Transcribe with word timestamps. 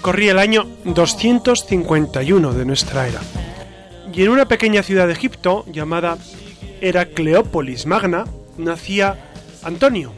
Corría 0.00 0.32
el 0.32 0.38
año 0.38 0.66
251 0.84 2.52
de 2.54 2.64
nuestra 2.64 3.06
era. 3.06 3.20
Y 4.12 4.22
en 4.22 4.30
una 4.30 4.48
pequeña 4.48 4.82
ciudad 4.82 5.06
de 5.06 5.12
Egipto 5.12 5.66
llamada 5.70 6.16
Heracleópolis 6.80 7.84
Magna 7.84 8.24
nacía 8.56 9.30
Antonio. 9.62 10.12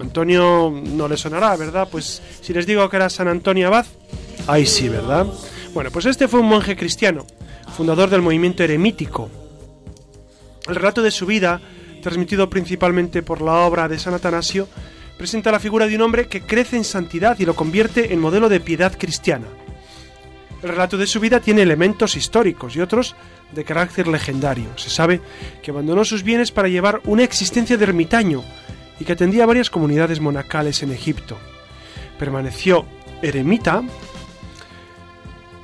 Antonio 0.00 0.72
no 0.72 1.06
le 1.06 1.16
sonará, 1.16 1.56
¿verdad? 1.56 1.88
Pues 1.90 2.22
si 2.40 2.52
les 2.52 2.66
digo 2.66 2.88
que 2.88 2.96
era 2.96 3.08
San 3.08 3.28
Antonio 3.28 3.68
Abad, 3.68 3.86
ahí 4.48 4.66
sí, 4.66 4.88
¿verdad? 4.88 5.26
Bueno, 5.72 5.90
pues 5.92 6.06
este 6.06 6.26
fue 6.26 6.40
un 6.40 6.48
monje 6.48 6.76
cristiano, 6.76 7.26
fundador 7.76 8.10
del 8.10 8.22
movimiento 8.22 8.64
eremítico. 8.64 9.30
El 10.66 10.74
relato 10.74 11.02
de 11.02 11.12
su 11.12 11.24
vida, 11.24 11.60
transmitido 12.02 12.50
principalmente 12.50 13.22
por 13.22 13.42
la 13.42 13.60
obra 13.60 13.86
de 13.86 13.98
San 13.98 14.14
Atanasio, 14.14 14.66
presenta 15.20 15.52
la 15.52 15.60
figura 15.60 15.86
de 15.86 15.96
un 15.96 16.00
hombre 16.00 16.28
que 16.28 16.40
crece 16.40 16.78
en 16.78 16.84
santidad 16.84 17.38
y 17.38 17.44
lo 17.44 17.54
convierte 17.54 18.14
en 18.14 18.20
modelo 18.20 18.48
de 18.48 18.58
piedad 18.58 18.96
cristiana. 18.96 19.48
El 20.62 20.70
relato 20.70 20.96
de 20.96 21.06
su 21.06 21.20
vida 21.20 21.40
tiene 21.40 21.60
elementos 21.60 22.16
históricos 22.16 22.74
y 22.74 22.80
otros 22.80 23.14
de 23.52 23.62
carácter 23.62 24.08
legendario. 24.08 24.70
Se 24.78 24.88
sabe 24.88 25.20
que 25.62 25.72
abandonó 25.72 26.06
sus 26.06 26.22
bienes 26.22 26.52
para 26.52 26.68
llevar 26.68 27.02
una 27.04 27.22
existencia 27.22 27.76
de 27.76 27.84
ermitaño 27.84 28.42
y 28.98 29.04
que 29.04 29.12
atendía 29.12 29.42
a 29.42 29.46
varias 29.46 29.68
comunidades 29.68 30.20
monacales 30.20 30.82
en 30.82 30.90
Egipto. 30.90 31.36
Permaneció 32.18 32.86
eremita 33.20 33.82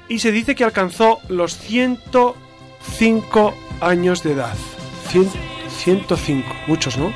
y 0.06 0.18
se 0.18 0.32
dice 0.32 0.54
que 0.54 0.64
alcanzó 0.64 1.20
los 1.30 1.56
105 1.56 3.54
años 3.80 4.22
de 4.22 4.32
edad. 4.32 4.54
105, 5.08 6.46
muchos, 6.66 6.98
¿no? 6.98 7.10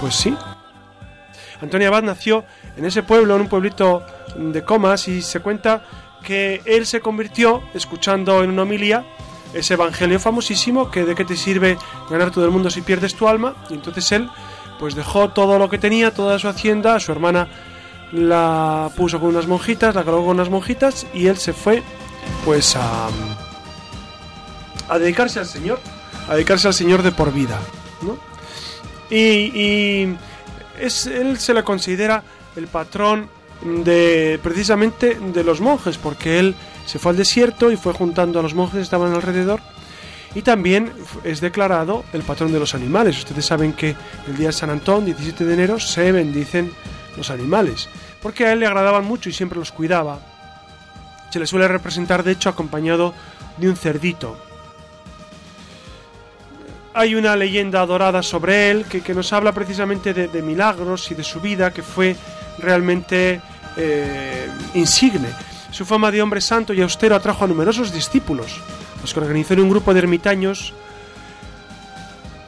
Pues 0.00 0.16
sí, 0.16 0.34
Antonio 1.64 1.88
Abad 1.88 2.02
nació 2.02 2.44
en 2.76 2.84
ese 2.84 3.02
pueblo, 3.02 3.34
en 3.34 3.42
un 3.42 3.48
pueblito 3.48 4.04
de 4.36 4.62
Comas, 4.62 5.08
y 5.08 5.22
se 5.22 5.40
cuenta 5.40 5.84
que 6.22 6.62
él 6.64 6.86
se 6.86 7.00
convirtió 7.00 7.62
escuchando 7.74 8.42
en 8.42 8.50
una 8.50 8.62
homilía 8.62 9.04
ese 9.52 9.74
evangelio 9.74 10.18
famosísimo 10.18 10.90
que 10.90 11.04
de 11.04 11.14
qué 11.14 11.24
te 11.24 11.36
sirve 11.36 11.78
ganar 12.10 12.30
todo 12.30 12.44
el 12.44 12.50
mundo 12.50 12.70
si 12.70 12.82
pierdes 12.82 13.14
tu 13.14 13.28
alma. 13.28 13.54
Y 13.70 13.74
entonces 13.74 14.10
él 14.12 14.28
pues 14.78 14.94
dejó 14.94 15.30
todo 15.30 15.58
lo 15.58 15.68
que 15.68 15.78
tenía, 15.78 16.12
toda 16.12 16.38
su 16.38 16.48
hacienda, 16.48 16.98
su 17.00 17.12
hermana 17.12 17.48
la 18.12 18.90
puso 18.96 19.18
con 19.18 19.30
unas 19.30 19.46
monjitas, 19.46 19.94
la 19.94 20.04
colocó 20.04 20.26
con 20.26 20.36
unas 20.36 20.50
monjitas 20.50 21.06
y 21.14 21.26
él 21.26 21.38
se 21.38 21.52
fue 21.52 21.82
pues 22.44 22.76
a, 22.76 23.08
a 24.88 24.98
dedicarse 24.98 25.38
al 25.38 25.46
Señor, 25.46 25.80
a 26.28 26.34
dedicarse 26.34 26.68
al 26.68 26.74
Señor 26.74 27.02
de 27.02 27.12
por 27.12 27.32
vida. 27.32 27.58
¿no? 28.02 28.18
y 29.10 30.16
es, 30.78 31.06
él 31.06 31.38
se 31.38 31.54
le 31.54 31.62
considera 31.62 32.22
el 32.56 32.66
patrón 32.66 33.28
de 33.62 34.38
precisamente 34.42 35.14
de 35.14 35.44
los 35.44 35.60
monjes, 35.60 35.98
porque 35.98 36.38
él 36.38 36.54
se 36.86 36.98
fue 36.98 37.12
al 37.12 37.16
desierto 37.16 37.70
y 37.70 37.76
fue 37.76 37.92
juntando 37.92 38.38
a 38.38 38.42
los 38.42 38.54
monjes 38.54 38.76
que 38.76 38.82
estaban 38.82 39.12
alrededor. 39.14 39.60
Y 40.34 40.42
también 40.42 40.92
es 41.22 41.40
declarado 41.40 42.04
el 42.12 42.22
patrón 42.22 42.52
de 42.52 42.58
los 42.58 42.74
animales. 42.74 43.18
Ustedes 43.18 43.46
saben 43.46 43.72
que 43.72 43.94
el 44.26 44.36
día 44.36 44.48
de 44.48 44.52
San 44.52 44.70
Antón, 44.70 45.04
17 45.04 45.44
de 45.44 45.54
enero, 45.54 45.78
se 45.78 46.10
bendicen 46.10 46.72
los 47.16 47.30
animales, 47.30 47.88
porque 48.20 48.46
a 48.46 48.52
él 48.52 48.60
le 48.60 48.66
agradaban 48.66 49.04
mucho 49.04 49.28
y 49.28 49.32
siempre 49.32 49.58
los 49.58 49.70
cuidaba. 49.70 50.18
Se 51.30 51.38
le 51.38 51.46
suele 51.46 51.68
representar, 51.68 52.24
de 52.24 52.32
hecho, 52.32 52.48
acompañado 52.48 53.14
de 53.58 53.68
un 53.68 53.76
cerdito, 53.76 54.36
hay 56.94 57.16
una 57.16 57.34
leyenda 57.34 57.84
dorada 57.84 58.22
sobre 58.22 58.70
él 58.70 58.84
que, 58.84 59.14
nos 59.14 59.32
habla 59.32 59.52
precisamente 59.52 60.14
de, 60.14 60.42
milagros 60.42 61.10
y 61.10 61.14
de 61.16 61.24
su 61.24 61.40
vida 61.40 61.72
que 61.72 61.82
fue 61.82 62.16
realmente 62.58 63.40
eh, 63.76 64.48
insigne. 64.74 65.28
Su 65.72 65.84
fama 65.84 66.12
de 66.12 66.22
hombre 66.22 66.40
santo 66.40 66.72
y 66.72 66.80
austero 66.80 67.16
atrajo 67.16 67.44
a 67.44 67.48
numerosos 67.48 67.92
discípulos, 67.92 68.60
los 69.02 69.12
que 69.12 69.18
organizó 69.18 69.54
en 69.54 69.60
un 69.60 69.70
grupo 69.70 69.92
de 69.92 69.98
ermitaños. 69.98 70.72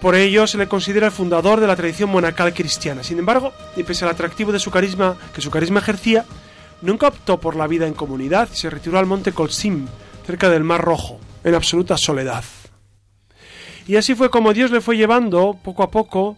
Por 0.00 0.14
ello 0.14 0.46
se 0.46 0.58
le 0.58 0.68
considera 0.68 1.06
el 1.06 1.12
fundador 1.12 1.60
de 1.60 1.66
la 1.66 1.74
tradición 1.74 2.10
monacal 2.10 2.54
cristiana. 2.54 3.02
Sin 3.02 3.18
embargo, 3.18 3.52
y 3.74 3.82
pese 3.82 4.04
al 4.04 4.12
atractivo 4.12 4.52
de 4.52 4.60
su 4.60 4.70
carisma 4.70 5.16
que 5.34 5.40
su 5.40 5.50
carisma 5.50 5.80
ejercía, 5.80 6.24
nunca 6.82 7.08
optó 7.08 7.40
por 7.40 7.56
la 7.56 7.66
vida 7.66 7.88
en 7.88 7.94
comunidad 7.94 8.48
y 8.52 8.56
se 8.56 8.70
retiró 8.70 9.00
al 9.00 9.06
monte 9.06 9.32
Colsim, 9.32 9.86
cerca 10.24 10.48
del 10.48 10.62
Mar 10.62 10.82
Rojo, 10.82 11.18
en 11.42 11.56
absoluta 11.56 11.96
soledad. 11.96 12.44
Y 13.86 13.96
así 13.96 14.14
fue 14.14 14.30
como 14.30 14.52
Dios 14.52 14.70
le 14.70 14.80
fue 14.80 14.96
llevando 14.96 15.56
poco 15.62 15.82
a 15.82 15.90
poco 15.90 16.36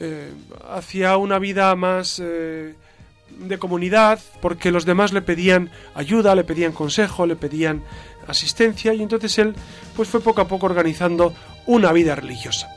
eh, 0.00 0.32
hacia 0.70 1.16
una 1.16 1.38
vida 1.38 1.74
más 1.76 2.20
eh, 2.24 2.74
de 3.38 3.58
comunidad, 3.58 4.20
porque 4.40 4.70
los 4.70 4.84
demás 4.84 5.12
le 5.12 5.22
pedían 5.22 5.70
ayuda, 5.94 6.34
le 6.34 6.44
pedían 6.44 6.72
consejo, 6.72 7.26
le 7.26 7.36
pedían 7.36 7.82
asistencia, 8.26 8.94
y 8.94 9.02
entonces 9.02 9.38
él 9.38 9.54
pues 9.96 10.08
fue 10.08 10.20
poco 10.20 10.40
a 10.40 10.48
poco 10.48 10.66
organizando 10.66 11.34
una 11.66 11.92
vida 11.92 12.14
religiosa. 12.14 12.68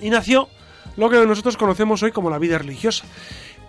Y 0.00 0.10
nació 0.10 0.48
lo 0.96 1.10
que 1.10 1.24
nosotros 1.26 1.56
conocemos 1.56 2.02
hoy 2.02 2.12
como 2.12 2.30
la 2.30 2.38
vida 2.38 2.58
religiosa. 2.58 3.04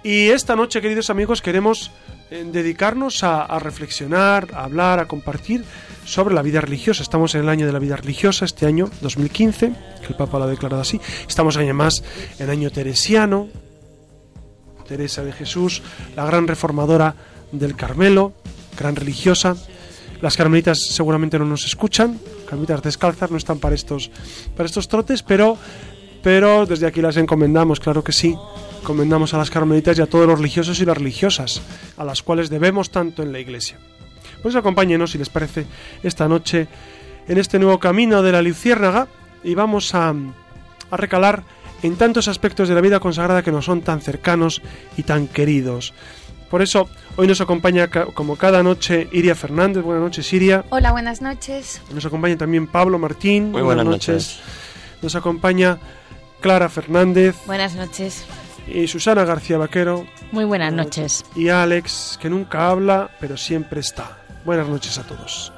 Y 0.04 0.30
esta 0.30 0.56
noche, 0.56 0.82
queridos 0.82 1.10
amigos, 1.10 1.42
queremos 1.42 1.92
eh, 2.30 2.46
dedicarnos 2.52 3.24
a, 3.24 3.60
reflexionar, 3.60 4.50
a 4.54 4.64
hablar, 4.64 5.00
a 5.00 5.08
compartir 5.08 5.64
sobre 6.06 6.36
la 6.36 6.42
vida 6.42 6.62
religiosa. 6.62 7.04
Estamos 7.04 7.36
en 7.36 7.42
el 7.42 7.50
año 7.50 7.66
de 7.66 7.74
la 7.74 7.80
vida 7.80 7.96
religiosa, 7.96 8.46
este 8.46 8.66
año 8.66 8.90
2015, 9.02 9.74
que 10.02 10.08
el 10.08 10.16
Papa 10.16 10.38
lo 10.38 10.46
ha 10.46 10.48
declarado 10.48 10.82
así. 10.82 11.02
Estamos 11.28 11.58
además 11.58 12.04
en 12.40 12.50
año 12.50 12.70
teresiano, 12.70 13.48
Teresa 14.88 15.24
de 15.24 15.34
Jesús, 15.34 15.82
la 16.16 16.26
gran 16.26 16.48
reformadora 16.48 17.16
del 17.52 17.76
Carmelo, 17.76 18.34
gran 18.78 18.96
religiosa. 18.96 19.56
Las 20.22 20.38
carmelitas 20.38 20.80
seguramente 20.80 21.38
no 21.38 21.46
nos 21.46 21.66
escuchan, 21.66 22.20
carmelitas 22.48 22.82
descalzas 22.82 23.30
no 23.30 23.38
están 23.38 23.60
para 23.60 23.76
estos, 23.76 24.10
para 24.56 24.66
estos 24.66 24.88
trotes, 24.88 25.22
pero, 25.22 25.58
pero 26.22 26.66
desde 26.66 26.88
aquí 26.88 27.02
las 27.02 27.18
encomendamos, 27.18 27.80
claro 27.80 28.04
que 28.04 28.12
sí, 28.12 28.36
Comendamos 28.88 29.34
a 29.34 29.38
las 29.38 29.50
carmelitas 29.50 29.98
y 29.98 30.02
a 30.02 30.06
todos 30.06 30.26
los 30.26 30.40
religiosos 30.40 30.80
y 30.80 30.86
las 30.86 30.98
religiosas, 30.98 31.62
a 31.98 32.06
las 32.06 32.24
cuales 32.24 32.50
debemos 32.50 32.90
tanto 32.90 33.22
en 33.22 33.34
la 33.34 33.40
iglesia. 33.40 33.78
Pues 34.42 34.56
acompáñenos, 34.56 35.12
si 35.12 35.18
les 35.18 35.28
parece, 35.28 35.66
esta 36.04 36.30
noche 36.30 36.70
en 37.28 37.38
este 37.38 37.60
nuevo 37.60 37.80
camino 37.80 38.24
de 38.24 38.32
la 38.32 38.42
Luciérnaga 38.42 39.10
y 39.44 39.56
vamos 39.56 39.94
a, 39.94 40.16
a 40.90 40.96
recalar 40.96 41.44
en 41.84 41.98
tantos 41.98 42.30
aspectos 42.30 42.70
de 42.70 42.76
la 42.76 42.80
vida 42.82 43.02
consagrada 43.02 43.44
que 43.44 43.52
nos 43.52 43.66
son 43.66 43.82
tan 43.82 44.00
cercanos 44.00 44.62
y 44.96 45.04
tan 45.04 45.28
queridos. 45.28 45.94
Por 46.50 46.62
eso, 46.62 46.88
hoy 47.18 47.28
nos 47.28 47.42
acompaña 47.42 47.90
como 47.90 48.38
cada 48.38 48.64
noche 48.64 49.10
Iria 49.12 49.36
Fernández. 49.36 49.84
Buenas 49.84 50.04
noches, 50.04 50.32
Iria. 50.32 50.64
Hola, 50.70 50.94
buenas 50.94 51.22
noches. 51.22 51.82
Nos 51.94 52.06
acompaña 52.06 52.38
también 52.38 52.68
Pablo 52.68 53.00
Martín. 53.00 53.52
Muy 53.52 53.64
buenas, 53.64 53.86
noches. 53.86 54.40
Nos 55.02 55.14
acompaña 55.16 55.78
Clara 56.48 56.70
Fernández. 56.70 57.36
Buenas 57.46 57.76
noches 57.76 58.26
y 58.74 58.88
Susana 58.88 59.26
García 59.26 59.58
Vaquero. 59.58 60.08
Muy 60.32 60.46
buenas 60.46 60.72
noches. 60.72 61.26
Y 61.36 61.50
Alex, 61.50 62.18
que 62.22 62.30
nunca 62.30 62.70
habla, 62.70 63.12
pero 63.20 63.36
siempre 63.36 63.82
está. 63.82 64.20
Buenas 64.46 64.70
noches 64.70 64.98
a 64.98 65.04
todos. 65.04 65.52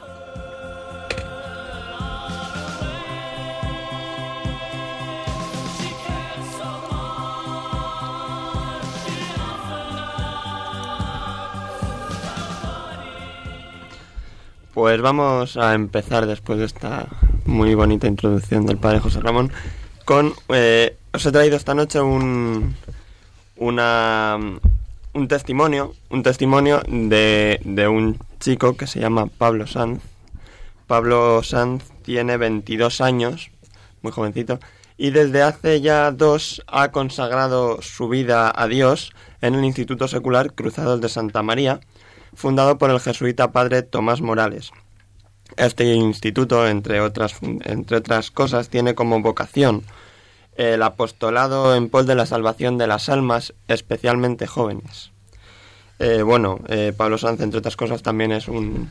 Pues 14.74 15.00
vamos 15.02 15.56
a 15.56 15.76
empezar 15.76 16.26
después 16.26 16.58
de 16.58 16.66
esta 16.66 17.06
muy 17.46 17.76
bonita 17.76 18.08
introducción 18.08 18.66
del 18.66 18.80
padre 18.80 19.00
José 19.02 19.20
Ramón 19.20 19.52
con... 20.10 20.34
Eh, 20.50 20.98
os 21.14 21.24
he 21.24 21.32
traído 21.32 21.56
esta 21.56 21.76
noche 21.76 22.02
un, 22.02 22.74
una, 23.58 24.40
un 25.14 25.28
testimonio, 25.28 25.94
un 26.10 26.24
testimonio 26.24 26.82
de, 26.88 27.62
de 27.64 27.88
un 27.88 28.18
chico 28.40 28.76
que 28.76 28.88
se 28.88 29.00
llama 29.00 29.28
Pablo 29.28 29.68
Sanz. 29.68 30.02
Pablo 30.88 31.44
Sanz 31.44 31.84
tiene 32.02 32.38
22 32.38 33.02
años, 33.02 33.52
muy 34.02 34.12
jovencito, 34.12 34.60
y 34.98 35.12
desde 35.12 35.44
hace 35.44 35.80
ya 35.80 36.10
dos 36.10 36.64
ha 36.66 36.90
consagrado 36.90 37.80
su 37.84 38.10
vida 38.10 38.52
a 38.56 38.68
Dios 38.68 39.14
en 39.42 39.54
el 39.54 39.64
Instituto 39.64 40.08
Secular 40.08 40.54
Cruzados 40.54 41.02
de 41.02 41.10
Santa 41.10 41.44
María, 41.44 41.82
fundado 42.34 42.80
por 42.80 42.90
el 42.90 43.00
jesuita 43.00 43.52
padre 43.52 43.84
Tomás 43.84 44.22
Morales. 44.22 44.72
Este 45.58 45.94
instituto, 45.94 46.68
entre 46.68 47.02
otras, 47.02 47.38
entre 47.42 47.98
otras 47.98 48.32
cosas, 48.32 48.70
tiene 48.70 48.96
como 48.96 49.22
vocación 49.22 49.84
el 50.56 50.84
apostolado 50.84 51.76
en 51.76 51.90
pos 51.90 52.06
de 52.06 52.16
la 52.16 52.26
salvación 52.26 52.78
de 52.78 52.88
las 52.88 53.10
almas, 53.10 53.54
especialmente 53.68 54.46
jóvenes. 54.46 55.12
Eh, 56.00 56.22
bueno, 56.22 56.60
eh, 56.68 56.94
Pablo 56.96 57.18
Sanz, 57.18 57.42
entre 57.42 57.60
otras 57.60 57.76
cosas, 57.76 58.04
también 58.04 58.32
es 58.32 58.48
un 58.48 58.90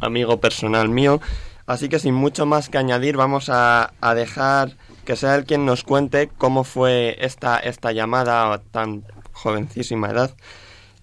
amigo 0.00 0.38
personal 0.40 0.88
mío. 0.88 1.20
Así 1.66 1.88
que 1.88 1.98
sin 1.98 2.14
mucho 2.14 2.46
más 2.46 2.68
que 2.68 2.78
añadir, 2.78 3.16
vamos 3.16 3.48
a, 3.48 3.92
a 4.00 4.14
dejar 4.14 4.76
que 5.04 5.16
sea 5.16 5.34
él 5.34 5.44
quien 5.44 5.64
nos 5.64 5.84
cuente 5.84 6.28
cómo 6.38 6.64
fue 6.64 7.16
esta, 7.20 7.58
esta 7.58 7.92
llamada 7.92 8.52
a 8.52 8.58
tan 8.58 9.04
jovencísima 9.32 10.10
edad 10.10 10.34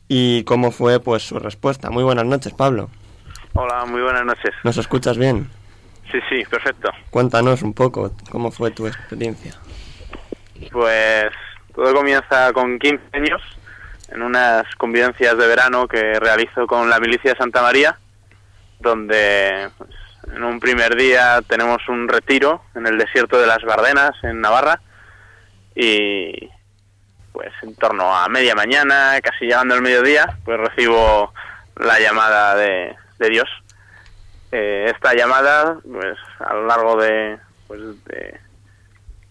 y 0.08 0.44
cómo 0.44 0.72
fue 0.72 1.00
pues 1.00 1.24
su 1.24 1.40
respuesta. 1.40 1.90
Muy 1.90 2.04
buenas 2.04 2.26
noches, 2.26 2.54
Pablo. 2.54 2.90
Hola, 3.54 3.86
muy 3.86 4.02
buenas 4.02 4.26
noches. 4.26 4.54
¿Nos 4.64 4.78
escuchas 4.78 5.18
bien? 5.18 5.50
Sí, 6.12 6.20
sí, 6.30 6.44
perfecto. 6.50 6.92
Cuéntanos 7.10 7.62
un 7.62 7.74
poco 7.74 8.12
cómo 8.32 8.52
fue 8.52 8.72
tu 8.72 8.88
experiencia. 8.88 9.54
Pues 10.72 11.32
todo 11.76 11.94
comienza 11.94 12.52
con 12.54 12.80
15 12.80 13.04
años 13.14 13.42
en 14.10 14.22
unas 14.22 14.64
convivencias 14.76 15.38
de 15.38 15.48
verano 15.48 15.88
que 15.88 16.20
realizo 16.20 16.66
con 16.68 16.90
la 16.90 17.00
milicia 17.00 17.32
de 17.32 17.38
Santa 17.38 17.62
María, 17.62 17.98
donde 18.80 19.70
pues, 19.78 19.90
en 20.34 20.44
un 20.44 20.60
primer 20.60 20.96
día 20.96 21.42
tenemos 21.48 21.88
un 21.90 22.08
retiro 22.08 22.64
en 22.76 22.88
el 22.88 22.98
desierto 22.98 23.40
de 23.40 23.48
las 23.48 23.62
Bardenas, 23.64 24.12
en 24.24 24.42
Navarra, 24.42 24.82
y 25.76 26.50
pues 27.32 27.52
en 27.62 27.76
torno 27.76 28.16
a 28.16 28.28
media 28.28 28.56
mañana, 28.56 29.20
casi 29.22 29.46
llegando 29.46 29.76
el 29.76 29.82
mediodía, 29.82 30.38
pues 30.44 30.60
recibo 30.60 31.34
la 31.78 32.00
llamada 32.00 32.56
de, 32.56 32.96
de 33.20 33.30
Dios. 33.30 33.50
Eh, 34.52 34.92
esta 34.94 35.14
llamada, 35.14 35.80
pues 35.84 36.18
a 36.40 36.54
lo 36.56 36.66
largo 36.66 37.00
de, 37.00 37.38
pues, 37.68 37.82
de, 38.06 38.40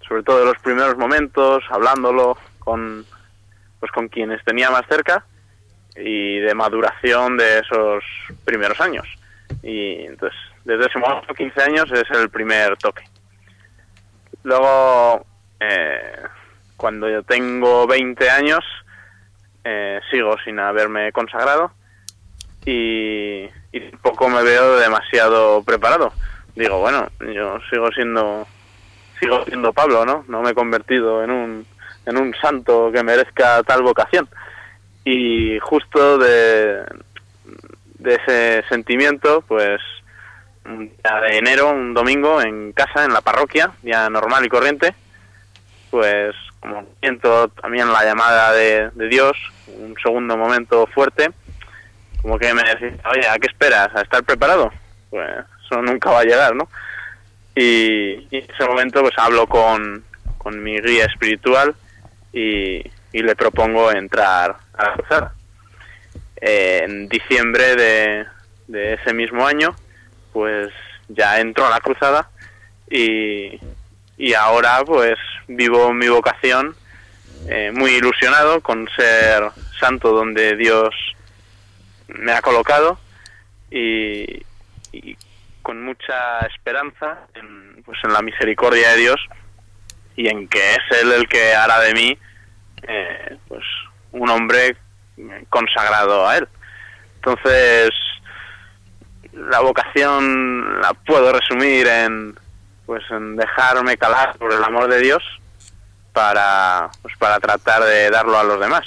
sobre 0.06 0.22
todo 0.22 0.40
de 0.40 0.44
los 0.46 0.58
primeros 0.58 0.96
momentos, 0.96 1.64
hablándolo 1.70 2.38
con, 2.60 3.04
pues 3.80 3.90
con 3.92 4.08
quienes 4.08 4.44
tenía 4.44 4.70
más 4.70 4.86
cerca 4.88 5.24
y 5.96 6.38
de 6.38 6.54
maduración 6.54 7.36
de 7.36 7.58
esos 7.58 8.04
primeros 8.44 8.80
años. 8.80 9.06
Y 9.62 10.04
entonces, 10.04 10.38
desde 10.64 10.86
ese 10.86 10.98
momento, 10.98 11.34
15 11.34 11.62
años, 11.62 11.90
es 11.92 12.08
el 12.10 12.30
primer 12.30 12.76
toque. 12.76 13.02
Luego, 14.44 15.26
eh, 15.58 16.22
cuando 16.76 17.08
yo 17.08 17.22
tengo 17.24 17.86
20 17.86 18.30
años, 18.30 18.64
eh, 19.64 20.00
sigo 20.10 20.36
sin 20.44 20.58
haberme 20.60 21.12
consagrado 21.12 21.72
y, 22.64 23.48
y 23.72 23.80
tampoco 23.80 24.28
me 24.28 24.42
veo 24.42 24.76
demasiado 24.76 25.62
preparado. 25.62 26.12
Digo, 26.54 26.80
bueno, 26.80 27.08
yo 27.20 27.58
sigo 27.70 27.90
siendo 27.92 28.46
sigo 29.20 29.44
siendo 29.44 29.72
Pablo, 29.72 30.04
¿no? 30.04 30.24
No 30.28 30.42
me 30.42 30.50
he 30.50 30.54
convertido 30.54 31.22
en 31.22 31.30
un 31.30 31.66
en 32.06 32.16
un 32.16 32.34
santo 32.34 32.90
que 32.92 33.02
merezca 33.02 33.62
tal 33.62 33.82
vocación. 33.82 34.28
Y 35.04 35.58
justo 35.60 36.18
de, 36.18 36.82
de 37.98 38.14
ese 38.14 38.64
sentimiento, 38.68 39.42
pues 39.46 39.80
un 40.64 40.88
día 40.88 41.20
de 41.20 41.38
enero, 41.38 41.70
un 41.70 41.94
domingo, 41.94 42.40
en 42.42 42.72
casa, 42.72 43.04
en 43.04 43.12
la 43.12 43.20
parroquia, 43.20 43.72
ya 43.82 44.08
normal 44.10 44.44
y 44.44 44.48
corriente, 44.48 44.94
pues 45.90 46.34
como 46.60 46.86
siento 47.00 47.48
también 47.48 47.92
la 47.92 48.04
llamada 48.04 48.52
de, 48.52 48.90
de 48.90 49.08
Dios, 49.08 49.36
un 49.66 49.94
segundo 50.02 50.36
momento 50.36 50.86
fuerte, 50.86 51.30
como 52.28 52.38
que 52.38 52.52
me 52.52 52.62
decía, 52.62 52.92
oye, 53.10 53.26
¿a 53.26 53.38
qué 53.38 53.46
esperas? 53.46 53.88
¿A 53.94 54.02
estar 54.02 54.22
preparado? 54.22 54.70
Pues 55.08 55.26
eso 55.64 55.80
nunca 55.80 56.10
va 56.10 56.20
a 56.20 56.24
llegar, 56.24 56.54
¿no? 56.54 56.68
Y, 57.56 58.26
y 58.30 58.36
en 58.36 58.50
ese 58.50 58.66
momento 58.66 59.00
pues 59.00 59.14
hablo 59.16 59.46
con, 59.46 60.04
con 60.36 60.62
mi 60.62 60.78
guía 60.78 61.06
espiritual 61.06 61.74
y, 62.30 62.82
y 63.12 63.22
le 63.22 63.34
propongo 63.34 63.90
entrar 63.90 64.56
a 64.74 64.84
la 64.84 64.92
cruzada. 64.92 65.34
Eh, 66.38 66.82
en 66.84 67.08
diciembre 67.08 67.76
de, 67.76 68.26
de 68.66 68.92
ese 68.92 69.14
mismo 69.14 69.46
año, 69.46 69.74
pues 70.34 70.68
ya 71.08 71.40
entro 71.40 71.66
a 71.66 71.70
la 71.70 71.80
cruzada 71.80 72.28
y, 72.90 73.58
y 74.18 74.34
ahora 74.34 74.82
pues 74.84 75.16
vivo 75.46 75.94
mi 75.94 76.08
vocación 76.08 76.76
eh, 77.48 77.70
muy 77.72 77.92
ilusionado 77.92 78.60
con 78.60 78.86
ser 78.94 79.44
santo 79.80 80.12
donde 80.12 80.56
Dios 80.56 80.94
me 82.08 82.32
ha 82.32 82.42
colocado 82.42 82.98
y, 83.70 84.42
con 85.62 85.84
mucha 85.84 86.40
esperanza 86.46 87.18
en, 87.34 87.82
pues 87.84 87.98
en 88.02 88.12
la 88.12 88.22
misericordia 88.22 88.90
de 88.90 88.96
Dios 88.96 89.20
y 90.16 90.28
en 90.28 90.48
que 90.48 90.72
es 90.72 91.02
Él 91.02 91.12
el 91.12 91.28
que 91.28 91.54
hará 91.54 91.80
de 91.80 91.92
mí 91.92 92.18
eh, 92.82 93.36
pues 93.48 93.64
un 94.12 94.30
hombre 94.30 94.76
consagrado 95.50 96.26
a 96.26 96.38
Él. 96.38 96.48
Entonces, 97.16 97.90
la 99.32 99.60
vocación 99.60 100.80
la 100.80 100.94
puedo 100.94 101.32
resumir 101.32 101.86
en 101.86 102.38
pues 102.86 103.04
en 103.10 103.36
dejarme 103.36 103.98
calar 103.98 104.36
por 104.38 104.50
el 104.52 104.64
amor 104.64 104.88
de 104.88 105.00
Dios 105.00 105.22
para 106.14 106.88
pues 107.02 107.14
para 107.18 107.38
tratar 107.38 107.84
de 107.84 108.08
darlo 108.08 108.38
a 108.38 108.44
los 108.44 108.58
demás 108.58 108.86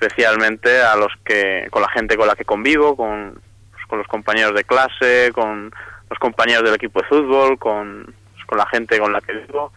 especialmente 0.00 0.80
a 0.80 0.96
los 0.96 1.12
que 1.24 1.68
con 1.70 1.82
la 1.82 1.88
gente 1.90 2.16
con 2.16 2.26
la 2.26 2.34
que 2.34 2.44
convivo 2.44 2.96
con 2.96 3.40
pues, 3.72 3.86
con 3.86 3.98
los 3.98 4.08
compañeros 4.08 4.54
de 4.54 4.64
clase 4.64 5.30
con 5.34 5.72
los 6.08 6.18
compañeros 6.18 6.64
del 6.64 6.74
equipo 6.74 7.00
de 7.02 7.08
fútbol 7.08 7.58
con 7.58 8.14
pues, 8.34 8.44
con 8.46 8.58
la 8.58 8.66
gente 8.66 8.98
con 8.98 9.12
la 9.12 9.20
que 9.20 9.32
vivo 9.32 9.72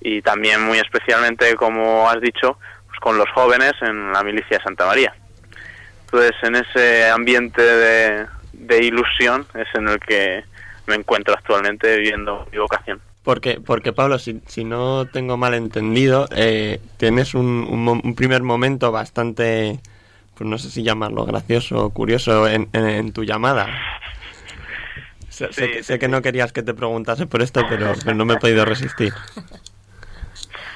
y 0.00 0.22
también 0.22 0.62
muy 0.62 0.78
especialmente 0.78 1.54
como 1.56 2.08
has 2.08 2.20
dicho 2.20 2.58
pues 2.86 2.98
con 3.00 3.18
los 3.18 3.30
jóvenes 3.30 3.72
en 3.82 4.12
la 4.12 4.22
milicia 4.22 4.58
de 4.58 4.64
Santa 4.64 4.86
María 4.86 5.14
entonces 6.04 6.32
en 6.42 6.56
ese 6.56 7.10
ambiente 7.10 7.62
de, 7.62 8.26
de 8.52 8.84
ilusión 8.84 9.46
es 9.54 9.66
en 9.74 9.88
el 9.88 10.00
que 10.00 10.44
me 10.86 10.94
encuentro 10.94 11.34
actualmente 11.34 11.96
viviendo 11.96 12.46
mi 12.52 12.58
vocación. 12.58 13.00
Porque, 13.26 13.58
porque 13.60 13.92
Pablo, 13.92 14.20
si, 14.20 14.40
si 14.46 14.62
no 14.62 15.06
tengo 15.06 15.36
mal 15.36 15.52
entendido, 15.54 16.28
eh, 16.30 16.78
tienes 16.96 17.34
un, 17.34 17.66
un, 17.68 17.88
un, 17.88 18.14
primer 18.14 18.44
momento 18.44 18.92
bastante, 18.92 19.80
pues 20.36 20.48
no 20.48 20.58
sé 20.58 20.70
si 20.70 20.84
llamarlo 20.84 21.26
gracioso 21.26 21.86
o 21.86 21.90
curioso 21.90 22.46
en, 22.46 22.68
en, 22.72 22.86
en 22.86 23.12
tu 23.12 23.24
llamada. 23.24 23.66
Sé, 25.28 25.48
sí, 25.48 25.54
sé, 25.54 25.70
que, 25.72 25.82
sé, 25.82 25.98
que, 25.98 26.06
no 26.06 26.22
querías 26.22 26.52
que 26.52 26.62
te 26.62 26.72
preguntase 26.72 27.26
por 27.26 27.42
esto, 27.42 27.66
pero, 27.68 27.94
pero 28.04 28.14
no 28.14 28.24
me 28.24 28.34
he 28.34 28.38
podido 28.38 28.64
resistir. 28.64 29.12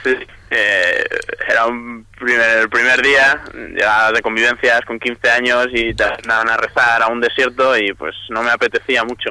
Sí, 0.03 0.17
eh, 0.51 1.05
era 1.47 1.67
un 1.67 2.05
primer, 2.19 2.63
el 2.63 2.69
primer 2.69 3.01
día, 3.01 3.45
ya 3.79 4.11
de 4.11 4.23
convivencias 4.23 4.81
con 4.87 4.99
15 4.99 5.31
años 5.31 5.69
y 5.73 5.95
te 5.95 6.05
mandaban 6.05 6.49
a 6.49 6.57
rezar 6.57 7.01
a 7.01 7.07
un 7.07 7.21
desierto 7.21 7.77
y 7.77 7.93
pues 7.93 8.17
no 8.31 8.43
me 8.43 8.51
apetecía 8.51 9.05
mucho. 9.05 9.31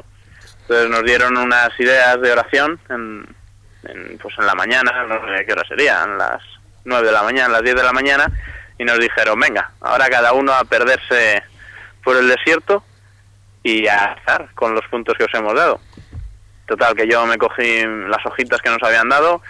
Entonces 0.70 0.88
nos 0.88 1.02
dieron 1.02 1.36
unas 1.36 1.68
ideas 1.80 2.20
de 2.20 2.30
oración 2.30 2.78
en, 2.90 3.26
en, 3.88 4.18
pues 4.18 4.32
en 4.38 4.46
la 4.46 4.54
mañana, 4.54 5.02
no 5.02 5.16
sé 5.26 5.44
qué 5.44 5.52
hora 5.52 5.66
serían, 5.66 6.16
las 6.16 6.40
9 6.84 7.08
de 7.08 7.12
la 7.12 7.24
mañana, 7.24 7.54
las 7.54 7.62
10 7.62 7.74
de 7.74 7.82
la 7.82 7.92
mañana, 7.92 8.30
y 8.78 8.84
nos 8.84 9.00
dijeron, 9.00 9.40
venga, 9.40 9.72
ahora 9.80 10.08
cada 10.08 10.32
uno 10.32 10.52
a 10.52 10.62
perderse 10.62 11.42
por 12.04 12.16
el 12.16 12.28
desierto 12.28 12.84
y 13.64 13.88
a 13.88 14.14
rezar 14.14 14.50
con 14.54 14.72
los 14.76 14.86
puntos 14.86 15.16
que 15.18 15.24
os 15.24 15.34
hemos 15.34 15.56
dado. 15.56 15.80
Total, 16.68 16.94
que 16.94 17.08
yo 17.08 17.26
me 17.26 17.36
cogí 17.36 17.82
las 18.06 18.24
hojitas 18.24 18.62
que 18.62 18.70
nos 18.70 18.82
habían 18.84 19.08
dado, 19.08 19.42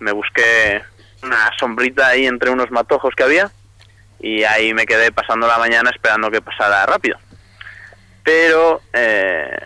me 0.00 0.12
busqué 0.12 0.82
una 1.22 1.52
sombrita 1.58 2.08
ahí 2.08 2.26
entre 2.26 2.50
unos 2.50 2.70
matojos 2.70 3.14
que 3.14 3.22
había 3.22 3.50
y 4.20 4.44
ahí 4.44 4.74
me 4.74 4.84
quedé 4.84 5.10
pasando 5.10 5.46
la 5.46 5.56
mañana 5.56 5.88
esperando 5.88 6.30
que 6.30 6.42
pasara 6.42 6.84
rápido. 6.84 7.16
Pero, 8.22 8.82
eh, 8.92 9.56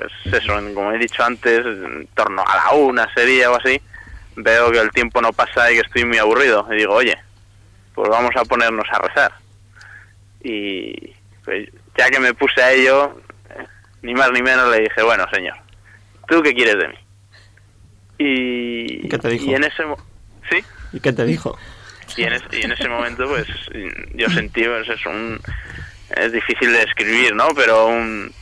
pues 0.00 0.42
eso, 0.42 0.54
como 0.74 0.92
he 0.92 0.98
dicho 0.98 1.22
antes, 1.22 1.64
en 1.64 2.08
torno 2.14 2.42
a 2.46 2.56
la 2.56 2.70
una 2.72 3.12
sería 3.14 3.50
o 3.50 3.56
así, 3.56 3.80
veo 4.36 4.70
que 4.70 4.78
el 4.78 4.90
tiempo 4.92 5.20
no 5.20 5.32
pasa 5.32 5.70
y 5.70 5.74
que 5.74 5.80
estoy 5.80 6.04
muy 6.04 6.18
aburrido. 6.18 6.66
Y 6.70 6.76
digo, 6.76 6.94
oye, 6.94 7.16
pues 7.94 8.08
vamos 8.08 8.30
a 8.36 8.44
ponernos 8.44 8.86
a 8.90 8.98
rezar. 8.98 9.32
Y 10.42 11.12
pues, 11.44 11.68
ya 11.98 12.08
que 12.08 12.20
me 12.20 12.32
puse 12.34 12.62
a 12.62 12.72
ello, 12.72 13.20
ni 14.02 14.14
más 14.14 14.30
ni 14.32 14.42
menos 14.42 14.70
le 14.70 14.80
dije, 14.80 15.02
bueno, 15.02 15.26
señor, 15.32 15.56
¿tú 16.28 16.42
qué 16.42 16.54
quieres 16.54 16.78
de 16.78 16.88
mí? 16.88 16.94
Y, 18.18 19.08
¿Qué 19.08 19.18
te 19.18 19.28
dijo? 19.28 19.44
y 19.50 19.54
en 19.54 19.64
ese 19.64 19.82
¿Sí? 20.50 20.64
¿Y 20.92 21.00
qué 21.00 21.12
te 21.12 21.24
dijo? 21.24 21.58
Y 22.16 22.24
en, 22.24 22.32
ese, 22.32 22.44
y 22.52 22.62
en 22.62 22.72
ese 22.72 22.88
momento, 22.88 23.26
pues, 23.28 23.46
yo 24.14 24.28
sentí, 24.30 24.64
pues, 24.64 24.88
eso, 24.88 25.10
un, 25.10 25.40
es 26.16 26.32
difícil 26.32 26.72
de 26.72 26.80
describir, 26.80 27.34
¿no? 27.34 27.48
Pero 27.54 27.86
un, 27.86 28.32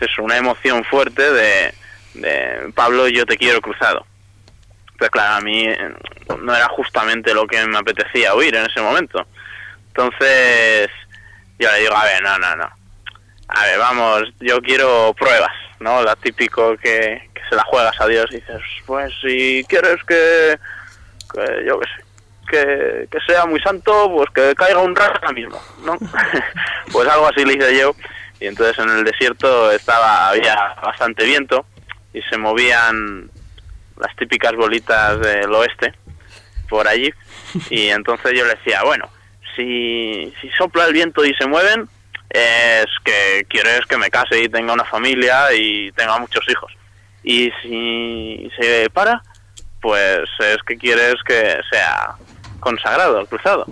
es 0.00 0.18
una 0.18 0.36
emoción 0.36 0.84
fuerte 0.84 1.22
de, 1.32 2.72
Pablo, 2.74 3.08
yo 3.08 3.24
te 3.26 3.36
quiero 3.36 3.60
cruzado. 3.60 4.06
Pero 4.98 5.10
claro, 5.10 5.34
a 5.36 5.40
mí 5.40 5.66
no 6.40 6.54
era 6.54 6.68
justamente 6.68 7.32
lo 7.34 7.46
que 7.46 7.64
me 7.66 7.78
apetecía 7.78 8.34
oír 8.34 8.54
en 8.54 8.66
ese 8.66 8.80
momento. 8.80 9.26
Entonces, 9.88 10.90
yo 11.58 11.70
le 11.70 11.80
digo, 11.80 11.96
a 11.96 12.04
ver, 12.04 12.22
no, 12.22 12.38
no, 12.38 12.56
no. 12.56 12.70
a 13.48 13.64
ver, 13.64 13.78
vamos, 13.78 14.22
yo 14.40 14.60
quiero 14.60 15.14
pruebas, 15.18 15.52
¿no? 15.78 16.02
La 16.02 16.16
típico 16.16 16.76
que, 16.76 17.30
se 17.48 17.56
la 17.56 17.64
juegas 17.64 18.00
a 18.00 18.06
Dios 18.06 18.26
y 18.30 18.36
dices, 18.36 18.60
pues 18.86 19.12
si 19.20 19.64
quieres 19.68 19.96
que, 20.04 20.58
yo 21.66 21.80
qué 21.80 21.86
sé, 21.86 22.04
que, 22.48 23.08
que 23.10 23.18
sea 23.26 23.46
muy 23.46 23.60
santo, 23.60 24.10
pues 24.14 24.30
que 24.30 24.54
caiga 24.54 24.78
un 24.78 24.94
rayo 24.94 25.14
ahora 25.14 25.32
mismo, 25.32 25.60
¿no? 25.84 25.98
pues 26.92 27.08
algo 27.08 27.26
así 27.28 27.44
le 27.44 27.54
hice 27.54 27.78
yo. 27.78 27.94
Y 28.40 28.46
entonces 28.46 28.78
en 28.78 28.90
el 28.90 29.04
desierto 29.04 29.70
estaba, 29.70 30.28
había 30.28 30.74
bastante 30.82 31.24
viento 31.24 31.66
y 32.12 32.22
se 32.22 32.38
movían 32.38 33.30
las 33.98 34.16
típicas 34.16 34.52
bolitas 34.52 35.20
del 35.20 35.52
oeste 35.54 35.94
por 36.68 36.88
allí. 36.88 37.12
Y 37.68 37.88
entonces 37.90 38.32
yo 38.34 38.44
le 38.44 38.54
decía, 38.54 38.82
bueno, 38.82 39.08
si, 39.54 40.32
si 40.40 40.48
sopla 40.50 40.86
el 40.86 40.94
viento 40.94 41.24
y 41.24 41.34
se 41.34 41.46
mueven, 41.46 41.88
es 42.30 42.86
que 43.04 43.44
quieres 43.48 43.80
que 43.88 43.98
me 43.98 44.10
case 44.10 44.40
y 44.40 44.48
tenga 44.48 44.72
una 44.72 44.84
familia 44.84 45.52
y 45.52 45.92
tenga 45.92 46.18
muchos 46.18 46.44
hijos. 46.48 46.72
Y 47.22 47.52
si 47.62 48.50
se 48.58 48.88
para, 48.90 49.20
pues 49.80 50.28
es 50.38 50.58
que 50.66 50.78
quieres 50.78 51.16
que 51.26 51.60
sea 51.70 52.14
consagrado, 52.60 53.26
cruzado. 53.26 53.66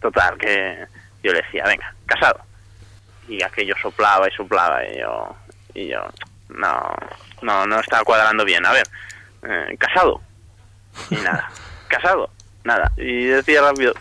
Total, 0.00 0.38
que 0.38 0.86
yo 1.22 1.32
le 1.32 1.42
decía, 1.42 1.64
venga, 1.66 1.94
casado. 2.06 2.40
Y 3.28 3.42
aquello 3.42 3.74
soplaba 3.80 4.28
y 4.28 4.32
soplaba 4.32 4.86
y 4.86 4.98
yo, 4.98 5.36
y 5.74 5.88
yo, 5.88 6.04
no, 6.48 6.94
no, 7.42 7.66
no 7.66 7.80
estaba 7.80 8.04
cuadrando 8.04 8.44
bien. 8.44 8.64
A 8.66 8.72
ver, 8.72 8.86
eh, 9.42 9.76
casado. 9.78 10.20
Y 11.10 11.16
nada, 11.16 11.50
casado, 11.88 12.30
nada. 12.64 12.92
Y 12.96 13.26
decía 13.26 13.62
rápido, 13.62 13.94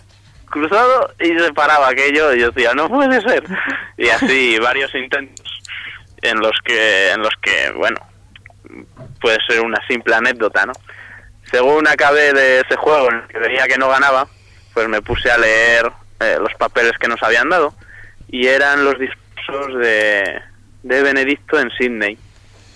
cruzado 0.50 1.14
y 1.20 1.38
se 1.38 1.54
paraba 1.54 1.90
aquello 1.90 2.34
y 2.34 2.42
yo 2.42 2.52
decía, 2.52 2.74
no 2.74 2.88
puede 2.88 3.22
ser. 3.22 3.44
Y 3.98 4.10
así 4.10 4.60
varios 4.62 4.94
intentos 4.96 5.62
en 6.22 6.40
los 6.40 6.54
que, 6.64 7.12
en 7.12 7.22
los 7.22 7.34
que, 7.42 7.72
bueno, 7.76 7.98
puede 9.20 9.38
ser 9.48 9.62
una 9.62 9.80
simple 9.88 10.16
anécdota, 10.16 10.66
¿no? 10.66 10.74
Según 11.52 11.88
acabé 11.88 12.34
de 12.34 12.62
ese 12.62 12.76
juego 12.76 13.10
en 13.10 13.16
el 13.18 13.28
que 13.28 13.40
veía 13.40 13.68
que 13.68 13.78
no 13.78 13.90
ganaba, 13.90 14.28
pues 14.74 14.88
me 14.88 15.02
puse 15.02 15.30
a 15.30 15.38
leer 15.38 15.92
eh, 16.20 16.38
los 16.40 16.54
papeles 16.56 16.94
que 17.00 17.08
nos 17.08 17.22
habían 17.22 17.50
dado 17.50 17.74
y 18.34 18.48
eran 18.48 18.84
los 18.84 18.98
discursos 18.98 19.80
de, 19.80 20.42
de 20.82 21.04
Benedicto 21.04 21.60
en 21.60 21.70
Sydney 21.70 22.18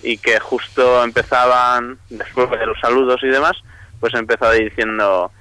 y 0.04 0.16
que 0.18 0.38
justo 0.38 1.02
empezaban, 1.02 1.98
después 2.08 2.48
de 2.48 2.64
los 2.64 2.78
saludos 2.78 3.20
y 3.24 3.26
demás, 3.26 3.56
pues 3.98 4.14
empezaba 4.14 4.52
diciendo, 4.52 5.32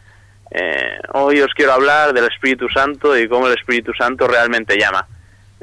eh, 0.50 0.98
hoy 1.14 1.40
os 1.42 1.54
quiero 1.54 1.74
hablar 1.74 2.14
del 2.14 2.26
Espíritu 2.26 2.68
Santo 2.68 3.16
y 3.16 3.30
cómo 3.30 3.46
el 3.46 3.54
Espíritu 3.54 3.94
Santo 3.94 4.28
realmente 4.28 4.76
llama. 4.76 5.08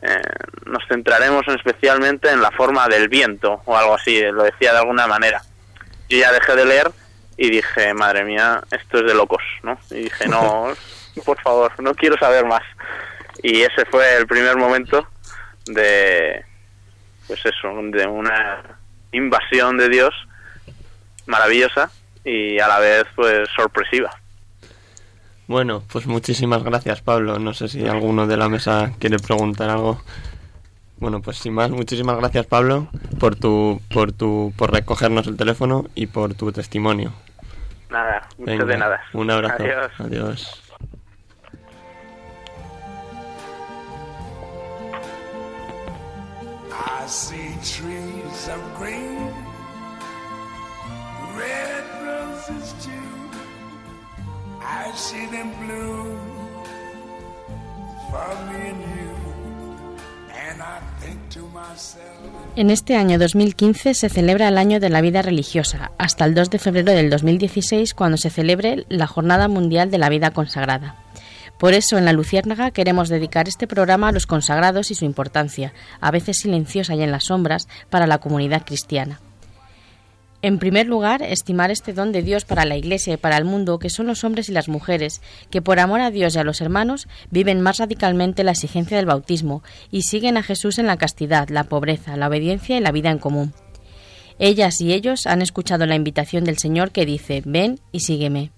Eh, 0.00 0.22
nos 0.66 0.86
centraremos 0.86 1.42
especialmente 1.48 2.30
en 2.30 2.40
la 2.40 2.52
forma 2.52 2.86
del 2.86 3.08
viento 3.08 3.60
o 3.64 3.76
algo 3.76 3.94
así, 3.94 4.22
lo 4.22 4.44
decía 4.44 4.70
de 4.70 4.78
alguna 4.78 5.08
manera. 5.08 5.42
Yo 6.08 6.18
ya 6.18 6.30
dejé 6.30 6.54
de 6.54 6.64
leer 6.64 6.92
y 7.36 7.50
dije, 7.50 7.92
madre 7.92 8.22
mía, 8.22 8.62
esto 8.70 8.98
es 8.98 9.04
de 9.04 9.14
locos, 9.14 9.42
¿no? 9.64 9.76
Y 9.90 10.04
dije, 10.04 10.28
no, 10.28 10.68
por 11.24 11.40
favor, 11.40 11.72
no 11.82 11.92
quiero 11.96 12.16
saber 12.18 12.44
más. 12.44 12.62
Y 13.44 13.60
ese 13.60 13.84
fue 13.90 14.16
el 14.16 14.26
primer 14.26 14.56
momento 14.56 15.06
de, 15.66 16.42
pues 17.26 17.44
eso, 17.44 17.68
de 17.92 18.06
una 18.06 18.78
invasión 19.12 19.76
de 19.76 19.90
Dios 19.90 20.14
maravillosa 21.26 21.90
y 22.24 22.58
a 22.58 22.66
la 22.66 22.78
vez, 22.78 23.04
pues, 23.14 23.46
sorpresiva. 23.54 24.10
Bueno, 25.46 25.82
pues 25.92 26.06
muchísimas 26.06 26.62
gracias, 26.62 27.02
Pablo. 27.02 27.38
No 27.38 27.52
sé 27.52 27.68
si 27.68 27.86
alguno 27.86 28.26
de 28.26 28.38
la 28.38 28.48
mesa 28.48 28.92
quiere 28.98 29.18
preguntar 29.18 29.68
algo. 29.68 30.00
Bueno, 30.96 31.20
pues 31.20 31.36
sin 31.36 31.52
más, 31.52 31.68
muchísimas 31.68 32.16
gracias, 32.16 32.46
Pablo, 32.46 32.88
por 33.20 33.36
tu, 33.36 33.78
por 33.92 34.12
tu, 34.12 34.54
por 34.56 34.72
recogernos 34.72 35.26
el 35.26 35.36
teléfono 35.36 35.84
y 35.94 36.06
por 36.06 36.32
tu 36.32 36.50
testimonio. 36.50 37.12
Nada, 37.90 38.26
mucho 38.38 38.52
Venga, 38.52 38.64
de 38.64 38.78
nada. 38.78 39.00
Un 39.12 39.30
abrazo. 39.30 39.62
Adiós. 39.62 39.92
Adiós. 39.98 40.63
See 47.06 47.54
trees 47.62 48.48
of 48.48 48.60
green, 48.78 49.30
red 51.36 51.84
roses 52.02 52.74
too. 52.82 52.90
I 54.60 54.90
see 54.96 55.26
them 55.26 55.52
bloom 55.60 56.18
for 58.10 58.34
me 58.48 58.70
and 58.70 58.80
you. 58.96 59.14
En 62.56 62.70
este 62.70 62.96
año 62.96 63.18
2015 63.18 63.94
se 63.94 64.08
celebra 64.08 64.48
el 64.48 64.58
año 64.58 64.80
de 64.80 64.90
la 64.90 65.00
vida 65.00 65.22
religiosa, 65.22 65.92
hasta 65.98 66.24
el 66.24 66.34
2 66.34 66.50
de 66.50 66.58
febrero 66.58 66.92
del 66.92 67.10
2016 67.10 67.94
cuando 67.94 68.16
se 68.16 68.30
celebre 68.30 68.84
la 68.88 69.06
Jornada 69.06 69.48
Mundial 69.48 69.90
de 69.90 69.98
la 69.98 70.08
Vida 70.08 70.30
Consagrada. 70.30 71.03
Por 71.64 71.72
eso 71.72 71.96
en 71.96 72.04
la 72.04 72.12
Luciérnaga 72.12 72.72
queremos 72.72 73.08
dedicar 73.08 73.48
este 73.48 73.66
programa 73.66 74.08
a 74.08 74.12
los 74.12 74.26
consagrados 74.26 74.90
y 74.90 74.94
su 74.94 75.06
importancia, 75.06 75.72
a 75.98 76.10
veces 76.10 76.36
silenciosa 76.36 76.94
y 76.94 77.02
en 77.02 77.10
las 77.10 77.24
sombras, 77.24 77.68
para 77.88 78.06
la 78.06 78.18
comunidad 78.18 78.66
cristiana. 78.66 79.22
En 80.42 80.58
primer 80.58 80.86
lugar, 80.86 81.22
estimar 81.22 81.70
este 81.70 81.94
don 81.94 82.12
de 82.12 82.20
Dios 82.20 82.44
para 82.44 82.66
la 82.66 82.76
Iglesia 82.76 83.14
y 83.14 83.16
para 83.16 83.38
el 83.38 83.46
mundo, 83.46 83.78
que 83.78 83.88
son 83.88 84.06
los 84.06 84.24
hombres 84.24 84.50
y 84.50 84.52
las 84.52 84.68
mujeres, 84.68 85.22
que 85.48 85.62
por 85.62 85.80
amor 85.80 86.02
a 86.02 86.10
Dios 86.10 86.34
y 86.34 86.38
a 86.38 86.44
los 86.44 86.60
hermanos 86.60 87.08
viven 87.30 87.62
más 87.62 87.78
radicalmente 87.78 88.44
la 88.44 88.52
exigencia 88.52 88.98
del 88.98 89.06
bautismo 89.06 89.62
y 89.90 90.02
siguen 90.02 90.36
a 90.36 90.42
Jesús 90.42 90.78
en 90.78 90.86
la 90.86 90.98
castidad, 90.98 91.48
la 91.48 91.64
pobreza, 91.64 92.18
la 92.18 92.28
obediencia 92.28 92.76
y 92.76 92.80
la 92.80 92.92
vida 92.92 93.10
en 93.10 93.18
común. 93.18 93.54
Ellas 94.38 94.82
y 94.82 94.92
ellos 94.92 95.26
han 95.26 95.40
escuchado 95.40 95.86
la 95.86 95.94
invitación 95.94 96.44
del 96.44 96.58
Señor 96.58 96.90
que 96.90 97.06
dice, 97.06 97.42
ven 97.46 97.80
y 97.90 98.00
sígueme. 98.00 98.50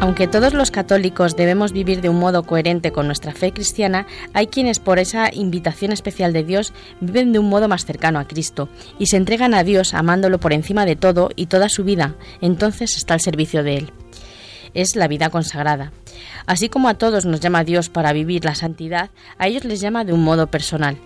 Aunque 0.00 0.26
todos 0.26 0.54
los 0.54 0.70
católicos 0.70 1.36
debemos 1.36 1.72
vivir 1.72 2.00
de 2.00 2.08
un 2.08 2.18
modo 2.18 2.42
coherente 2.44 2.90
con 2.90 3.06
nuestra 3.06 3.32
fe 3.32 3.52
cristiana, 3.52 4.06
hay 4.32 4.46
quienes 4.46 4.78
por 4.78 4.98
esa 4.98 5.28
invitación 5.32 5.92
especial 5.92 6.32
de 6.32 6.42
Dios 6.42 6.72
viven 7.02 7.32
de 7.32 7.38
un 7.38 7.50
modo 7.50 7.68
más 7.68 7.84
cercano 7.84 8.18
a 8.18 8.26
Cristo 8.26 8.70
y 8.98 9.06
se 9.06 9.18
entregan 9.18 9.52
a 9.52 9.62
Dios 9.62 9.92
amándolo 9.92 10.40
por 10.40 10.54
encima 10.54 10.86
de 10.86 10.96
todo 10.96 11.28
y 11.36 11.46
toda 11.46 11.68
su 11.68 11.84
vida, 11.84 12.14
entonces 12.40 12.96
está 12.96 13.12
al 13.12 13.20
servicio 13.20 13.62
de 13.62 13.76
Él. 13.76 13.92
Es 14.72 14.96
la 14.96 15.06
vida 15.06 15.28
consagrada. 15.28 15.92
Así 16.46 16.70
como 16.70 16.88
a 16.88 16.94
todos 16.94 17.26
nos 17.26 17.40
llama 17.40 17.64
Dios 17.64 17.90
para 17.90 18.14
vivir 18.14 18.46
la 18.46 18.54
santidad, 18.54 19.10
a 19.36 19.48
ellos 19.48 19.64
les 19.64 19.80
llama 19.80 20.04
de 20.04 20.14
un 20.14 20.22
modo 20.22 20.46
personal. 20.46 20.96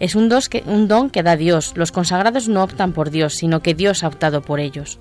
Es 0.00 0.16
un, 0.16 0.28
don 0.28 1.10
que 1.10 1.22
da 1.22 1.36
Dios. 1.36 1.74
Los 1.76 1.92
consagrados 1.92 2.48
no 2.48 2.64
optan 2.64 2.92
por 2.92 3.10
Dios, 3.10 3.34
sino 3.34 3.60
que 3.60 3.74
Dios 3.74 4.02
ha 4.02 4.08
optado 4.08 4.42
por 4.42 4.58
ellos. 4.58 4.98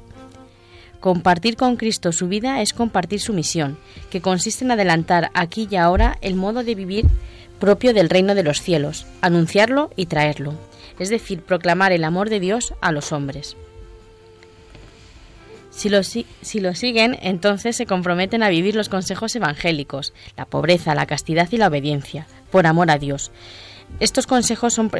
Compartir 1.00 1.56
con 1.56 1.78
Cristo 1.78 2.12
su 2.12 2.28
vida 2.28 2.62
es 2.62 2.74
compartir 2.74 3.22
su 3.22 3.34
misión, 3.34 3.78
que 4.10 4.22
consiste 4.22 4.66
en 4.66 4.72
adelantar 4.72 5.32
aquí 5.34 5.68
y 5.72 5.78
ahora 5.78 6.18
el 6.22 6.36
modo 6.36 6.64
de 6.64 6.76
vivir 6.76 7.06
propio 7.60 7.94
del 7.94 8.10
reino 8.10 8.36
de 8.36 8.44
los 8.44 8.62
cielos, 8.62 9.06
anunciarlo 9.22 9.92
y 9.96 10.08
traerlo, 10.08 10.54
es 10.98 11.10
decir, 11.10 11.42
proclamar 11.42 11.92
el 11.92 12.04
amor 12.04 12.30
de 12.30 12.40
Dios 12.40 12.74
a 12.82 12.92
los 12.92 13.12
hombres. 13.12 13.56
Si 15.70 15.88
lo, 15.88 16.04
si, 16.04 16.26
lo, 16.56 16.76
siguen, 16.76 17.18
entonces 17.22 17.78
se 17.78 17.86
comprometen 17.86 18.44
a 18.44 18.50
vivir 18.50 18.76
los 18.76 18.90
consejos 18.90 19.34
evangélicos, 19.38 20.14
la 20.36 20.46
pobreza, 20.46 20.96
la 20.96 21.06
castidad 21.06 21.48
y 21.52 21.58
la 21.58 21.68
obediencia, 21.68 22.28
por 22.52 22.68
amor 22.68 22.92
a 22.92 22.98
Dios. 22.98 23.32
Estos 24.02 24.28
consejos 24.28 24.74
son, 24.74 24.92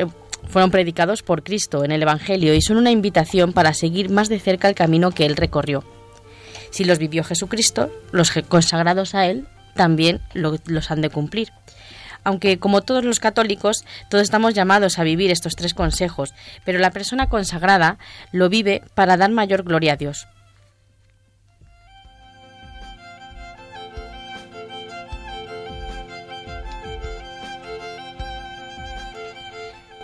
fueron 0.48 0.72
predicados 0.72 1.24
por 1.24 1.44
Cristo 1.44 1.84
en 1.84 1.92
el 1.92 2.02
Evangelio 2.02 2.54
y 2.54 2.62
son 2.62 2.78
una 2.78 2.92
invitación 2.92 3.54
para 3.54 3.74
seguir 3.74 4.10
más 4.10 4.30
de 4.30 4.40
cerca 4.40 4.68
el 4.68 4.76
camino 4.76 5.12
que 5.12 5.26
Él 5.26 5.36
recorrió. 5.36 5.84
Si 6.72 6.84
los 6.84 7.00
vivió 7.00 7.24
Jesucristo, 7.24 7.92
los 8.12 8.32
consagrados 8.48 9.16
a 9.16 9.26
Él 9.28 9.48
también 9.76 10.22
lo, 10.34 10.56
los 10.66 10.92
han 10.92 11.02
de 11.02 11.10
cumplir. 11.10 11.50
Aunque 12.24 12.60
como 12.60 12.82
todos 12.82 13.06
los 13.06 13.20
católicos, 13.20 13.86
todos 14.10 14.24
estamos 14.24 14.54
llamados 14.54 15.00
a 15.00 15.04
vivir 15.04 15.32
estos 15.32 15.56
tres 15.56 15.74
consejos, 15.74 16.34
pero 16.66 16.80
la 16.80 16.92
persona 16.92 17.30
consagrada 17.30 17.98
lo 18.32 18.50
vive 18.50 18.84
para 18.94 19.18
dar 19.18 19.32
mayor 19.32 19.64
gloria 19.64 19.94
a 19.94 19.98
Dios. 19.98 20.28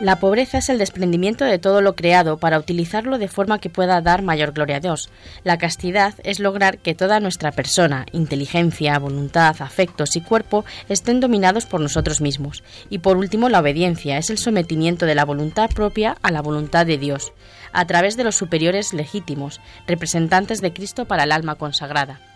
La 0.01 0.19
pobreza 0.19 0.57
es 0.57 0.67
el 0.67 0.77
desprendimiento 0.77 1.45
de 1.45 1.57
todo 1.57 1.79
lo 1.79 1.95
creado 1.95 2.37
para 2.37 2.59
utilizarlo 2.59 3.17
de 3.17 3.29
forma 3.29 3.59
que 3.59 3.69
pueda 3.69 4.01
dar 4.01 4.23
mayor 4.23 4.51
gloria 4.51 4.77
a 4.77 4.79
Dios. 4.81 5.09
La 5.45 5.57
castidad 5.57 6.13
es 6.25 6.41
lograr 6.41 6.79
que 6.79 6.93
toda 6.93 7.21
nuestra 7.21 7.53
persona, 7.53 8.05
inteligencia, 8.11 8.99
voluntad, 8.99 9.55
afectos 9.61 10.17
y 10.17 10.21
cuerpo 10.21 10.65
estén 10.89 11.21
dominados 11.21 11.65
por 11.65 11.79
nosotros 11.79 12.19
mismos. 12.19 12.61
Y 12.89 12.99
por 12.99 13.15
último, 13.15 13.47
la 13.47 13.61
obediencia 13.61 14.17
es 14.17 14.29
el 14.29 14.37
sometimiento 14.37 15.05
de 15.05 15.15
la 15.15 15.23
voluntad 15.23 15.69
propia 15.69 16.17
a 16.21 16.29
la 16.29 16.41
voluntad 16.41 16.85
de 16.85 16.97
Dios, 16.97 17.31
a 17.71 17.87
través 17.87 18.17
de 18.17 18.25
los 18.25 18.35
superiores 18.35 18.91
legítimos, 18.91 19.61
representantes 19.87 20.59
de 20.59 20.73
Cristo 20.73 21.05
para 21.05 21.23
el 21.23 21.31
alma 21.31 21.55
consagrada. 21.55 22.34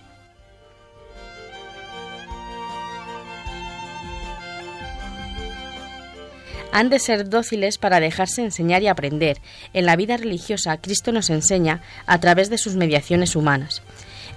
Han 6.71 6.89
de 6.89 6.99
ser 6.99 7.29
dóciles 7.29 7.77
para 7.77 7.99
dejarse 7.99 8.43
enseñar 8.43 8.83
y 8.83 8.88
aprender. 8.88 9.41
En 9.73 9.85
la 9.85 9.95
vida 9.95 10.17
religiosa, 10.17 10.77
Cristo 10.77 11.11
nos 11.11 11.29
enseña 11.29 11.81
a 12.05 12.19
través 12.19 12.49
de 12.49 12.57
sus 12.57 12.75
mediaciones 12.75 13.35
humanas. 13.35 13.81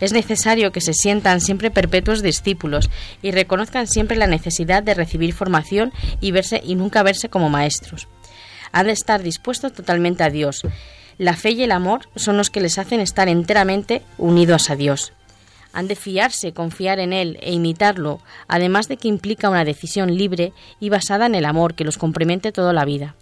Es 0.00 0.12
necesario 0.12 0.72
que 0.72 0.80
se 0.80 0.94
sientan 0.94 1.40
siempre 1.40 1.70
perpetuos 1.70 2.22
discípulos 2.22 2.90
y 3.22 3.30
reconozcan 3.30 3.86
siempre 3.86 4.16
la 4.16 4.26
necesidad 4.26 4.82
de 4.82 4.94
recibir 4.94 5.32
formación 5.32 5.92
y 6.20 6.32
verse 6.32 6.60
y 6.64 6.74
nunca 6.74 7.02
verse 7.02 7.28
como 7.28 7.50
maestros. 7.50 8.08
Han 8.72 8.86
de 8.86 8.92
estar 8.92 9.22
dispuestos 9.22 9.72
totalmente 9.72 10.24
a 10.24 10.30
Dios. 10.30 10.62
La 11.18 11.36
fe 11.36 11.50
y 11.50 11.62
el 11.62 11.72
amor 11.72 12.08
son 12.16 12.36
los 12.36 12.50
que 12.50 12.60
les 12.60 12.78
hacen 12.78 13.00
estar 13.00 13.28
enteramente 13.28 14.02
unidos 14.18 14.70
a 14.70 14.76
Dios 14.76 15.12
han 15.72 15.88
de 15.88 15.96
fiarse, 15.96 16.52
confiar 16.52 16.98
en 16.98 17.12
él 17.12 17.38
e 17.40 17.52
imitarlo, 17.52 18.20
además 18.48 18.88
de 18.88 18.96
que 18.96 19.08
implica 19.08 19.50
una 19.50 19.64
decisión 19.64 20.16
libre 20.16 20.52
y 20.80 20.88
basada 20.88 21.26
en 21.26 21.34
el 21.34 21.44
amor 21.44 21.74
que 21.74 21.84
los 21.84 21.98
complemente 21.98 22.52
toda 22.52 22.72
la 22.72 22.84
vida. 22.84 23.14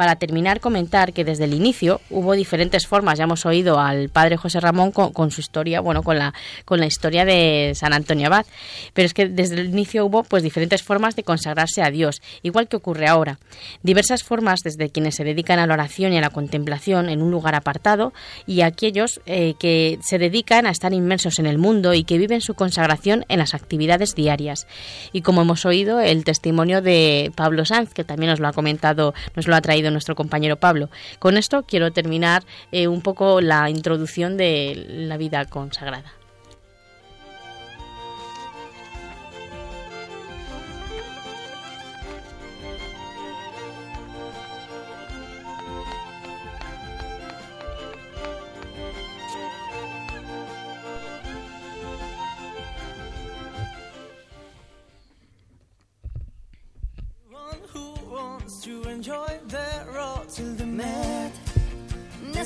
Para 0.00 0.16
terminar, 0.16 0.60
comentar 0.60 1.12
que 1.12 1.26
desde 1.26 1.44
el 1.44 1.52
inicio 1.52 2.00
hubo 2.08 2.32
diferentes 2.32 2.86
formas. 2.86 3.18
Ya 3.18 3.24
hemos 3.24 3.44
oído 3.44 3.78
al 3.78 4.08
padre 4.08 4.38
José 4.38 4.58
Ramón 4.58 4.92
con, 4.92 5.30
su 5.30 5.42
historia, 5.42 5.82
bueno, 5.82 6.02
con 6.02 6.18
la, 6.18 6.32
con 6.64 6.80
la 6.80 6.86
historia 6.86 7.26
de 7.26 7.72
San 7.74 7.92
Antonio 7.92 8.28
Abad. 8.28 8.46
Pero 8.94 9.04
es 9.04 9.12
que 9.12 9.28
desde 9.28 9.56
el 9.56 9.66
inicio 9.66 10.06
hubo 10.06 10.22
pues 10.22 10.42
diferentes 10.42 10.82
formas 10.82 11.16
de 11.16 11.22
consagrarse 11.22 11.82
a 11.82 11.90
Dios, 11.90 12.22
igual 12.42 12.66
que 12.66 12.76
ocurre 12.76 13.08
ahora. 13.08 13.40
Diversas 13.82 14.24
formas 14.24 14.60
desde 14.64 14.88
quienes 14.88 15.16
se 15.16 15.24
dedican 15.24 15.58
a 15.58 15.66
la 15.66 15.74
oración 15.74 16.14
y 16.14 16.16
a 16.16 16.22
la 16.22 16.30
contemplación 16.30 17.10
en 17.10 17.20
un 17.20 17.30
lugar 17.30 17.54
apartado 17.54 18.14
y 18.46 18.62
aquellos 18.62 19.20
eh, 19.26 19.52
que 19.60 19.98
se 20.00 20.16
dedican 20.16 20.64
a 20.64 20.70
estar 20.70 20.94
inmersos 20.94 21.38
en 21.38 21.44
el 21.44 21.58
mundo 21.58 21.92
y 21.92 22.04
que 22.04 22.16
viven 22.16 22.40
su 22.40 22.54
consagración 22.54 23.26
en 23.28 23.38
las 23.38 23.52
actividades 23.52 24.14
diarias. 24.14 24.66
Y 25.12 25.20
como 25.20 25.42
hemos 25.42 25.66
oído, 25.66 26.00
el 26.00 26.24
testimonio 26.24 26.80
de 26.80 27.32
Pablo 27.34 27.66
Sanz, 27.66 27.92
que 27.92 28.02
también 28.02 28.30
nos 28.30 28.40
lo 28.40 28.48
ha 28.48 28.54
comentado, 28.54 29.12
nos 29.36 29.46
lo 29.46 29.54
ha 29.54 29.60
traído 29.60 29.89
nuestro 29.92 30.14
compañero 30.14 30.56
Pablo. 30.56 30.90
Con 31.18 31.36
esto 31.36 31.64
quiero 31.66 31.92
terminar 31.92 32.44
eh, 32.72 32.88
un 32.88 33.02
poco 33.02 33.40
la 33.40 33.70
introducción 33.70 34.36
de 34.36 34.86
la 34.88 35.16
vida 35.16 35.44
consagrada. 35.46 36.19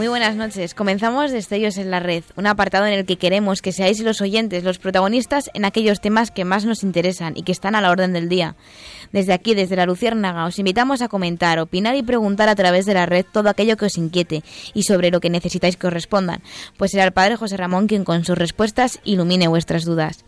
Muy 0.00 0.08
buenas 0.08 0.34
noches. 0.34 0.72
Comenzamos 0.72 1.30
Destellos 1.30 1.76
en 1.76 1.90
la 1.90 2.00
Red, 2.00 2.24
un 2.34 2.46
apartado 2.46 2.86
en 2.86 2.94
el 2.94 3.04
que 3.04 3.18
queremos 3.18 3.60
que 3.60 3.70
seáis 3.70 4.00
los 4.00 4.22
oyentes 4.22 4.64
los 4.64 4.78
protagonistas 4.78 5.50
en 5.52 5.66
aquellos 5.66 6.00
temas 6.00 6.30
que 6.30 6.46
más 6.46 6.64
nos 6.64 6.82
interesan 6.82 7.36
y 7.36 7.42
que 7.42 7.52
están 7.52 7.74
a 7.74 7.82
la 7.82 7.90
orden 7.90 8.14
del 8.14 8.30
día. 8.30 8.56
Desde 9.12 9.34
aquí, 9.34 9.54
desde 9.54 9.76
la 9.76 9.84
Luciérnaga, 9.84 10.46
os 10.46 10.58
invitamos 10.58 11.02
a 11.02 11.08
comentar, 11.08 11.58
opinar 11.58 11.96
y 11.96 12.02
preguntar 12.02 12.48
a 12.48 12.54
través 12.54 12.86
de 12.86 12.94
la 12.94 13.04
red 13.04 13.26
todo 13.30 13.50
aquello 13.50 13.76
que 13.76 13.84
os 13.84 13.98
inquiete 13.98 14.42
y 14.72 14.84
sobre 14.84 15.10
lo 15.10 15.20
que 15.20 15.28
necesitáis 15.28 15.76
que 15.76 15.88
os 15.88 15.92
respondan, 15.92 16.40
pues 16.78 16.92
será 16.92 17.04
el 17.04 17.12
Padre 17.12 17.36
José 17.36 17.58
Ramón 17.58 17.86
quien 17.86 18.04
con 18.04 18.24
sus 18.24 18.38
respuestas 18.38 19.00
ilumine 19.04 19.48
vuestras 19.48 19.84
dudas. 19.84 20.24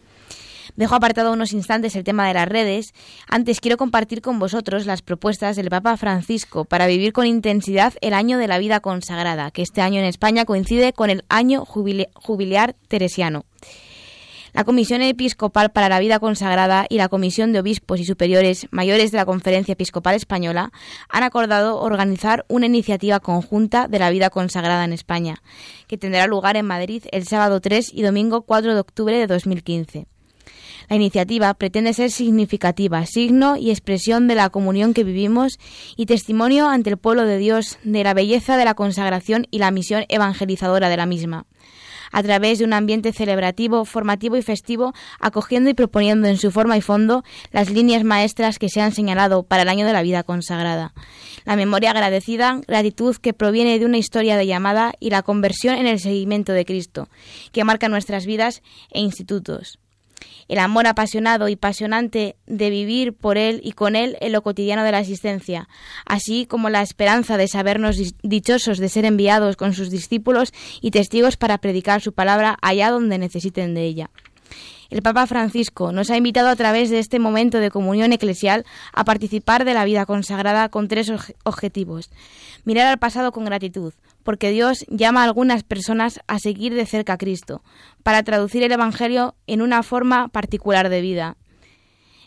Dejo 0.77 0.95
apartado 0.95 1.33
unos 1.33 1.53
instantes 1.53 1.97
el 1.97 2.05
tema 2.05 2.27
de 2.29 2.35
las 2.35 2.49
redes. 2.49 2.95
Antes 3.29 3.61
quiero 3.61 3.77
compartir 3.77 4.23
con 4.23 4.39
vosotros 4.39 4.87
las 4.87 5.03
propuestas 5.03 5.57
del 5.57 5.71
Papa 5.71 5.97
Francisco 5.97 6.65
para 6.65 6.87
vivir 6.87 7.13
con 7.13 7.27
intensidad 7.27 7.95
el 8.01 8.15
año 8.15 8.39
de 8.39 8.49
la 8.49 8.59
vida 8.59 8.81
consagrada, 8.81 9.51
que 9.51 9.63
este 9.63 9.81
año 9.81 10.01
en 10.01 10.07
España 10.07 10.45
coincide 10.45 10.93
con 10.93 11.11
el 11.11 11.25
año 11.29 11.65
jubilear 11.65 12.75
teresiano. 12.89 13.45
La 14.55 14.65
Comisión 14.65 15.01
Episcopal 15.01 15.73
para 15.73 15.89
la 15.89 15.99
Vida 15.99 16.19
Consagrada 16.19 16.85
y 16.91 16.99
la 16.99 17.09
Comisión 17.09 17.53
de 17.53 17.61
Obispos 17.61 18.01
y 18.01 18.05
Superiores 18.05 18.67
Mayores 18.71 19.11
de 19.11 19.17
la 19.17 19.25
Conferencia 19.25 19.73
Episcopal 19.73 20.15
Española 20.15 20.73
han 21.09 21.23
acordado 21.23 21.81
organizar 21.81 22.45
una 22.49 22.67
iniciativa 22.67 23.19
conjunta 23.21 23.89
de 23.89 23.99
la 23.99 24.11
vida 24.11 24.29
consagrada 24.29 24.85
en 24.85 24.93
España, 24.93 25.37
que 25.87 25.97
tendrá 25.97 26.27
lugar 26.27 26.59
en 26.59 26.67
Madrid 26.67 27.05
el 27.13 27.27
sábado 27.27 27.63
3 27.63 27.95
y 27.95 28.03
domingo 28.03 28.43
4 28.43 28.75
de 28.75 28.81
octubre 28.81 29.17
de 29.17 29.27
2015. 29.27 30.07
La 30.93 30.97
iniciativa 30.97 31.55
pretende 31.55 31.95
ser 31.95 32.11
significativa, 32.11 33.07
signo 33.07 33.57
y 33.57 33.71
expresión 33.71 34.29
de 34.29 34.35
la 34.35 34.51
comunión 34.51 34.93
que 34.93 35.05
vivimos 35.05 35.59
y 35.97 36.05
testimonio 36.05 36.69
ante 36.69 36.91
el 36.91 36.99
pueblo 36.99 37.25
de 37.25 37.39
Dios 37.39 37.79
de 37.83 38.05
la 38.05 38.13
belleza 38.13 38.59
de 38.59 38.67
la 38.67 38.75
consagración 38.75 39.47
y 39.51 39.59
la 39.59 39.71
misión 39.71 40.05
evangelizadora 40.11 40.91
de 40.91 40.99
la 40.99 41.07
misma 41.07 41.47
a 42.15 42.23
través 42.23 42.59
de 42.59 42.67
un 42.67 42.75
ambiente 42.75 43.15
celebrativo, 43.15 43.87
formativo 43.87 44.37
y 44.37 44.43
festivo, 44.43 44.93
acogiendo 45.19 45.71
y 45.71 45.75
proponiendo 45.75 46.29
en 46.29 46.37
su 46.37 46.51
forma 46.51 46.77
y 46.77 46.83
fondo 46.83 47.25
las 47.53 47.71
líneas 47.71 48.05
maestras 48.05 48.59
que 48.59 48.69
se 48.69 48.83
han 48.83 48.93
señalado 48.93 49.45
para 49.45 49.63
el 49.63 49.71
año 49.71 49.87
de 49.87 49.95
la 49.95 50.03
vida 50.03 50.23
consagrada. 50.23 50.93
La 51.47 51.57
memoria 51.57 51.93
agradecida, 51.93 52.61
gratitud 52.69 53.17
que 53.17 53.33
proviene 53.33 53.79
de 53.79 53.87
una 53.87 53.97
historia 53.97 54.37
de 54.37 54.47
llamada 54.47 54.93
y 55.01 55.09
la 55.09 55.23
conversión 55.23 55.77
en 55.77 55.87
el 55.87 56.01
seguimiento 56.01 56.53
de 56.53 56.67
Cristo, 56.67 57.09
que 57.51 57.65
marca 57.65 57.89
nuestras 57.89 58.27
vidas 58.27 58.63
e 58.91 59.01
institutos 59.01 59.79
el 60.53 60.59
amor 60.59 60.87
apasionado 60.87 61.49
y 61.49 61.57
pasionante 61.57 62.37
de 62.47 62.69
vivir 62.69 63.15
por 63.15 63.39
Él 63.39 63.63
y 63.65 63.73
con 63.73 63.97
Él 63.97 64.19
en 64.21 64.33
lo 64.33 64.43
cotidiano 64.43 64.85
de 64.85 64.93
la 64.93 65.01
existencia, 65.01 65.67
así 66.05 66.45
como 66.45 66.69
la 66.69 66.83
esperanza 66.83 67.39
de 67.39 67.49
sabernos 67.49 67.97
dichosos 68.23 68.77
de 68.77 68.91
ser 68.91 69.07
enviados 69.07 69.57
con 69.57 69.73
sus 69.73 69.89
discípulos 69.89 70.53
y 70.83 70.91
testigos 70.91 71.39
para 71.39 71.57
predicar 71.57 72.03
su 72.03 72.13
palabra 72.13 72.59
allá 72.61 72.91
donde 72.91 73.17
necesiten 73.17 73.73
de 73.73 73.85
ella. 73.85 74.11
El 74.91 75.01
Papa 75.01 75.27
Francisco 75.27 75.91
nos 75.91 76.11
ha 76.11 76.19
invitado 76.19 76.51
a 76.51 76.57
través 76.57 76.91
de 76.91 76.99
este 76.99 77.19
momento 77.19 77.57
de 77.57 77.71
comunión 77.71 78.13
eclesial 78.13 78.67
a 78.93 79.05
participar 79.05 79.65
de 79.65 79.73
la 79.73 79.87
vida 79.87 80.05
consagrada 80.05 80.69
con 80.69 80.87
tres 80.87 81.11
objetivos. 81.45 82.11
Mirar 82.67 82.89
al 82.89 82.99
pasado 82.99 83.33
con 83.33 83.47
gratitud, 83.47 83.95
porque 84.23 84.51
Dios 84.51 84.85
llama 84.89 85.23
a 85.23 85.25
algunas 85.25 85.63
personas 85.63 86.21
a 86.27 86.39
seguir 86.39 86.75
de 86.75 86.85
cerca 86.85 87.15
a 87.15 87.17
Cristo, 87.17 87.63
para 88.03 88.23
traducir 88.23 88.63
el 88.63 88.73
Evangelio 88.73 89.35
en 89.47 89.63
una 89.63 89.83
forma 89.83 90.29
particular 90.29 90.89
de 90.89 91.01
vida. 91.01 91.37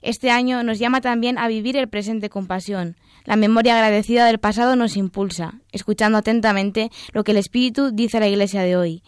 Este 0.01 0.29
año 0.29 0.63
nos 0.63 0.79
llama 0.79 1.01
también 1.01 1.37
a 1.37 1.47
vivir 1.47 1.77
el 1.77 1.89
presente 1.89 2.29
con 2.29 2.45
pasión. 2.47 2.95
La 3.23 3.35
memoria 3.35 3.75
agradecida 3.75 4.25
del 4.25 4.37
pasado 4.37 4.75
nos 4.75 4.97
impulsa, 4.97 5.61
escuchando 5.71 6.17
atentamente 6.17 6.91
lo 7.11 7.23
que 7.23 7.31
el 7.31 7.37
Espíritu 7.37 7.91
dice 7.91 8.17
a 8.17 8.19
la 8.19 8.27
Iglesia 8.27 8.61
de 8.61 8.77
hoy 8.77 9.03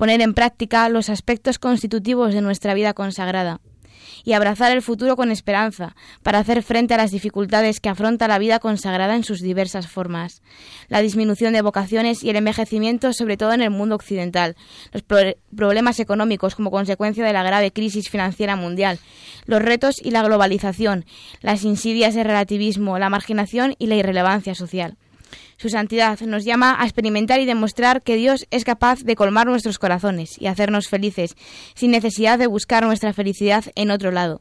poner 0.00 0.22
en 0.22 0.32
práctica 0.32 0.88
los 0.88 1.10
aspectos 1.10 1.58
constitutivos 1.58 2.32
de 2.32 2.40
nuestra 2.40 2.72
vida 2.72 2.94
consagrada 2.94 3.60
y 4.24 4.32
abrazar 4.32 4.72
el 4.72 4.82
futuro 4.82 5.16
con 5.16 5.30
esperanza 5.30 5.94
para 6.22 6.38
hacer 6.38 6.62
frente 6.62 6.94
a 6.94 6.96
las 6.96 7.10
dificultades 7.10 7.80
que 7.80 7.88
afronta 7.88 8.28
la 8.28 8.38
vida 8.38 8.58
consagrada 8.58 9.14
en 9.14 9.24
sus 9.24 9.40
diversas 9.40 9.86
formas, 9.86 10.42
la 10.88 11.00
disminución 11.00 11.52
de 11.52 11.62
vocaciones 11.62 12.22
y 12.22 12.30
el 12.30 12.36
envejecimiento 12.36 13.12
sobre 13.12 13.36
todo 13.36 13.52
en 13.52 13.62
el 13.62 13.70
mundo 13.70 13.94
occidental, 13.94 14.56
los 14.92 15.02
problemas 15.54 16.00
económicos 16.00 16.54
como 16.54 16.70
consecuencia 16.70 17.24
de 17.24 17.32
la 17.32 17.42
grave 17.42 17.72
crisis 17.72 18.10
financiera 18.10 18.56
mundial, 18.56 18.98
los 19.46 19.62
retos 19.62 20.00
y 20.02 20.10
la 20.10 20.22
globalización, 20.22 21.04
las 21.40 21.64
insidias 21.64 22.14
del 22.14 22.26
relativismo, 22.26 22.98
la 22.98 23.10
marginación 23.10 23.74
y 23.78 23.86
la 23.86 23.96
irrelevancia 23.96 24.54
social. 24.54 24.96
Su 25.56 25.68
santidad 25.68 26.18
nos 26.20 26.44
llama 26.44 26.76
a 26.80 26.84
experimentar 26.84 27.40
y 27.40 27.46
demostrar 27.46 28.02
que 28.02 28.16
Dios 28.16 28.46
es 28.50 28.64
capaz 28.64 29.02
de 29.02 29.16
colmar 29.16 29.46
nuestros 29.46 29.78
corazones 29.78 30.40
y 30.40 30.46
hacernos 30.46 30.88
felices, 30.88 31.36
sin 31.74 31.90
necesidad 31.90 32.38
de 32.38 32.46
buscar 32.46 32.84
nuestra 32.84 33.12
felicidad 33.12 33.64
en 33.74 33.90
otro 33.90 34.10
lado. 34.10 34.40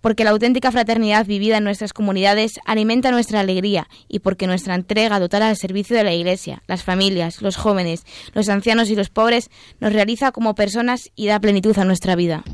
Porque 0.00 0.24
la 0.24 0.30
auténtica 0.30 0.72
fraternidad 0.72 1.26
vivida 1.26 1.58
en 1.58 1.64
nuestras 1.64 1.92
comunidades 1.92 2.52
alimenta 2.64 3.10
nuestra 3.10 3.40
alegría 3.40 3.86
y 4.08 4.20
porque 4.20 4.46
nuestra 4.46 4.74
entrega 4.74 5.18
total 5.18 5.42
al 5.42 5.56
servicio 5.56 5.96
de 5.96 6.04
la 6.04 6.14
Iglesia, 6.14 6.62
las 6.66 6.82
familias, 6.82 7.42
los 7.42 7.56
jóvenes, 7.56 8.04
los 8.32 8.48
ancianos 8.48 8.88
y 8.88 8.96
los 8.96 9.10
pobres 9.10 9.50
nos 9.78 9.92
realiza 9.92 10.32
como 10.32 10.54
personas 10.54 11.10
y 11.16 11.26
da 11.26 11.38
plenitud 11.38 11.78
a 11.78 11.84
nuestra 11.84 12.16
vida. 12.16 12.44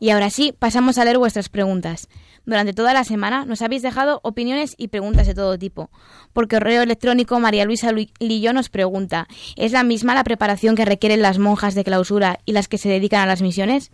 Y 0.00 0.08
ahora 0.10 0.30
sí, 0.30 0.54
pasamos 0.58 0.96
a 0.96 1.04
leer 1.04 1.18
vuestras 1.18 1.50
preguntas. 1.50 2.08
Durante 2.50 2.72
toda 2.72 2.92
la 2.92 3.04
semana 3.04 3.44
nos 3.44 3.62
habéis 3.62 3.80
dejado 3.80 4.18
opiniones 4.24 4.74
y 4.76 4.88
preguntas 4.88 5.28
de 5.28 5.34
todo 5.34 5.56
tipo. 5.56 5.88
Por 6.32 6.48
correo 6.48 6.82
electrónico, 6.82 7.38
María 7.38 7.64
Luisa 7.64 7.92
Lillo 7.92 8.52
nos 8.52 8.70
pregunta, 8.70 9.28
¿es 9.54 9.70
la 9.70 9.84
misma 9.84 10.16
la 10.16 10.24
preparación 10.24 10.74
que 10.74 10.84
requieren 10.84 11.22
las 11.22 11.38
monjas 11.38 11.76
de 11.76 11.84
clausura 11.84 12.40
y 12.46 12.50
las 12.50 12.66
que 12.66 12.76
se 12.76 12.88
dedican 12.88 13.22
a 13.22 13.26
las 13.26 13.40
misiones? 13.40 13.92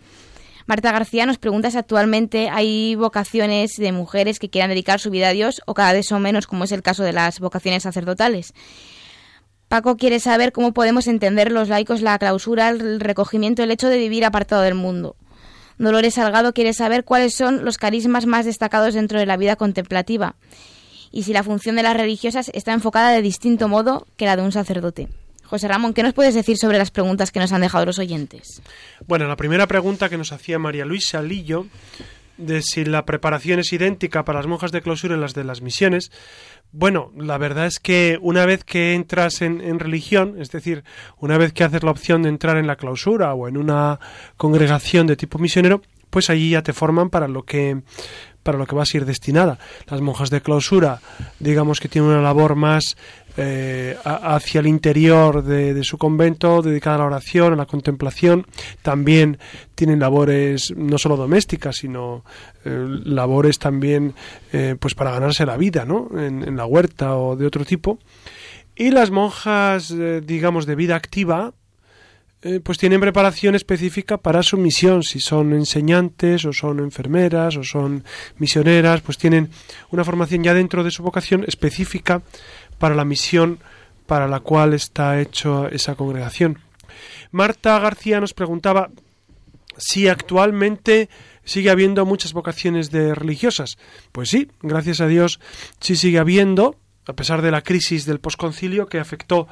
Marta 0.65 0.91
García 0.91 1.27
nos 1.27 1.37
pregunta 1.37 1.71
si 1.71 1.77
actualmente 1.77 2.49
hay 2.49 2.95
vocaciones 2.95 3.73
de 3.77 3.93
mujeres 3.93 4.39
que 4.39 4.49
quieran 4.49 4.71
dedicar 4.71 5.01
su 5.01 5.11
vida 5.11 5.29
a 5.29 5.33
Dios 5.33 5.61
o 5.67 5.75
cada 5.75 5.93
vez 5.93 6.07
son 6.07 6.23
menos, 6.23 6.47
como 6.47 6.65
es 6.65 6.73
el 6.73 6.81
caso 6.81 7.03
de 7.03 7.13
las 7.13 7.41
vocaciones 7.41 7.83
sacerdotales. 7.83 8.55
Paco 9.69 9.99
quiere 9.99 10.19
saber 10.19 10.53
cómo 10.53 10.73
podemos 10.73 11.09
entender 11.09 11.53
los 11.53 11.69
laicos 11.69 12.01
la 12.01 12.19
clausura, 12.19 12.71
el 12.71 13.01
recogimiento, 13.01 13.63
el 13.63 13.71
hecho 13.71 13.89
de 13.89 13.99
vivir 13.99 14.25
apartado 14.25 14.63
del 14.63 14.77
mundo. 14.77 15.15
Dolores 15.79 16.15
Salgado 16.15 16.53
quiere 16.53 16.73
saber 16.73 17.05
cuáles 17.05 17.35
son 17.35 17.65
los 17.65 17.79
carismas 17.79 18.27
más 18.27 18.47
destacados 18.47 18.95
dentro 18.95 19.19
de 19.19 19.27
la 19.27 19.37
vida 19.37 19.57
contemplativa 19.57 20.37
y 21.13 21.23
si 21.23 21.33
la 21.33 21.43
función 21.43 21.77
de 21.77 21.83
las 21.83 21.97
religiosas 21.97 22.51
está 22.55 22.73
enfocada 22.73 23.11
de 23.11 23.23
distinto 23.23 23.69
modo 23.69 24.07
que 24.17 24.27
la 24.27 24.37
de 24.37 24.43
un 24.43 24.53
sacerdote. 24.53 25.09
José 25.45 25.69
Ramón, 25.69 25.95
¿qué 25.95 26.03
nos 26.03 26.13
puedes 26.13 26.35
decir 26.35 26.59
sobre 26.59 26.77
las 26.79 26.91
preguntas 26.91 27.31
que 27.31 27.39
nos 27.39 27.53
han 27.53 27.61
dejado 27.61 27.87
los 27.87 27.99
oyentes? 27.99 28.61
Bueno, 29.07 29.29
la 29.29 29.37
primera 29.37 29.67
pregunta 29.67 30.09
que 30.09 30.19
nos 30.19 30.33
hacía 30.33 30.59
María 30.59 30.85
Luisa 30.85 31.23
Lillo 31.23 31.67
de 32.37 32.63
si 32.63 32.85
la 32.85 33.05
preparación 33.05 33.61
es 33.61 33.73
idéntica 33.73 34.25
para 34.25 34.39
las 34.39 34.47
monjas 34.47 34.73
de 34.73 34.83
clausura 34.83 35.17
y 35.17 35.21
las 35.21 35.35
de 35.35 35.45
las 35.45 35.63
misiones. 35.63 36.11
Bueno, 36.73 37.13
la 37.17 37.39
verdad 37.39 37.67
es 37.67 37.79
que 37.79 38.19
una 38.21 38.45
vez 38.45 38.65
que 38.65 38.95
entras 38.95 39.43
en, 39.43 39.79
religión, 39.79 40.37
es 40.39 40.51
decir, 40.51 40.85
una 41.19 41.39
vez 41.39 41.53
que 41.53 41.65
haces 41.65 41.83
la 41.83 41.91
opción 41.91 42.23
de 42.23 42.29
entrar 42.29 42.57
en 42.57 42.67
la 42.67 42.77
clausura 42.77 43.33
o 43.35 43.49
en 43.49 43.57
una 43.57 44.01
congregación 44.37 45.07
de 45.07 45.17
tipo 45.17 45.39
misionero, 45.39 45.83
pues 46.11 46.31
allí 46.31 46.51
ya 46.51 46.63
te 46.63 46.73
forman 46.73 47.11
para 47.11 47.29
lo 47.29 47.45
que 47.45 47.83
para 48.43 48.59
lo 48.59 48.67
que 48.67 48.77
vas 48.77 48.95
a 48.95 48.99
ir 48.99 49.05
destinada. 49.05 49.59
Las 49.89 50.01
monjas 50.01 50.31
de 50.31 50.41
clausura, 50.41 51.01
digamos 51.41 51.81
que 51.81 51.89
tienen 51.89 52.11
una 52.11 52.23
labor 52.23 52.55
más 52.55 52.97
eh, 53.39 53.95
hacia 54.03 54.61
el 54.61 54.67
interior 54.67 55.43
de, 55.43 55.85
su 55.85 55.99
convento, 55.99 56.63
dedicada 56.63 56.97
a 56.97 56.99
la 57.01 57.05
oración, 57.05 57.53
a 57.53 57.57
la 57.57 57.67
contemplación. 57.67 58.47
También 58.81 59.39
tienen 59.75 60.01
labores 60.01 60.73
no 60.75 60.97
solo 60.97 61.19
domésticas, 61.19 61.77
sino 61.77 62.25
eh, 62.65 62.87
labores 63.05 63.59
también 63.59 64.15
eh, 64.55 64.77
pues 64.81 64.95
para 64.95 65.11
ganarse 65.11 65.45
la 65.45 65.59
vida, 65.59 65.85
¿no? 65.85 66.09
En, 66.19 66.57
la 66.57 66.65
huerta 66.65 67.17
o 67.17 67.37
de 67.37 67.45
otro 67.45 67.67
tipo. 67.67 67.99
Y 68.75 68.91
las 68.91 69.11
monjas, 69.11 69.95
digamos, 70.25 70.65
de 70.65 70.75
vida 70.75 70.97
activa, 70.97 71.53
pues 72.63 72.79
tienen 72.79 73.01
preparación 73.01 73.55
específica 73.55 74.19
para 74.19 74.43
su 74.43 74.57
misión. 74.59 75.03
Si 75.03 75.19
son 75.19 75.53
enseñantes 75.55 76.45
o 76.45 76.53
son 76.53 76.79
enfermeras 76.81 77.57
o 77.57 77.65
son 77.65 78.05
misioneras, 78.39 79.01
pues 79.01 79.19
tienen 79.19 79.49
una 79.91 80.05
formación 80.05 80.45
ya 80.45 80.55
dentro 80.55 80.85
de 80.85 80.91
su 80.91 81.03
vocación 81.03 81.45
específica 81.47 82.23
para 82.79 82.95
la 82.95 83.05
misión 83.05 83.59
para 84.07 84.29
la 84.29 84.41
cual 84.41 84.73
está 84.75 85.21
hecho 85.21 85.69
esa 85.69 85.95
congregación. 85.95 86.61
Marta 87.33 87.79
García 87.79 88.21
nos 88.21 88.35
preguntaba 88.35 88.91
si 89.77 90.09
actualmente 90.09 91.09
sigue 91.45 91.71
habiendo 91.71 92.05
muchas 92.07 92.33
vocaciones 92.33 92.91
de 92.91 93.15
religiosas. 93.15 93.79
Pues 94.13 94.31
sí, 94.31 94.51
gracias 94.63 95.01
a 95.01 95.07
Dios 95.07 95.41
sí 95.81 95.97
sigue 95.97 96.19
habiendo, 96.19 96.77
a 97.07 97.15
pesar 97.15 97.43
de 97.43 97.51
la 97.51 97.63
crisis 97.63 98.05
del 98.07 98.21
posconcilio 98.21 98.87
que 98.87 98.99
afectó 98.99 99.49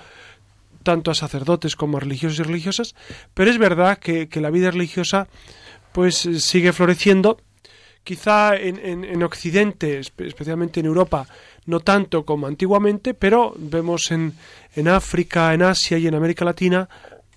tanto 0.83 1.11
a 1.11 1.15
sacerdotes 1.15 1.77
como 1.77 1.97
a 1.97 2.01
religiosos 2.01 2.41
y 2.41 2.43
religiosas, 2.43 2.95
pero 3.33 3.51
es 3.51 3.59
verdad 3.59 3.99
que, 3.99 4.29
la 4.35 4.51
vida 4.51 4.71
religiosa 4.71 5.29
pues 5.93 6.29
sigue 6.39 6.73
floreciendo. 6.73 7.39
Quizá 8.05 8.55
en, 8.57 9.05
en 9.05 9.23
Occidente, 9.23 9.99
especialmente 9.99 10.81
en 10.81 10.87
Europa, 10.87 11.27
no 11.64 11.81
tanto 11.81 12.25
como 12.25 12.47
antiguamente, 12.47 13.14
pero 13.14 13.55
vemos 13.57 14.11
en, 14.11 14.35
en 14.77 14.88
África, 14.88 15.55
en 15.55 15.62
Asia 15.62 15.97
y 15.97 16.07
en 16.07 16.14
América 16.14 16.45
Latina 16.45 16.88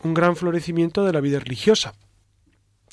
un 0.04 0.14
gran 0.14 0.36
florecimiento 0.36 1.06
de 1.06 1.14
la 1.14 1.22
vida 1.22 1.40
religiosa. 1.40 1.94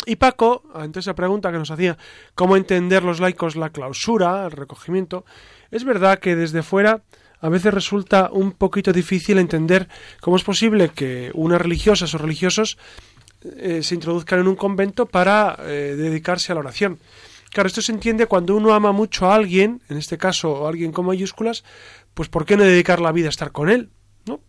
Y 0.07 0.17
Paco, 0.17 0.63
ante 0.75 1.01
esa 1.01 1.15
pregunta 1.15 1.51
que 1.51 1.59
nos 1.59 1.71
hacía, 1.71 1.97
¿cómo 2.35 2.57
entender 2.57 3.03
los 3.03 3.21
laicos 3.21 3.57
la 3.57 3.71
clausura, 3.71 4.45
el 4.45 4.53
recogimiento? 4.53 5.25
Es 5.71 5.85
verdad 5.85 6.19
que 6.19 6.37
desde 6.37 6.63
fuera 6.63 7.03
a 7.41 7.49
veces 7.49 7.73
resulta 7.75 8.31
un 8.33 8.53
poquito 8.53 8.93
difícil 8.93 9.39
entender 9.39 9.89
cómo 10.21 10.37
es 10.37 10.45
posible 10.45 10.91
que 10.91 11.31
unas 11.35 11.61
religiosas 11.61 12.15
o 12.15 12.19
religiosos 12.19 12.79
eh, 13.45 13.83
se 13.83 13.95
introduzcan 13.95 14.41
en 14.41 14.49
un 14.49 14.57
convento 14.57 15.07
para 15.07 15.57
eh, 15.61 15.95
dedicarse 15.97 16.53
a 16.53 16.55
la 16.55 16.63
oración. 16.63 16.99
Claro, 17.55 17.69
esto 17.69 17.83
se 17.83 17.93
entiende 17.93 18.27
cuando 18.27 18.57
uno 18.57 18.75
ama 18.75 18.91
mucho 18.91 19.31
a 19.31 19.37
alguien, 19.37 19.81
en 19.89 19.97
este 19.97 20.19
caso 20.19 20.67
a 20.67 20.69
alguien 20.69 20.91
con 20.91 21.07
mayúsculas, 21.07 21.63
pues 22.13 22.29
¿por 22.29 22.47
qué 22.47 22.57
no 22.57 22.65
dedicar 22.65 23.01
la 23.01 23.13
vida 23.13 23.29
a 23.29 23.31
estar 23.31 23.53
con 23.53 23.71
él? 23.71 23.91
¿No? 24.27 24.41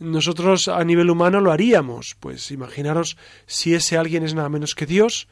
Nosotros 0.00 0.66
a 0.66 0.82
nivel 0.82 1.10
humano 1.10 1.40
lo 1.40 1.52
haríamos, 1.52 2.16
pues 2.18 2.50
imaginaros 2.50 3.16
si 3.46 3.72
ese 3.76 3.96
alguien 3.96 4.24
es 4.24 4.34
nada 4.34 4.48
menos 4.48 4.74
que 4.74 4.84
Dios, 4.84 5.28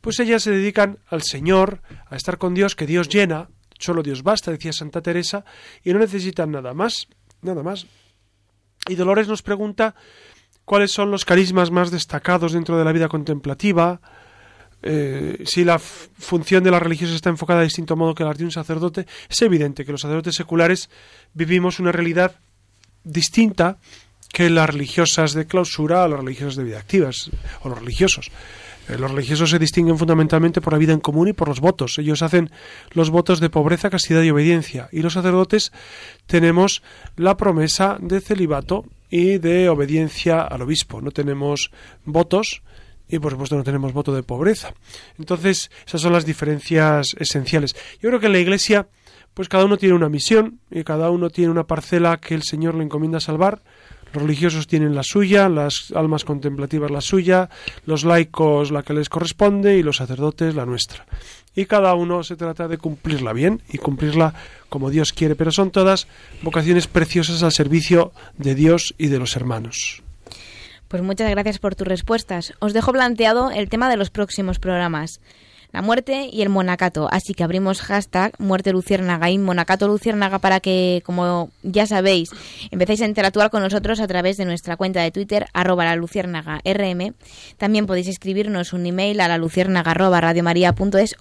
pues 0.00 0.20
ellas 0.20 0.44
se 0.44 0.52
dedican 0.52 1.00
al 1.08 1.22
Señor, 1.22 1.82
a 2.06 2.14
estar 2.14 2.38
con 2.38 2.54
Dios, 2.54 2.76
que 2.76 2.86
Dios 2.86 3.08
llena, 3.08 3.48
solo 3.80 4.04
Dios 4.04 4.22
basta, 4.22 4.52
decía 4.52 4.72
Santa 4.72 5.02
Teresa, 5.02 5.44
y 5.82 5.92
no 5.92 5.98
necesitan 5.98 6.52
nada 6.52 6.72
más, 6.72 7.08
nada 7.42 7.64
más. 7.64 7.88
Y 8.88 8.94
Dolores 8.94 9.26
nos 9.26 9.42
pregunta 9.42 9.96
cuáles 10.64 10.92
son 10.92 11.10
los 11.10 11.24
carismas 11.24 11.72
más 11.72 11.90
destacados 11.90 12.52
dentro 12.52 12.78
de 12.78 12.84
la 12.84 12.92
vida 12.92 13.08
contemplativa, 13.08 14.00
eh, 14.86 15.42
si 15.46 15.64
la 15.64 15.78
función 15.78 16.62
de 16.62 16.70
las 16.70 16.82
religiosas 16.82 17.16
está 17.16 17.30
enfocada 17.30 17.60
de 17.60 17.66
distinto 17.66 17.96
modo 17.96 18.14
que 18.14 18.22
la 18.22 18.34
de 18.34 18.44
un 18.44 18.50
sacerdote, 18.50 19.06
es 19.30 19.42
evidente 19.42 19.84
que 19.84 19.92
los 19.92 20.02
sacerdotes 20.02 20.34
seculares 20.34 20.90
vivimos 21.32 21.80
una 21.80 21.90
realidad 21.90 22.36
distinta 23.02 23.78
que 24.30 24.50
las 24.50 24.68
religiosas 24.68 25.32
de 25.32 25.46
clausura 25.46 26.04
o 26.04 26.08
las 26.08 26.20
religiosas 26.20 26.56
de 26.56 26.64
vida 26.64 26.78
activas 26.78 27.30
o 27.62 27.70
los 27.70 27.78
religiosos. 27.78 28.30
Eh, 28.88 28.98
los 28.98 29.10
religiosos 29.10 29.50
se 29.50 29.58
distinguen 29.58 29.96
fundamentalmente 29.96 30.60
por 30.60 30.74
la 30.74 30.78
vida 30.78 30.92
en 30.92 31.00
común 31.00 31.28
y 31.28 31.32
por 31.32 31.48
los 31.48 31.60
votos. 31.60 31.98
Ellos 31.98 32.20
hacen 32.20 32.50
los 32.90 33.08
votos 33.08 33.40
de 33.40 33.48
pobreza, 33.48 33.88
castidad 33.88 34.22
y 34.22 34.30
obediencia. 34.30 34.88
Y 34.92 35.00
los 35.00 35.14
sacerdotes 35.14 35.72
tenemos 36.26 36.82
la 37.16 37.36
promesa 37.36 37.96
de 38.00 38.20
celibato 38.20 38.84
y 39.08 39.38
de 39.38 39.68
obediencia 39.68 40.42
al 40.42 40.62
obispo. 40.62 41.00
No 41.00 41.10
tenemos 41.10 41.70
votos, 42.04 42.62
y 43.08 43.18
por 43.18 43.32
supuesto 43.32 43.56
no 43.56 43.64
tenemos 43.64 43.92
voto 43.92 44.14
de 44.14 44.22
pobreza. 44.22 44.74
Entonces, 45.18 45.70
esas 45.86 46.00
son 46.00 46.12
las 46.12 46.26
diferencias 46.26 47.14
esenciales. 47.18 47.74
Yo 48.00 48.08
creo 48.08 48.20
que 48.20 48.26
en 48.26 48.32
la 48.32 48.38
Iglesia, 48.38 48.88
pues 49.34 49.48
cada 49.48 49.64
uno 49.64 49.76
tiene 49.76 49.94
una 49.94 50.08
misión 50.08 50.60
y 50.70 50.84
cada 50.84 51.10
uno 51.10 51.30
tiene 51.30 51.50
una 51.50 51.64
parcela 51.64 52.18
que 52.18 52.34
el 52.34 52.42
Señor 52.42 52.74
le 52.74 52.84
encomienda 52.84 53.20
salvar. 53.20 53.60
Los 54.12 54.22
religiosos 54.22 54.68
tienen 54.68 54.94
la 54.94 55.02
suya, 55.02 55.48
las 55.48 55.92
almas 55.92 56.24
contemplativas 56.24 56.90
la 56.90 57.00
suya, 57.00 57.50
los 57.84 58.04
laicos 58.04 58.70
la 58.70 58.84
que 58.84 58.94
les 58.94 59.08
corresponde 59.08 59.76
y 59.76 59.82
los 59.82 59.96
sacerdotes 59.96 60.54
la 60.54 60.64
nuestra. 60.64 61.04
Y 61.56 61.66
cada 61.66 61.94
uno 61.94 62.22
se 62.22 62.36
trata 62.36 62.68
de 62.68 62.78
cumplirla 62.78 63.32
bien 63.32 63.60
y 63.68 63.78
cumplirla 63.78 64.34
como 64.68 64.90
Dios 64.90 65.12
quiere, 65.12 65.34
pero 65.34 65.50
son 65.50 65.72
todas 65.72 66.06
vocaciones 66.42 66.86
preciosas 66.86 67.42
al 67.42 67.52
servicio 67.52 68.12
de 68.38 68.54
Dios 68.54 68.94
y 68.98 69.08
de 69.08 69.18
los 69.18 69.34
hermanos. 69.34 70.03
Pues 70.88 71.02
muchas 71.02 71.30
gracias 71.30 71.58
por 71.58 71.74
tus 71.74 71.86
respuestas. 71.88 72.54
Os 72.60 72.72
dejo 72.72 72.92
planteado 72.92 73.50
el 73.50 73.68
tema 73.68 73.88
de 73.88 73.96
los 73.96 74.10
próximos 74.10 74.58
programas. 74.58 75.20
La 75.74 75.82
muerte 75.82 76.28
y 76.32 76.42
el 76.42 76.50
monacato. 76.50 77.08
Así 77.10 77.34
que 77.34 77.42
abrimos 77.42 77.80
hashtag 77.80 78.32
muerte 78.38 78.70
luciérnaga 78.70 79.28
y 79.28 79.38
monacato 79.38 79.88
luciérnaga 79.88 80.38
para 80.38 80.60
que, 80.60 81.02
como 81.04 81.50
ya 81.64 81.84
sabéis, 81.88 82.30
empecéis 82.70 83.02
a 83.02 83.06
interactuar 83.06 83.50
con 83.50 83.60
nosotros 83.60 83.98
a 83.98 84.06
través 84.06 84.36
de 84.36 84.44
nuestra 84.44 84.76
cuenta 84.76 85.02
de 85.02 85.10
Twitter, 85.10 85.46
arroba 85.52 85.84
la 85.84 85.96
luciérnaga 85.96 86.60
rm. 86.64 87.14
También 87.56 87.86
podéis 87.86 88.06
escribirnos 88.06 88.72
un 88.72 88.86
email 88.86 89.20
a 89.20 89.26
la 89.26 89.36
luciérnaga 89.36 89.90
arroba 89.90 90.22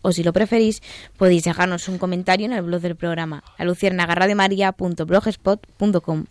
o 0.03 0.11
si 0.11 0.23
lo 0.23 0.33
preferís, 0.33 0.83
podéis 1.17 1.45
dejarnos 1.45 1.87
un 1.87 1.97
comentario 1.97 2.45
en 2.45 2.53
el 2.53 2.61
blog 2.61 2.81
del 2.81 2.95
programa, 2.95 3.43
la 3.57 3.65
luciérnaga. 3.65 4.15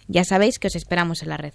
Ya 0.07 0.25
sabéis 0.25 0.61
que 0.61 0.69
os 0.69 0.77
esperamos 0.77 1.25
en 1.25 1.29
la 1.29 1.39
red. 1.39 1.55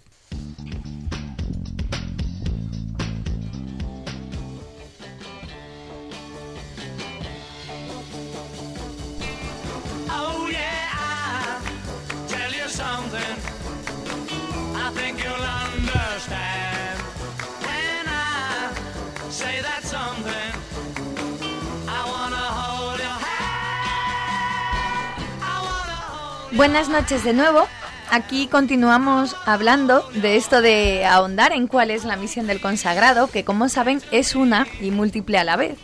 Buenas 26.58 26.89
noches 26.89 27.24
de 27.24 27.34
nuevo. 27.34 27.67
Aquí 28.10 28.48
continuamos 28.48 29.36
hablando 29.46 30.02
de 30.15 30.38
esto 30.38 30.60
de 30.60 31.06
ahondar 31.06 31.52
en 31.52 31.67
cuál 31.67 31.91
es 31.91 32.04
la 32.04 32.15
misión 32.15 32.48
del 32.48 32.60
consagrado, 32.60 33.28
que 33.28 33.46
como 33.46 33.70
saben 33.70 34.02
es 34.10 34.34
una 34.34 34.65
y 34.82 34.89
múltiple 34.89 35.38
a 35.38 35.43
la 35.43 35.56
vez. 35.56 35.78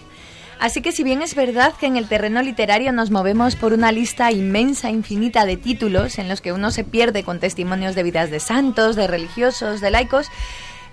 Así 0.59 0.81
que 0.81 0.91
si 0.91 1.03
bien 1.03 1.21
es 1.21 1.35
verdad 1.35 1.73
que 1.79 1.85
en 1.85 1.95
el 1.95 2.07
terreno 2.07 2.41
literario 2.41 2.91
nos 2.91 3.11
movemos 3.11 3.55
por 3.55 3.73
una 3.73 3.91
lista 3.91 4.31
inmensa, 4.31 4.89
infinita 4.89 5.45
de 5.45 5.57
títulos 5.57 6.17
en 6.17 6.27
los 6.27 6.41
que 6.41 6.53
uno 6.53 6.71
se 6.71 6.83
pierde 6.83 7.23
con 7.23 7.39
testimonios 7.39 7.93
de 7.93 8.01
vidas 8.01 8.31
de 8.31 8.39
santos, 8.39 8.95
de 8.95 9.05
religiosos, 9.05 9.79
de 9.79 9.91
laicos, 9.91 10.31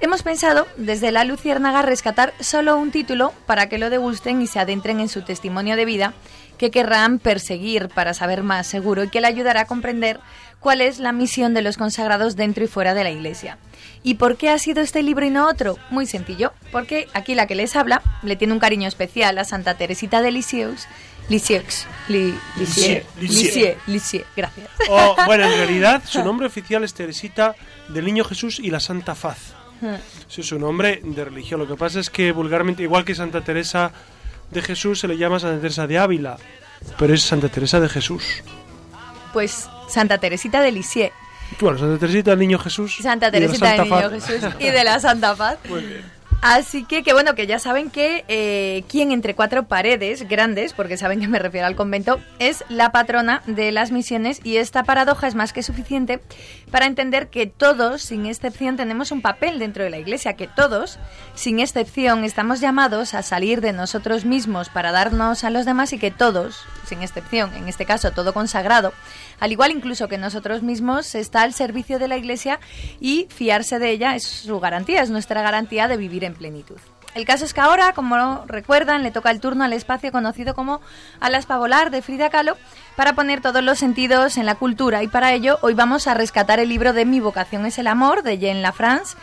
hemos 0.00 0.22
pensado 0.22 0.66
desde 0.76 1.10
la 1.10 1.24
Luciérnaga 1.24 1.80
rescatar 1.80 2.34
solo 2.38 2.76
un 2.76 2.90
título 2.90 3.32
para 3.46 3.70
que 3.70 3.78
lo 3.78 3.88
degusten 3.88 4.42
y 4.42 4.46
se 4.46 4.58
adentren 4.58 5.00
en 5.00 5.08
su 5.08 5.22
testimonio 5.22 5.74
de 5.76 5.86
vida 5.86 6.12
que 6.60 6.70
querrán 6.70 7.18
perseguir 7.18 7.88
para 7.88 8.12
saber 8.12 8.42
más 8.42 8.66
seguro 8.66 9.02
y 9.02 9.08
que 9.08 9.22
le 9.22 9.26
ayudará 9.28 9.62
a 9.62 9.64
comprender 9.64 10.20
cuál 10.60 10.82
es 10.82 10.98
la 10.98 11.10
misión 11.12 11.54
de 11.54 11.62
los 11.62 11.78
consagrados 11.78 12.36
dentro 12.36 12.62
y 12.62 12.66
fuera 12.66 12.92
de 12.92 13.02
la 13.02 13.10
Iglesia. 13.10 13.56
¿Y 14.02 14.16
por 14.16 14.36
qué 14.36 14.50
ha 14.50 14.58
sido 14.58 14.82
este 14.82 15.02
libro 15.02 15.24
y 15.24 15.30
no 15.30 15.48
otro? 15.48 15.78
Muy 15.88 16.04
sencillo, 16.06 16.52
porque 16.70 17.08
aquí 17.14 17.34
la 17.34 17.46
que 17.46 17.54
les 17.54 17.76
habla 17.76 18.02
le 18.22 18.36
tiene 18.36 18.52
un 18.52 18.60
cariño 18.60 18.86
especial 18.88 19.38
a 19.38 19.44
Santa 19.44 19.74
Teresita 19.78 20.20
de 20.20 20.32
Lisieux. 20.32 20.86
Lisieux, 21.30 21.86
Li- 22.08 22.34
Lisieux, 22.58 23.04
Lisieux. 23.20 23.76
Lisieux, 23.86 24.26
gracias. 24.36 24.68
O, 24.90 25.16
bueno, 25.26 25.44
en 25.44 25.52
realidad 25.56 26.02
su 26.04 26.22
nombre 26.22 26.46
oficial 26.46 26.84
es 26.84 26.92
Teresita 26.92 27.54
del 27.88 28.04
Niño 28.04 28.24
Jesús 28.24 28.58
y 28.58 28.70
la 28.70 28.80
Santa 28.80 29.14
Faz. 29.14 29.54
Ese 30.28 30.42
es 30.42 30.46
su 30.48 30.58
nombre 30.58 31.00
de 31.02 31.24
religión. 31.24 31.58
Lo 31.58 31.66
que 31.66 31.74
pasa 31.76 32.00
es 32.00 32.10
que 32.10 32.32
vulgarmente, 32.32 32.82
igual 32.82 33.06
que 33.06 33.14
Santa 33.14 33.40
Teresa 33.40 33.92
de 34.50 34.62
Jesús, 34.62 35.00
se 35.00 35.08
le 35.08 35.16
llama 35.16 35.38
Santa 35.38 35.60
Teresa 35.60 35.86
de 35.86 35.98
Ávila, 35.98 36.36
pero 36.98 37.14
es 37.14 37.22
Santa 37.22 37.48
Teresa 37.48 37.80
de 37.80 37.88
Jesús. 37.88 38.42
Pues 39.32 39.68
Santa 39.88 40.18
Teresita 40.18 40.60
de 40.60 40.72
Lisieux, 40.72 41.12
Bueno, 41.60 41.78
Santa 41.78 41.98
Teresita 41.98 42.30
del 42.30 42.40
Niño 42.40 42.58
Jesús. 42.58 42.96
Santa 43.02 43.30
Teresita 43.30 43.72
del 43.72 43.84
Niño. 43.84 44.10
Jesús 44.10 44.44
y 44.58 44.70
de 44.70 44.84
la 44.84 44.98
Santa 45.00 45.34
Paz. 45.34 45.58
Muy 45.68 45.82
bien. 45.82 46.19
Así 46.42 46.84
que, 46.84 47.02
que 47.02 47.12
bueno, 47.12 47.34
que 47.34 47.46
ya 47.46 47.58
saben 47.58 47.90
que 47.90 48.24
eh, 48.28 48.84
quien 48.88 49.12
entre 49.12 49.34
cuatro 49.34 49.64
paredes 49.64 50.26
grandes, 50.26 50.72
porque 50.72 50.96
saben 50.96 51.20
que 51.20 51.28
me 51.28 51.38
refiero 51.38 51.66
al 51.66 51.76
convento, 51.76 52.18
es 52.38 52.64
la 52.70 52.92
patrona 52.92 53.42
de 53.46 53.72
las 53.72 53.90
misiones 53.90 54.40
y 54.42 54.56
esta 54.56 54.82
paradoja 54.84 55.26
es 55.26 55.34
más 55.34 55.52
que 55.52 55.62
suficiente 55.62 56.20
para 56.70 56.86
entender 56.86 57.28
que 57.28 57.46
todos, 57.46 58.00
sin 58.00 58.24
excepción, 58.24 58.78
tenemos 58.78 59.12
un 59.12 59.20
papel 59.20 59.58
dentro 59.58 59.84
de 59.84 59.90
la 59.90 59.98
iglesia, 59.98 60.32
que 60.32 60.46
todos, 60.46 60.98
sin 61.34 61.60
excepción, 61.60 62.24
estamos 62.24 62.60
llamados 62.60 63.12
a 63.12 63.22
salir 63.22 63.60
de 63.60 63.74
nosotros 63.74 64.24
mismos 64.24 64.70
para 64.70 64.92
darnos 64.92 65.44
a 65.44 65.50
los 65.50 65.66
demás 65.66 65.92
y 65.92 65.98
que 65.98 66.10
todos, 66.10 66.64
sin 66.86 67.02
excepción, 67.02 67.52
en 67.54 67.68
este 67.68 67.84
caso 67.84 68.12
todo 68.12 68.32
consagrado, 68.32 68.94
al 69.40 69.52
igual 69.52 69.72
incluso 69.72 70.08
que 70.08 70.16
nosotros 70.16 70.62
mismos, 70.62 71.14
está 71.14 71.42
al 71.42 71.52
servicio 71.52 71.98
de 71.98 72.08
la 72.08 72.16
iglesia 72.16 72.60
y 72.98 73.26
fiarse 73.28 73.78
de 73.78 73.90
ella 73.90 74.14
es 74.14 74.24
su 74.24 74.58
garantía, 74.58 75.02
es 75.02 75.10
nuestra 75.10 75.42
garantía 75.42 75.86
de 75.86 75.98
vivir 75.98 76.24
en 76.24 76.29
plenitud. 76.34 76.76
El 77.14 77.24
caso 77.24 77.44
es 77.44 77.52
que 77.54 77.60
ahora, 77.60 77.92
como 77.92 78.44
recuerdan, 78.46 79.02
le 79.02 79.10
toca 79.10 79.32
el 79.32 79.40
turno 79.40 79.64
al 79.64 79.72
espacio 79.72 80.12
conocido 80.12 80.54
como 80.54 80.80
Alas 81.18 81.44
para 81.46 81.58
volar 81.58 81.90
de 81.90 82.02
Frida 82.02 82.30
Kahlo 82.30 82.56
para 82.94 83.14
poner 83.14 83.40
todos 83.40 83.64
los 83.64 83.78
sentidos 83.80 84.36
en 84.36 84.46
la 84.46 84.54
cultura 84.54 85.02
y 85.02 85.08
para 85.08 85.32
ello 85.32 85.58
hoy 85.62 85.74
vamos 85.74 86.06
a 86.06 86.14
rescatar 86.14 86.60
el 86.60 86.68
libro 86.68 86.92
de 86.92 87.04
Mi 87.06 87.18
vocación 87.18 87.66
es 87.66 87.78
el 87.78 87.88
amor 87.88 88.22
de 88.22 88.38
Jean 88.38 88.62
Lafrance. 88.62 89.16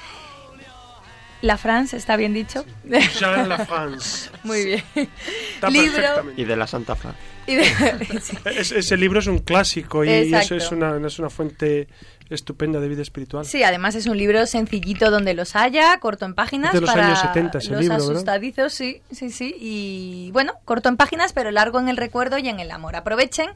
La 1.41 1.55
France, 1.57 1.95
¿está 1.95 2.15
bien 2.17 2.33
dicho? 2.33 2.65
Jean 2.83 3.47
La 3.47 3.59
France. 3.65 4.31
Muy 4.43 4.65
bien. 4.65 4.83
Está 5.53 5.69
Libro 5.69 5.93
perfectamente. 5.93 6.41
Y 6.41 6.45
de 6.45 6.55
la 6.55 6.65
Santa 6.67 6.95
de- 7.55 8.19
sí. 8.21 8.37
Es- 8.43 8.71
ese 8.71 8.97
libro 8.97 9.19
es 9.19 9.27
un 9.27 9.39
clásico 9.39 10.03
y, 10.03 10.09
y 10.09 10.33
eso 10.33 10.55
es 10.55 10.71
una, 10.71 10.97
es 11.07 11.19
una 11.19 11.29
fuente 11.29 11.87
estupenda 12.29 12.79
de 12.79 12.87
vida 12.87 13.01
espiritual. 13.01 13.45
Sí, 13.45 13.63
además 13.63 13.95
es 13.95 14.05
un 14.07 14.17
libro 14.17 14.45
sencillito 14.45 15.09
donde 15.11 15.33
los 15.33 15.55
haya, 15.55 15.97
corto 15.99 16.25
en 16.25 16.33
páginas. 16.33 16.73
Es 16.73 16.79
de 16.79 16.81
los 16.81 16.89
para 16.89 17.07
años 17.07 17.19
70 17.19 17.57
ese 17.57 17.71
los 17.71 17.81
libro, 17.81 17.95
¿verdad? 17.95 18.11
asustadizos, 18.11 18.73
sí, 18.73 19.01
sí, 19.11 19.29
sí. 19.29 19.55
Y 19.59 20.29
bueno, 20.31 20.53
corto 20.65 20.89
en 20.89 20.97
páginas, 20.97 21.33
pero 21.33 21.51
largo 21.51 21.79
en 21.79 21.89
el 21.89 21.97
recuerdo 21.97 22.37
y 22.37 22.49
en 22.49 22.59
el 22.59 22.71
amor. 22.71 22.95
Aprovechen, 22.95 23.49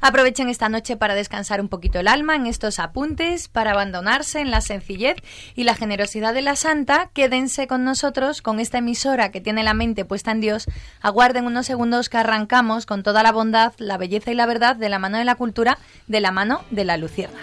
aprovechen 0.00 0.48
esta 0.48 0.68
noche 0.68 0.96
para 0.96 1.14
descansar 1.14 1.60
un 1.60 1.68
poquito 1.68 1.98
el 1.98 2.08
alma 2.08 2.36
en 2.36 2.46
estos 2.46 2.78
apuntes, 2.78 3.48
para 3.48 3.72
abandonarse 3.72 4.40
en 4.40 4.50
la 4.50 4.60
sencillez 4.60 5.16
y 5.54 5.64
la 5.64 5.74
generosidad 5.74 6.34
de 6.34 6.42
la 6.42 6.56
santa. 6.56 7.10
Quédense 7.14 7.66
con 7.66 7.84
nosotros, 7.84 8.42
con 8.42 8.60
esta 8.60 8.78
emisora 8.78 9.30
que 9.30 9.40
tiene 9.40 9.62
la 9.62 9.74
mente 9.74 10.04
puesta 10.04 10.30
en 10.30 10.40
Dios. 10.40 10.66
Aguarden 11.00 11.46
unos 11.46 11.66
segundos 11.66 12.08
que 12.08 12.18
arrancamos 12.18 12.86
con 12.86 13.02
toda 13.02 13.22
la 13.22 13.32
bondad, 13.32 13.72
la 13.78 13.96
belleza 13.96 14.30
y 14.30 14.34
la 14.34 14.46
verdad 14.46 14.76
de 14.76 14.88
la 14.88 14.98
mano 14.98 15.18
de 15.18 15.24
la 15.24 15.34
cultura, 15.34 15.78
de 16.06 16.20
la 16.20 16.30
mano 16.30 16.62
de 16.70 16.84
la 16.84 16.96
lucierna. 16.96 17.40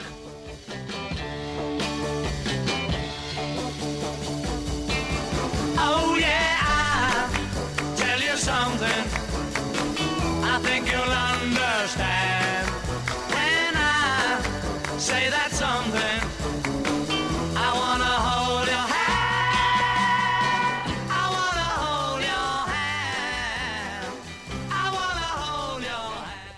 Something. 8.47 9.03
I 10.53 10.55
think 10.67 10.83
you'll 10.91 11.15
understand 11.33 12.65
when 13.35 13.71
I 13.75 14.39
say 15.09 15.23
that 15.35 15.49
something. 15.63 16.19
I 17.67 17.69
wanna 17.81 18.13
hold 18.27 18.67
your 18.75 18.87
hand. 18.95 19.85
I 21.21 21.23
wanna 21.35 21.67
hold 21.83 22.21
your 22.31 22.55
hand. 22.73 24.15
I 24.83 24.85
wanna 24.97 25.29
hold 25.43 25.81
your 25.91 26.09
hand. 26.27 26.55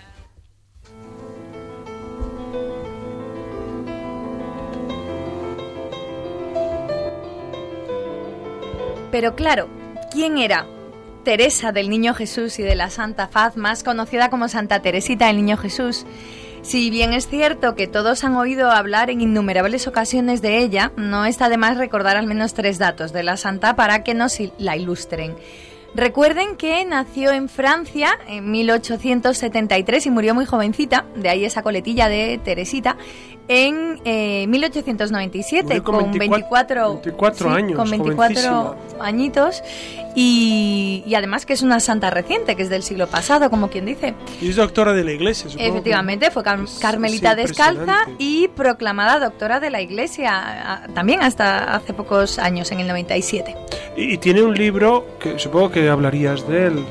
Pero 9.10 9.28
claro, 9.34 9.64
¿quién 10.12 10.38
era 10.38 10.66
Teresa 11.24 11.72
del 11.72 11.90
Niño 11.90 12.14
Jesús 12.14 12.58
y 12.58 12.62
de 12.62 12.74
la 12.74 12.90
Santa 12.90 13.28
Faz, 13.28 13.56
más 13.56 13.84
conocida 13.84 14.30
como 14.30 14.48
Santa 14.48 14.80
Teresita 14.80 15.26
del 15.26 15.36
Niño 15.36 15.56
Jesús? 15.56 16.06
Si 16.62 16.90
bien 16.90 17.12
es 17.12 17.28
cierto 17.28 17.74
que 17.74 17.86
todos 17.86 18.22
han 18.24 18.36
oído 18.36 18.70
hablar 18.70 19.10
en 19.10 19.20
innumerables 19.20 19.86
ocasiones 19.86 20.42
de 20.42 20.58
ella, 20.58 20.92
no 20.96 21.24
está 21.24 21.48
de 21.48 21.56
más 21.56 21.78
recordar 21.78 22.16
al 22.16 22.26
menos 22.26 22.54
tres 22.54 22.78
datos 22.78 23.12
de 23.12 23.22
la 23.22 23.36
santa 23.36 23.76
para 23.76 24.02
que 24.02 24.14
nos 24.14 24.38
la 24.58 24.76
ilustren. 24.76 25.36
Recuerden 25.94 26.56
que 26.56 26.84
nació 26.84 27.32
en 27.32 27.48
Francia 27.48 28.16
en 28.28 28.48
1873 28.52 30.06
y 30.06 30.10
murió 30.10 30.36
muy 30.36 30.46
jovencita, 30.46 31.04
de 31.16 31.28
ahí 31.28 31.44
esa 31.44 31.62
coletilla 31.62 32.08
de 32.08 32.38
Teresita, 32.38 32.96
en 33.52 34.00
eh, 34.04 34.46
1897 34.46 35.64
Murió 35.66 35.82
con 35.82 35.96
con 35.96 36.12
24 36.12 36.88
24, 37.02 37.48
24 37.48 37.50
años, 37.50 37.76
con 37.76 37.90
24 37.90 38.40
jovencísima. 38.52 39.04
añitos 39.04 39.62
y, 40.14 41.02
y 41.04 41.14
además 41.16 41.46
que 41.46 41.54
es 41.54 41.62
una 41.62 41.80
santa 41.80 42.10
reciente, 42.10 42.54
que 42.54 42.62
es 42.62 42.70
del 42.70 42.84
siglo 42.84 43.08
pasado, 43.08 43.50
como 43.50 43.68
quien 43.68 43.86
dice. 43.86 44.14
Y 44.40 44.50
es 44.50 44.56
doctora 44.56 44.92
de 44.92 45.02
la 45.02 45.10
iglesia, 45.12 45.50
supongo 45.50 45.68
Efectivamente, 45.68 46.30
fue 46.30 46.44
car- 46.44 46.60
carmelita 46.80 47.32
es 47.32 47.36
descalza 47.48 47.96
y 48.18 48.46
proclamada 48.48 49.18
doctora 49.18 49.58
de 49.58 49.70
la 49.70 49.80
iglesia, 49.80 50.82
también 50.94 51.20
hasta 51.22 51.74
hace 51.74 51.92
pocos 51.92 52.38
años, 52.38 52.70
en 52.70 52.80
el 52.80 52.86
97. 52.86 53.56
Y, 53.96 54.14
y 54.14 54.18
tiene 54.18 54.42
un 54.42 54.54
libro 54.54 55.06
que 55.18 55.38
supongo 55.40 55.70
que 55.72 55.88
hablarías 55.88 56.46
de 56.46 56.66
él, 56.68 56.84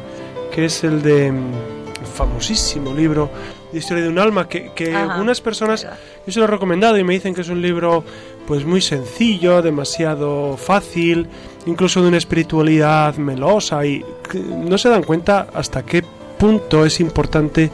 que 0.54 0.66
es 0.66 0.84
el 0.84 1.02
de 1.02 1.32
mm, 1.32 1.54
el 2.02 2.06
famosísimo 2.08 2.94
libro 2.94 3.30
de 3.72 3.80
historia 3.80 4.04
de 4.04 4.10
un 4.10 4.20
alma, 4.20 4.48
que, 4.48 4.72
que 4.74 4.96
algunas 4.96 5.42
personas, 5.42 5.88
yo 6.26 6.32
se 6.32 6.40
lo 6.40 6.46
he 6.46 6.48
recomendado 6.48 6.98
y 6.98 7.04
me 7.04 7.14
dicen 7.14 7.34
que 7.34 7.42
es 7.42 7.50
un 7.50 7.62
libro 7.62 8.04
pues 8.48 8.66
muy 8.66 8.82
sencillo, 8.82 9.62
demasiado 9.62 10.58
fácil, 10.58 11.28
incluso 11.66 12.02
de 12.02 12.08
una 12.08 12.18
espiritualidad 12.18 13.16
melosa 13.18 13.86
y 13.86 14.04
no 14.34 14.78
se 14.78 14.90
dan 14.90 15.04
cuenta 15.04 15.48
hasta 15.54 15.84
qué 15.84 16.04
punto 16.38 16.86
es 16.86 17.00
importante 17.00 17.70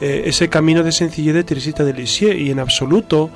eh, 0.00 0.24
ese 0.26 0.48
camino 0.48 0.82
de 0.82 0.90
sencillez 0.92 1.32
de 1.32 1.44
Teresita 1.44 1.84
de 1.84 1.92
Lisieux 1.92 2.36
y 2.36 2.50
en 2.50 2.58
absoluto 2.58 3.30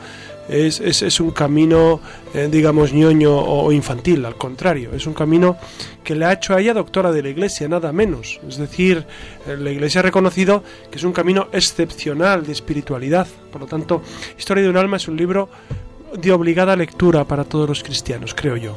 es, 0.49 0.81
es, 0.81 1.21
un 1.21 1.31
camino, 1.31 2.01
eh, 2.35 2.49
digamos, 2.51 2.93
ñoño 2.93 3.37
o 3.37 3.73
infantil, 3.73 4.25
al 4.25 4.37
contrario, 4.37 4.91
es 4.95 5.07
un 5.07 5.15
camino 5.15 5.57
que 6.05 6.15
le 6.15 6.25
ha 6.25 6.33
hecho 6.33 6.55
a 6.55 6.61
ella 6.61 6.73
doctora 6.73 7.11
de 7.13 7.23
la 7.23 7.29
Iglesia, 7.29 7.69
nada 7.69 7.93
menos. 7.93 8.41
Es 8.49 8.57
decir, 8.57 9.05
eh, 9.47 9.57
la 9.59 9.71
Iglesia 9.71 10.01
ha 10.01 10.03
reconocido 10.03 10.63
que 10.91 10.99
es 10.99 11.05
un 11.05 11.13
camino 11.13 11.49
excepcional 11.53 12.47
de 12.47 12.53
espiritualidad. 12.53 13.27
Por 13.51 13.63
lo 13.63 13.67
tanto, 13.67 14.03
Historia 14.39 14.63
de 14.63 14.71
un 14.71 14.77
alma 14.77 14.97
es 14.97 15.09
un 15.09 15.17
libro 15.17 15.49
de 16.17 16.33
obligada 16.33 16.77
lectura 16.77 17.25
para 17.25 17.45
todos 17.45 17.69
los 17.69 17.83
cristianos, 17.83 18.35
creo 18.35 18.57
yo. 18.57 18.77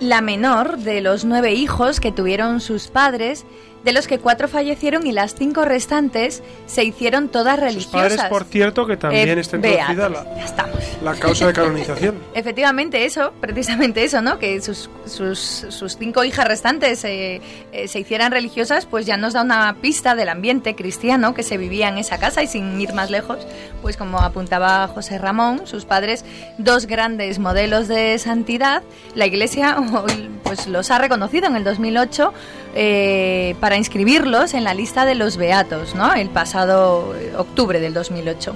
La 0.00 0.20
menor 0.20 0.78
de 0.78 1.00
los 1.00 1.24
nueve 1.24 1.52
hijos 1.54 2.00
que 2.00 2.10
tuvieron 2.10 2.60
sus 2.60 2.88
padres, 2.88 3.44
de 3.84 3.92
los 3.92 4.06
que 4.06 4.18
cuatro 4.18 4.48
fallecieron 4.48 5.06
y 5.06 5.12
las 5.12 5.34
cinco 5.34 5.64
restantes 5.64 6.42
se 6.66 6.84
hicieron 6.84 7.28
todas 7.28 7.56
Sus 7.56 7.64
religiosas. 7.64 8.16
padres, 8.16 8.22
por 8.30 8.44
cierto, 8.44 8.86
que 8.86 8.96
también 8.96 9.38
Eh, 9.38 9.40
está 9.40 9.56
introducida 9.56 10.08
la, 10.08 10.44
estamos. 10.44 10.78
la 11.02 11.14
causa 11.14 11.46
de 11.48 11.52
canonización. 11.52 12.18
Efectivamente, 12.34 13.04
eso, 13.04 13.32
precisamente 13.40 14.04
eso, 14.04 14.22
¿no? 14.22 14.38
Que 14.38 14.60
sus, 14.60 14.88
sus, 15.06 15.38
sus 15.38 15.96
cinco 15.96 16.24
hijas 16.24 16.46
restantes 16.46 17.04
eh, 17.04 17.40
eh, 17.72 17.88
se 17.88 17.98
hicieran 18.00 18.32
religiosas, 18.32 18.86
pues 18.86 19.06
ya 19.06 19.16
nos 19.16 19.32
da 19.32 19.42
una 19.42 19.76
pista 19.80 20.14
del 20.14 20.28
ambiente 20.28 20.74
cristiano 20.74 21.34
que 21.34 21.42
se 21.42 21.56
vivía 21.58 21.88
en 21.88 21.98
esa 21.98 22.18
casa 22.18 22.42
y 22.42 22.46
sin 22.46 22.80
ir 22.80 22.92
más 22.92 23.10
lejos, 23.10 23.38
pues 23.82 23.96
como 23.96 24.18
apuntaba 24.18 24.86
José 24.88 25.18
Ramón, 25.18 25.66
sus 25.66 25.84
padres, 25.84 26.24
dos 26.58 26.86
grandes 26.86 27.38
modelos 27.38 27.88
de 27.88 28.18
santidad, 28.18 28.82
la 29.14 29.26
Iglesia 29.26 29.76
pues 30.44 30.66
los 30.66 30.90
ha 30.90 30.98
reconocido 30.98 31.46
en 31.46 31.56
el 31.56 31.64
2008 31.64 32.32
eh, 32.74 33.54
para 33.72 33.78
inscribirlos 33.78 34.52
en 34.52 34.64
la 34.64 34.74
lista 34.74 35.06
de 35.06 35.14
los 35.14 35.38
beatos, 35.38 35.94
¿no? 35.94 36.12
El 36.12 36.28
pasado 36.28 37.14
octubre 37.38 37.80
del 37.80 37.94
2008. 37.94 38.54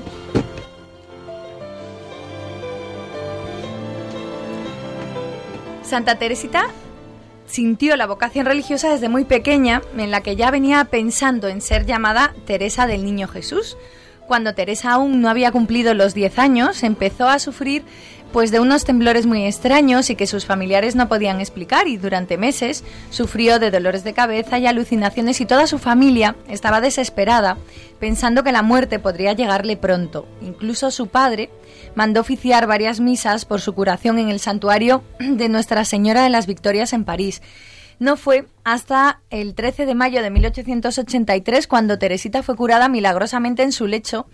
Santa 5.83 6.19
Teresita 6.19 6.67
sintió 7.47 7.97
la 7.97 8.07
vocación 8.07 8.45
religiosa 8.45 8.91
desde 8.91 9.09
muy 9.09 9.25
pequeña, 9.25 9.81
en 9.97 10.11
la 10.11 10.21
que 10.21 10.37
ya 10.37 10.51
venía 10.51 10.85
pensando 10.85 11.49
en 11.49 11.63
ser 11.63 11.87
llamada 11.87 12.35
Teresa 12.45 12.87
del 12.87 13.03
Niño 13.03 13.27
Jesús. 13.27 13.79
Cuando 14.27 14.55
Teresa 14.55 14.91
aún 14.93 15.23
no 15.23 15.31
había 15.31 15.51
cumplido 15.51 15.95
los 15.95 16.13
10 16.13 16.39
años, 16.39 16.83
empezó 16.83 17.27
a 17.27 17.39
sufrir 17.39 17.85
pues 18.37 18.51
de 18.51 18.61
unos 18.61 18.85
temblores 18.85 19.25
muy 19.25 19.47
extraños 19.47 20.11
y 20.11 20.15
que 20.15 20.27
sus 20.27 20.45
familiares 20.45 20.95
no 20.95 21.09
podían 21.09 21.41
explicar 21.41 21.89
y 21.89 21.97
durante 21.97 22.37
meses 22.37 22.85
sufrió 23.09 23.59
de 23.59 23.71
dolores 23.71 24.05
de 24.05 24.13
cabeza 24.13 24.59
y 24.59 24.67
alucinaciones 24.67 25.41
y 25.41 25.47
toda 25.47 25.67
su 25.67 25.79
familia 25.79 26.37
estaba 26.47 26.83
desesperada 26.83 27.57
pensando 27.99 28.45
que 28.45 28.53
la 28.53 28.61
muerte 28.61 28.99
podría 28.99 29.33
llegarle 29.33 29.79
pronto. 29.79 30.29
Incluso 30.43 30.91
su 30.91 31.07
padre 31.07 31.49
mandó 31.95 32.21
oficiar 32.21 32.67
varias 32.67 33.01
misas 33.01 33.47
por 33.47 33.63
su 33.63 33.73
curación 33.73 34.19
en 34.19 34.29
el 34.29 34.39
santuario 34.39 35.03
de 35.19 35.49
Nuestra 35.49 35.87
Señora 35.87 36.23
de 36.23 36.29
las 36.29 36.47
Victorias 36.47 36.93
en 36.93 37.07
París. 37.07 37.41
No 37.99 38.19
fue 38.19 38.47
hasta 38.65 39.23
el 39.31 39.55
13 39.55 39.87
de 39.87 39.95
mayo 39.95 40.23
de 40.23 40.29
1883 40.29 41.67
cuando 41.67 41.99
Teresita 41.99 42.43
fue 42.43 42.55
curada 42.55 42.91
milagrosamente 42.91 43.63
en 43.63 43.73
su 43.73 43.87
lecho 43.87 44.27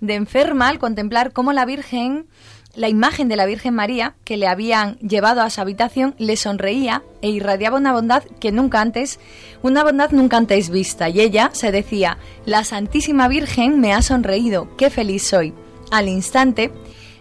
de 0.00 0.14
enferma 0.14 0.68
al 0.68 0.78
contemplar 0.78 1.32
cómo 1.32 1.52
la 1.52 1.66
Virgen, 1.66 2.26
la 2.74 2.88
imagen 2.88 3.28
de 3.28 3.36
la 3.36 3.46
Virgen 3.46 3.74
María 3.74 4.14
que 4.24 4.36
le 4.36 4.46
habían 4.46 4.96
llevado 4.98 5.42
a 5.42 5.50
su 5.50 5.60
habitación, 5.60 6.14
le 6.18 6.36
sonreía 6.36 7.02
e 7.20 7.30
irradiaba 7.30 7.76
una 7.76 7.92
bondad 7.92 8.22
que 8.40 8.52
nunca 8.52 8.80
antes, 8.80 9.20
una 9.62 9.84
bondad 9.84 10.10
nunca 10.10 10.36
antes 10.36 10.70
vista. 10.70 11.08
Y 11.08 11.20
ella 11.20 11.50
se 11.52 11.72
decía, 11.72 12.18
la 12.46 12.64
Santísima 12.64 13.28
Virgen 13.28 13.80
me 13.80 13.92
ha 13.92 14.02
sonreído, 14.02 14.74
qué 14.76 14.90
feliz 14.90 15.22
soy. 15.22 15.54
Al 15.90 16.08
instante, 16.08 16.72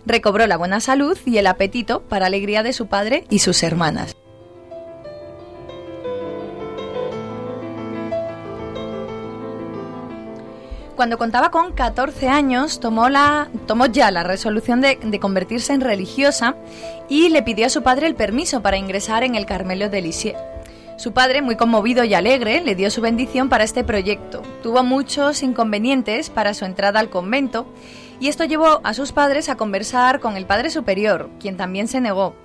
recobró 0.06 0.48
la 0.48 0.58
buena 0.58 0.80
salud 0.80 1.18
y 1.26 1.38
el 1.38 1.48
apetito 1.48 2.04
para 2.04 2.28
alegría 2.28 2.64
de 2.64 2.74
su 2.74 2.88
padre 2.88 3.26
y 3.30 3.40
sus 3.40 3.64
hermanas. 3.64 4.16
Cuando 10.96 11.18
contaba 11.18 11.52
con 11.52 11.74
14 11.74 12.28
años, 12.28 12.80
tomó, 12.80 13.10
la, 13.10 13.50
tomó 13.66 13.86
ya 13.88 14.12
la 14.12 14.24
resolución 14.24 14.82
de, 14.82 15.00
de, 15.02 15.20
convertirse 15.20 15.74
en 15.74 15.82
religiosa 15.82 16.56
y 17.10 17.30
le 17.30 17.44
pidió 17.44 17.66
a 17.66 17.70
su 17.70 17.82
padre 17.82 18.08
el 18.08 18.16
permiso 18.16 18.62
para 18.62 18.78
ingresar 18.78 19.24
en 19.24 19.36
el 19.36 19.46
Carmelo 19.46 19.90
de 19.90 20.02
Lisieux. 20.02 20.38
Su 20.98 21.14
padre, 21.14 21.42
muy 21.42 21.56
conmovido 21.56 22.04
y 22.04 22.14
alegre, 22.14 22.62
le 22.62 22.76
dio 22.76 22.92
su 22.92 23.02
bendición 23.02 23.50
para 23.50 23.64
este 23.64 23.84
proyecto. 23.84 24.44
Tuvo 24.62 24.84
muchos 24.84 25.42
inconvenientes 25.42 26.30
para 26.30 26.54
su 26.54 26.66
entrada 26.66 27.00
al 27.00 27.10
convento 27.10 27.66
y 28.20 28.28
esto 28.28 28.44
llevó 28.44 28.82
a 28.84 28.94
sus 28.94 29.12
padres 29.12 29.50
a 29.50 29.58
conversar 29.58 30.20
con 30.20 30.38
el 30.38 30.46
Padre 30.46 30.70
Superior, 30.70 31.32
quien 31.40 31.58
también 31.58 31.88
se 31.88 32.02
negó. 32.02 32.36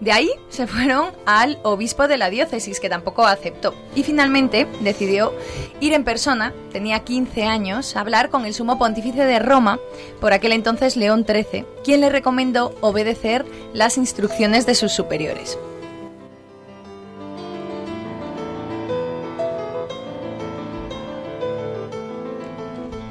De 0.00 0.12
ahí 0.12 0.30
se 0.48 0.66
fueron 0.66 1.10
al 1.26 1.58
obispo 1.64 2.06
de 2.06 2.18
la 2.18 2.30
diócesis, 2.30 2.78
que 2.78 2.88
tampoco 2.88 3.26
aceptó. 3.26 3.74
Y 3.96 4.04
finalmente 4.04 4.68
decidió 4.80 5.34
ir 5.80 5.92
en 5.92 6.04
persona, 6.04 6.54
tenía 6.72 7.00
15 7.00 7.44
años, 7.44 7.96
a 7.96 8.00
hablar 8.00 8.30
con 8.30 8.46
el 8.46 8.54
sumo 8.54 8.78
pontífice 8.78 9.24
de 9.24 9.40
Roma, 9.40 9.80
por 10.20 10.32
aquel 10.32 10.52
entonces 10.52 10.96
León 10.96 11.26
XIII, 11.26 11.64
quien 11.82 12.00
le 12.00 12.10
recomendó 12.10 12.74
obedecer 12.80 13.44
las 13.72 13.98
instrucciones 13.98 14.66
de 14.66 14.76
sus 14.76 14.92
superiores. 14.92 15.58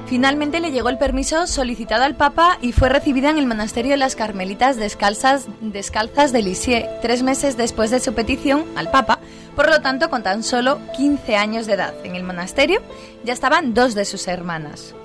Finalmente 0.08 0.62
le 0.62 0.72
llegó 0.72 0.88
el 0.88 0.98
permiso 0.98 1.48
solicitado 1.48 2.06
al 2.06 2.16
Papa 2.16 2.58
y 2.62 2.72
fue 2.72 2.88
recibida 2.88 3.30
en 3.30 3.38
el 3.38 3.46
monasterio 3.46 3.92
de 3.92 3.98
las 3.98 4.16
Carmelitas 4.16 4.78
Descalzas, 4.78 5.48
Descalzas 5.60 6.32
de 6.32 6.42
Lisieux, 6.42 6.88
tres 7.02 7.24
meses 7.24 7.58
después 7.58 7.92
de 7.92 8.00
su 8.00 8.14
petición 8.14 8.64
al 8.78 8.90
Papa. 8.90 9.20
Por 9.54 9.70
lo 9.70 9.82
tanto, 9.82 10.10
con 10.10 10.24
tan 10.24 10.44
solo 10.44 10.80
15 10.96 11.36
años 11.36 11.66
de 11.66 11.74
edad 11.74 11.94
en 12.06 12.16
el 12.16 12.24
monasterio, 12.24 12.82
ya 13.26 13.34
estaban 13.34 13.74
dos 13.74 13.96
de 13.96 14.06
sus 14.06 14.30
hermanas. 14.30 14.96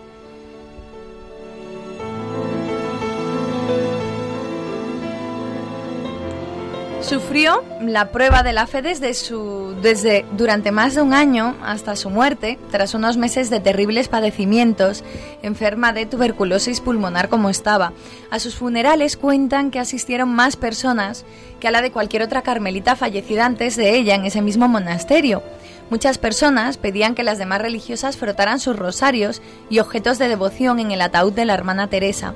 Sufrió 7.02 7.64
la 7.80 8.12
prueba 8.12 8.44
de 8.44 8.52
la 8.52 8.68
fe 8.68 8.80
desde 8.80 9.12
su 9.14 9.74
desde 9.82 10.24
durante 10.36 10.70
más 10.70 10.94
de 10.94 11.02
un 11.02 11.12
año 11.12 11.56
hasta 11.62 11.96
su 11.96 12.10
muerte, 12.10 12.60
tras 12.70 12.94
unos 12.94 13.16
meses 13.16 13.50
de 13.50 13.58
terribles 13.58 14.06
padecimientos, 14.06 15.02
enferma 15.42 15.92
de 15.92 16.06
tuberculosis 16.06 16.80
pulmonar 16.80 17.28
como 17.28 17.50
estaba. 17.50 17.92
A 18.30 18.38
sus 18.38 18.54
funerales 18.54 19.16
cuentan 19.16 19.72
que 19.72 19.80
asistieron 19.80 20.32
más 20.32 20.56
personas 20.56 21.24
que 21.58 21.66
a 21.68 21.72
la 21.72 21.82
de 21.82 21.90
cualquier 21.90 22.22
otra 22.22 22.42
carmelita 22.42 22.94
fallecida 22.94 23.46
antes 23.46 23.74
de 23.76 23.96
ella 23.96 24.14
en 24.14 24.24
ese 24.24 24.40
mismo 24.40 24.68
monasterio. 24.68 25.42
Muchas 25.90 26.18
personas 26.18 26.78
pedían 26.78 27.14
que 27.16 27.24
las 27.24 27.36
demás 27.36 27.60
religiosas 27.60 28.16
frotaran 28.16 28.60
sus 28.60 28.76
rosarios 28.76 29.42
y 29.68 29.80
objetos 29.80 30.18
de 30.18 30.28
devoción 30.28 30.78
en 30.78 30.92
el 30.92 31.02
ataúd 31.02 31.32
de 31.32 31.44
la 31.44 31.54
hermana 31.54 31.88
Teresa. 31.88 32.34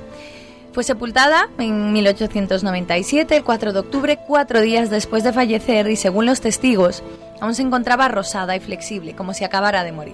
Fue 0.77 0.83
sepultada 0.83 1.49
en 1.57 1.91
1897, 1.91 3.35
el 3.35 3.43
4 3.43 3.73
de 3.73 3.79
octubre, 3.79 4.19
cuatro 4.27 4.61
días 4.61 4.91
después 4.91 5.23
de 5.23 5.33
fallecer 5.33 5.89
y 5.89 5.95
según 5.95 6.27
los 6.27 6.39
testigos, 6.39 7.01
aún 7.41 7.55
se 7.55 7.63
encontraba 7.63 8.09
rosada 8.09 8.55
y 8.55 8.59
flexible, 8.59 9.15
como 9.15 9.33
si 9.33 9.43
acabara 9.43 9.83
de 9.83 9.91
morir. 9.91 10.13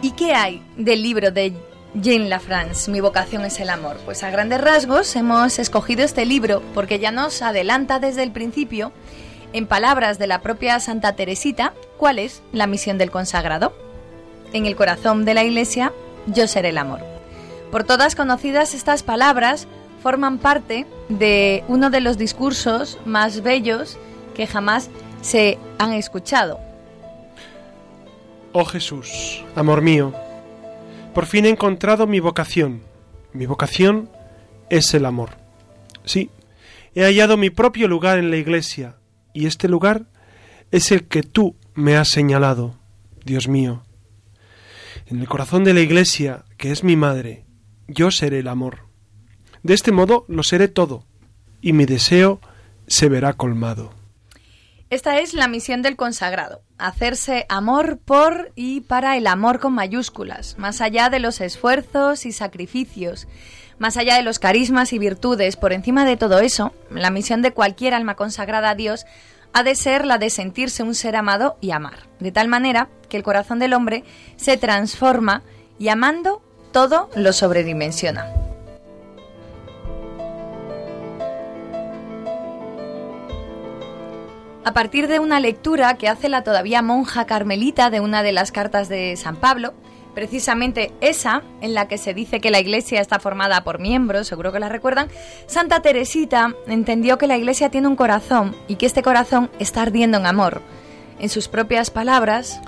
¿Y 0.00 0.12
qué 0.12 0.34
hay 0.34 0.62
del 0.76 1.02
libro 1.02 1.32
de 1.32 1.52
Jean 1.94 2.30
Lafrance, 2.30 2.88
Mi 2.92 3.00
vocación 3.00 3.44
es 3.44 3.58
el 3.58 3.70
amor? 3.70 3.96
Pues 4.04 4.22
a 4.22 4.30
grandes 4.30 4.60
rasgos 4.60 5.16
hemos 5.16 5.58
escogido 5.58 6.04
este 6.04 6.26
libro 6.26 6.62
porque 6.74 7.00
ya 7.00 7.10
nos 7.10 7.42
adelanta 7.42 7.98
desde 7.98 8.22
el 8.22 8.30
principio 8.30 8.92
en 9.52 9.66
palabras 9.66 10.20
de 10.20 10.28
la 10.28 10.42
propia 10.42 10.78
Santa 10.78 11.14
Teresita, 11.14 11.72
¿cuál 11.98 12.18
es 12.18 12.42
la 12.52 12.66
misión 12.66 12.96
del 12.96 13.10
consagrado? 13.10 13.74
En 14.54 14.64
el 14.64 14.76
corazón 14.76 15.26
de 15.26 15.34
la 15.34 15.44
Iglesia, 15.44 15.92
yo 16.26 16.46
seré 16.46 16.70
el 16.70 16.78
amor. 16.78 17.00
Por 17.70 17.84
todas 17.84 18.14
conocidas 18.14 18.72
estas 18.72 19.02
palabras 19.02 19.66
forman 20.02 20.38
parte 20.38 20.86
de 21.10 21.64
uno 21.68 21.90
de 21.90 22.00
los 22.00 22.16
discursos 22.16 22.98
más 23.04 23.42
bellos 23.42 23.98
que 24.34 24.46
jamás 24.46 24.88
se 25.20 25.58
han 25.78 25.92
escuchado. 25.92 26.60
Oh 28.52 28.64
Jesús, 28.64 29.44
amor 29.54 29.82
mío, 29.82 30.14
por 31.12 31.26
fin 31.26 31.44
he 31.44 31.50
encontrado 31.50 32.06
mi 32.06 32.20
vocación. 32.20 32.82
Mi 33.32 33.44
vocación 33.44 34.08
es 34.70 34.94
el 34.94 35.04
amor. 35.04 35.30
Sí, 36.04 36.30
he 36.94 37.02
hallado 37.02 37.36
mi 37.36 37.50
propio 37.50 37.88
lugar 37.88 38.18
en 38.18 38.30
la 38.30 38.36
Iglesia, 38.36 38.96
y 39.34 39.46
este 39.46 39.68
lugar 39.68 40.06
es 40.70 40.92
el 40.92 41.06
que 41.06 41.22
tú 41.22 41.56
me 41.78 41.96
has 41.96 42.08
señalado, 42.08 42.74
Dios 43.24 43.46
mío. 43.46 43.84
En 45.06 45.20
el 45.20 45.28
corazón 45.28 45.62
de 45.62 45.74
la 45.74 45.80
Iglesia, 45.80 46.44
que 46.56 46.72
es 46.72 46.82
mi 46.82 46.96
madre, 46.96 47.44
yo 47.86 48.10
seré 48.10 48.40
el 48.40 48.48
amor. 48.48 48.88
De 49.62 49.74
este 49.74 49.92
modo 49.92 50.24
lo 50.26 50.42
seré 50.42 50.66
todo, 50.66 51.04
y 51.60 51.72
mi 51.72 51.86
deseo 51.86 52.40
se 52.88 53.08
verá 53.08 53.34
colmado. 53.34 53.94
Esta 54.90 55.20
es 55.20 55.34
la 55.34 55.46
misión 55.46 55.82
del 55.82 55.94
consagrado, 55.94 56.62
hacerse 56.78 57.46
amor 57.48 57.98
por 58.04 58.50
y 58.56 58.80
para 58.80 59.16
el 59.16 59.28
amor 59.28 59.60
con 59.60 59.72
mayúsculas, 59.72 60.58
más 60.58 60.80
allá 60.80 61.10
de 61.10 61.20
los 61.20 61.40
esfuerzos 61.40 62.26
y 62.26 62.32
sacrificios, 62.32 63.28
más 63.78 63.96
allá 63.96 64.16
de 64.16 64.22
los 64.22 64.40
carismas 64.40 64.92
y 64.92 64.98
virtudes, 64.98 65.56
por 65.56 65.72
encima 65.72 66.04
de 66.04 66.16
todo 66.16 66.40
eso, 66.40 66.72
la 66.90 67.10
misión 67.10 67.40
de 67.40 67.52
cualquier 67.52 67.94
alma 67.94 68.16
consagrada 68.16 68.70
a 68.70 68.74
Dios 68.74 69.06
ha 69.58 69.64
de 69.64 69.74
ser 69.74 70.04
la 70.04 70.18
de 70.18 70.30
sentirse 70.30 70.84
un 70.84 70.94
ser 70.94 71.16
amado 71.16 71.56
y 71.60 71.72
amar, 71.72 72.06
de 72.20 72.30
tal 72.30 72.46
manera 72.46 72.90
que 73.08 73.16
el 73.16 73.24
corazón 73.24 73.58
del 73.58 73.74
hombre 73.74 74.04
se 74.36 74.56
transforma 74.56 75.42
y 75.80 75.88
amando 75.88 76.40
todo 76.70 77.10
lo 77.16 77.32
sobredimensiona. 77.32 78.32
a 84.64 84.72
partir 84.72 85.08
de 85.08 85.18
una 85.18 85.40
lectura 85.40 85.94
que 85.94 86.08
hace 86.08 86.28
la 86.28 86.44
todavía 86.44 86.82
monja 86.82 87.24
carmelita 87.24 87.88
de 87.88 88.00
una 88.00 88.22
de 88.22 88.32
las 88.32 88.52
cartas 88.52 88.90
de 88.90 89.16
San 89.16 89.36
Pablo, 89.36 89.72
precisamente 90.18 90.90
esa 91.00 91.44
en 91.60 91.74
la 91.74 91.86
que 91.86 91.96
se 91.96 92.12
dice 92.12 92.40
que 92.40 92.50
la 92.50 92.58
iglesia 92.58 93.00
está 93.00 93.20
formada 93.20 93.62
por 93.62 93.78
miembros, 93.78 94.26
seguro 94.26 94.50
que 94.50 94.58
la 94.58 94.68
recuerdan, 94.68 95.08
Santa 95.46 95.80
Teresita 95.80 96.56
entendió 96.66 97.18
que 97.18 97.28
la 97.28 97.36
iglesia 97.36 97.70
tiene 97.70 97.86
un 97.86 97.94
corazón 97.94 98.56
y 98.66 98.74
que 98.74 98.86
este 98.86 99.04
corazón 99.04 99.48
está 99.60 99.82
ardiendo 99.82 100.18
en 100.18 100.26
amor. 100.26 100.60
En 101.20 101.28
sus 101.28 101.46
propias 101.46 101.92
palabras, 101.92 102.60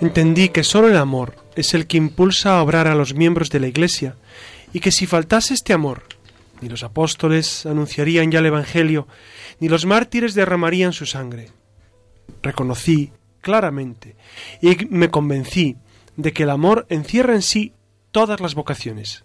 Entendí 0.00 0.48
que 0.48 0.64
solo 0.64 0.88
el 0.88 0.96
amor 0.96 1.36
es 1.54 1.74
el 1.74 1.86
que 1.86 1.96
impulsa 1.96 2.58
a 2.58 2.62
obrar 2.62 2.88
a 2.88 2.96
los 2.96 3.14
miembros 3.14 3.50
de 3.50 3.60
la 3.60 3.68
iglesia 3.68 4.16
y 4.72 4.80
que 4.80 4.90
si 4.90 5.06
faltase 5.06 5.54
este 5.54 5.72
amor, 5.72 6.02
ni 6.60 6.68
los 6.68 6.82
apóstoles 6.82 7.66
anunciarían 7.66 8.32
ya 8.32 8.40
el 8.40 8.46
Evangelio, 8.46 9.06
ni 9.60 9.68
los 9.68 9.86
mártires 9.86 10.34
derramarían 10.34 10.92
su 10.92 11.06
sangre. 11.06 11.52
Reconocí 12.42 13.12
claramente 13.42 14.16
y 14.60 14.76
me 14.90 15.08
convencí 15.08 15.76
de 16.22 16.32
que 16.32 16.44
el 16.44 16.50
amor 16.50 16.86
encierra 16.88 17.34
en 17.34 17.42
sí 17.42 17.74
todas 18.12 18.40
las 18.40 18.54
vocaciones, 18.54 19.24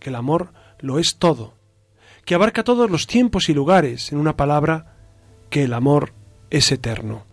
que 0.00 0.10
el 0.10 0.16
amor 0.16 0.52
lo 0.80 0.98
es 0.98 1.16
todo, 1.16 1.54
que 2.24 2.34
abarca 2.34 2.64
todos 2.64 2.90
los 2.90 3.06
tiempos 3.06 3.48
y 3.48 3.54
lugares, 3.54 4.12
en 4.12 4.18
una 4.18 4.36
palabra, 4.36 4.96
que 5.50 5.64
el 5.64 5.72
amor 5.72 6.12
es 6.50 6.72
eterno. 6.72 7.24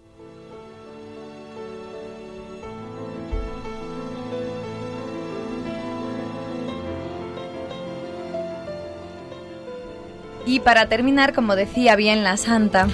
y 10.46 10.60
para 10.60 10.88
terminar, 10.88 11.34
como 11.34 11.56
decía 11.56 11.96
bien 11.96 12.24
la 12.24 12.38
santa, 12.38 12.88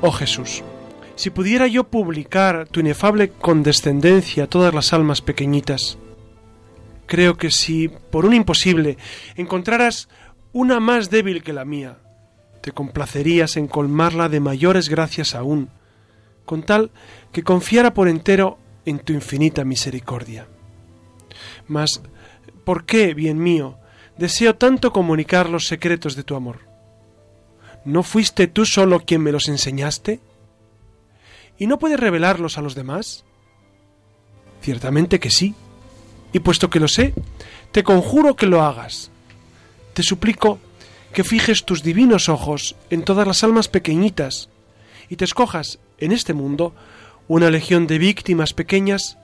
Oh 0.00 0.12
Jesús, 0.12 0.62
si 1.18 1.30
pudiera 1.30 1.66
yo 1.66 1.82
publicar 1.82 2.68
tu 2.68 2.78
inefable 2.78 3.30
condescendencia 3.30 4.44
a 4.44 4.46
todas 4.46 4.72
las 4.72 4.92
almas 4.92 5.20
pequeñitas, 5.20 5.98
creo 7.06 7.36
que 7.36 7.50
si, 7.50 7.88
por 7.88 8.24
un 8.24 8.34
imposible, 8.34 8.98
encontraras 9.34 10.08
una 10.52 10.78
más 10.78 11.10
débil 11.10 11.42
que 11.42 11.52
la 11.52 11.64
mía, 11.64 11.98
te 12.60 12.70
complacerías 12.70 13.56
en 13.56 13.66
colmarla 13.66 14.28
de 14.28 14.38
mayores 14.38 14.88
gracias 14.88 15.34
aún, 15.34 15.70
con 16.44 16.62
tal 16.62 16.92
que 17.32 17.42
confiara 17.42 17.94
por 17.94 18.06
entero 18.06 18.56
en 18.84 19.00
tu 19.00 19.12
infinita 19.12 19.64
misericordia. 19.64 20.46
Mas, 21.66 22.00
¿por 22.64 22.84
qué, 22.84 23.12
bien 23.14 23.42
mío, 23.42 23.76
deseo 24.18 24.54
tanto 24.54 24.92
comunicar 24.92 25.50
los 25.50 25.66
secretos 25.66 26.14
de 26.14 26.22
tu 26.22 26.36
amor? 26.36 26.60
¿No 27.84 28.04
fuiste 28.04 28.46
tú 28.46 28.64
solo 28.64 29.00
quien 29.00 29.20
me 29.20 29.32
los 29.32 29.48
enseñaste? 29.48 30.20
¿Y 31.58 31.66
no 31.66 31.78
puedes 31.78 31.98
revelarlos 31.98 32.56
a 32.56 32.62
los 32.62 32.74
demás? 32.74 33.24
Ciertamente 34.62 35.18
que 35.18 35.30
sí. 35.30 35.54
Y 36.32 36.40
puesto 36.40 36.70
que 36.70 36.80
lo 36.80 36.88
sé, 36.88 37.14
te 37.72 37.82
conjuro 37.82 38.36
que 38.36 38.46
lo 38.46 38.62
hagas. 38.62 39.10
Te 39.94 40.02
suplico 40.02 40.58
que 41.12 41.24
fijes 41.24 41.64
tus 41.64 41.82
divinos 41.82 42.28
ojos 42.28 42.76
en 42.90 43.02
todas 43.02 43.26
las 43.26 43.42
almas 43.42 43.68
pequeñitas 43.68 44.50
y 45.08 45.16
te 45.16 45.24
escojas 45.24 45.78
en 45.98 46.12
este 46.12 46.34
mundo 46.34 46.74
una 47.28 47.50
legión 47.50 47.86
de 47.86 47.98
víctimas 47.98 48.52
pequeñas 48.52 49.18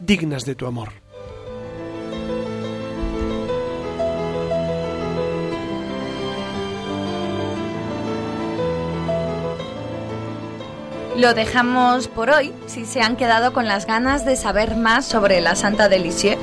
dignas 0.00 0.44
de 0.44 0.54
tu 0.54 0.66
amor. 0.66 0.92
Lo 11.18 11.34
dejamos 11.34 12.06
por 12.06 12.30
hoy 12.30 12.52
si 12.66 12.84
se 12.84 13.00
han 13.00 13.16
quedado 13.16 13.52
con 13.52 13.66
las 13.66 13.86
ganas 13.86 14.24
de 14.24 14.36
saber 14.36 14.76
más 14.76 15.04
sobre 15.04 15.40
la 15.40 15.56
Santa 15.56 15.88
de. 15.88 16.38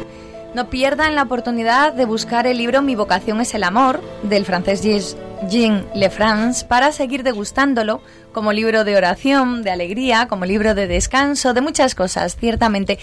No 0.53 0.69
pierdan 0.69 1.15
la 1.15 1.23
oportunidad 1.23 1.93
de 1.93 2.03
buscar 2.03 2.45
el 2.45 2.57
libro 2.57 2.81
Mi 2.81 2.93
vocación 2.93 3.39
es 3.39 3.53
el 3.53 3.63
amor 3.63 4.01
del 4.23 4.43
francés 4.43 5.15
Jean 5.47 5.85
Lefrance 5.95 6.65
para 6.65 6.91
seguir 6.91 7.23
degustándolo 7.23 8.01
como 8.33 8.51
libro 8.51 8.83
de 8.83 8.97
oración, 8.97 9.63
de 9.63 9.71
alegría, 9.71 10.27
como 10.27 10.43
libro 10.43 10.75
de 10.75 10.87
descanso, 10.87 11.53
de 11.53 11.61
muchas 11.61 11.95
cosas, 11.95 12.35
ciertamente. 12.35 12.99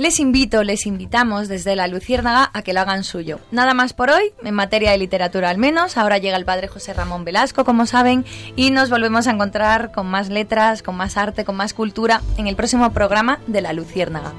Les 0.00 0.18
invito, 0.18 0.62
les 0.62 0.86
invitamos 0.86 1.46
desde 1.46 1.76
la 1.76 1.86
Luciérnaga 1.86 2.50
a 2.54 2.62
que 2.62 2.72
lo 2.72 2.80
hagan 2.80 3.04
suyo. 3.04 3.38
Nada 3.50 3.74
más 3.74 3.92
por 3.92 4.08
hoy, 4.08 4.32
en 4.42 4.54
materia 4.54 4.92
de 4.92 4.96
literatura 4.96 5.50
al 5.50 5.58
menos. 5.58 5.98
Ahora 5.98 6.16
llega 6.16 6.38
el 6.38 6.46
padre 6.46 6.68
José 6.68 6.94
Ramón 6.94 7.26
Velasco, 7.26 7.66
como 7.66 7.84
saben, 7.84 8.24
y 8.56 8.70
nos 8.70 8.88
volvemos 8.88 9.26
a 9.26 9.32
encontrar 9.32 9.92
con 9.92 10.06
más 10.06 10.30
letras, 10.30 10.82
con 10.82 10.96
más 10.96 11.18
arte, 11.18 11.44
con 11.44 11.54
más 11.54 11.74
cultura 11.74 12.22
en 12.38 12.46
el 12.46 12.56
próximo 12.56 12.90
programa 12.94 13.40
de 13.46 13.60
la 13.60 13.74
Luciérnaga. 13.74 14.32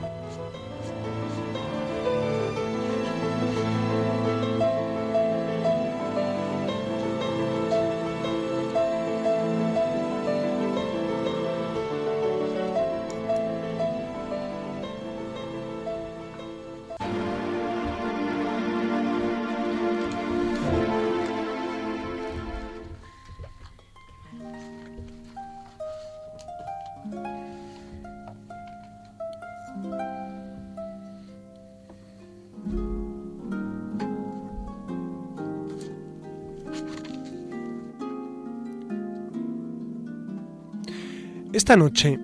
Esta 41.54 41.76
noche, 41.76 42.18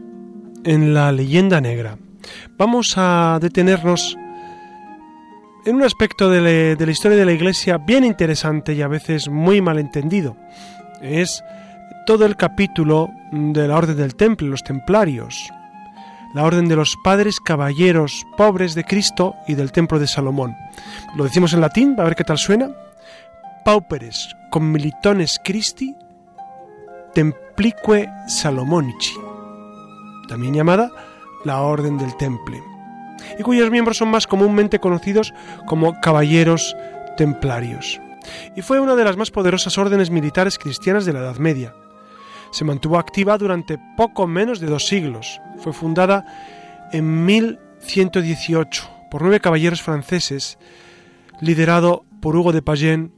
en 0.63 0.93
la 0.93 1.11
leyenda 1.11 1.59
negra, 1.59 1.97
vamos 2.57 2.93
a 2.95 3.39
detenernos 3.41 4.17
en 5.65 5.75
un 5.75 5.83
aspecto 5.83 6.29
de, 6.29 6.77
la 6.79 6.91
historia 6.91 7.17
de 7.17 7.25
la 7.25 7.33
Iglesia 7.33 7.77
bien 7.77 8.05
interesante 8.05 8.73
y 8.73 8.81
a 8.81 8.87
veces 8.87 9.27
muy 9.27 9.59
malentendido. 9.59 10.37
Es 11.01 11.43
todo 12.05 12.25
el 12.25 12.37
capítulo 12.37 13.09
de 13.33 13.67
la 13.67 13.75
Orden 13.75 13.97
del 13.97 14.15
Temple, 14.15 14.47
los 14.47 14.63
templarios, 14.63 15.51
la 16.33 16.45
Orden 16.45 16.69
de 16.69 16.77
los 16.77 16.95
Padres 17.03 17.41
Caballeros 17.41 18.25
Pobres 18.37 18.75
de 18.75 18.85
Cristo 18.85 19.35
y 19.45 19.55
del 19.55 19.73
Templo 19.73 19.99
de 19.99 20.07
Salomón. 20.07 20.55
Lo 21.17 21.25
decimos 21.25 21.51
en 21.51 21.59
latín, 21.59 21.95
a 21.99 22.05
ver 22.05 22.15
qué 22.15 22.23
tal 22.23 22.37
suena. 22.37 22.69
Pauperes 23.65 24.33
commilitones 24.51 25.37
Christi 25.43 25.93
Templique 27.17 28.07
Salomonici, 28.27 29.15
también 30.27 30.53
llamada 30.53 30.91
la 31.45 31.61
Orden 31.61 31.97
del 31.97 32.15
Temple, 32.15 32.61
y 33.39 33.41
cuyos 33.41 33.71
miembros 33.71 33.97
son 33.97 34.09
más 34.09 34.27
comúnmente 34.27 34.77
conocidos 34.77 35.33
como 35.65 35.99
caballeros 35.99 36.77
templarios. 37.17 37.99
Y 38.55 38.61
fue 38.61 38.79
una 38.79 38.95
de 38.95 39.03
las 39.03 39.17
más 39.17 39.31
poderosas 39.31 39.79
órdenes 39.79 40.11
militares 40.11 40.59
cristianas 40.59 41.05
de 41.05 41.13
la 41.13 41.21
Edad 41.21 41.37
Media. 41.37 41.73
Se 42.51 42.63
mantuvo 42.63 42.99
activa 42.99 43.35
durante 43.39 43.79
poco 43.97 44.27
menos 44.27 44.59
de 44.59 44.67
dos 44.67 44.85
siglos. 44.85 45.41
Fue 45.57 45.73
fundada 45.73 46.23
en 46.91 47.25
1118 47.25 48.91
por 49.09 49.23
nueve 49.23 49.39
caballeros 49.39 49.81
franceses, 49.81 50.59
liderado 51.41 52.05
por 52.21 52.35
Hugo 52.35 52.51
de 52.51 52.61
Payenne 52.61 53.09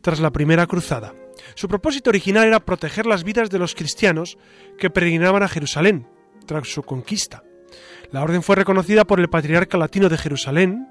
tras 0.00 0.18
la 0.18 0.32
Primera 0.32 0.66
Cruzada. 0.66 1.12
Su 1.54 1.68
propósito 1.68 2.10
original 2.10 2.46
era 2.46 2.60
proteger 2.60 3.06
las 3.06 3.24
vidas 3.24 3.50
de 3.50 3.58
los 3.58 3.74
cristianos 3.74 4.38
que 4.78 4.90
peregrinaban 4.90 5.42
a 5.42 5.48
Jerusalén 5.48 6.06
tras 6.46 6.68
su 6.68 6.82
conquista. 6.82 7.42
La 8.10 8.22
orden 8.22 8.42
fue 8.42 8.56
reconocida 8.56 9.04
por 9.04 9.20
el 9.20 9.28
patriarca 9.28 9.76
latino 9.76 10.08
de 10.08 10.18
Jerusalén, 10.18 10.88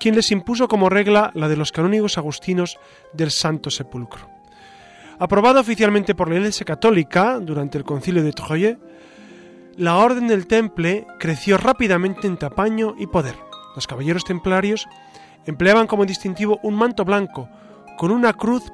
quien 0.00 0.16
les 0.16 0.30
impuso 0.30 0.66
como 0.66 0.88
regla 0.88 1.30
la 1.34 1.48
de 1.48 1.56
los 1.56 1.72
canónigos 1.72 2.18
agustinos 2.18 2.78
del 3.12 3.30
Santo 3.30 3.70
Sepulcro. 3.70 4.28
Aprobada 5.18 5.60
oficialmente 5.60 6.14
por 6.14 6.28
la 6.28 6.36
Iglesia 6.36 6.64
Católica 6.64 7.38
durante 7.40 7.76
el 7.78 7.84
Concilio 7.84 8.22
de 8.22 8.32
Troyes, 8.32 8.78
la 9.76 9.96
Orden 9.98 10.26
del 10.26 10.46
Temple 10.46 11.06
creció 11.18 11.56
rápidamente 11.56 12.26
en 12.26 12.38
tamaño 12.38 12.94
y 12.98 13.06
poder. 13.06 13.36
Los 13.74 13.86
caballeros 13.86 14.24
templarios 14.24 14.86
empleaban 15.46 15.86
como 15.86 16.06
distintivo 16.06 16.58
un 16.62 16.74
manto 16.74 17.04
blanco 17.04 17.48
con 17.96 18.10
una 18.10 18.32
cruz 18.32 18.64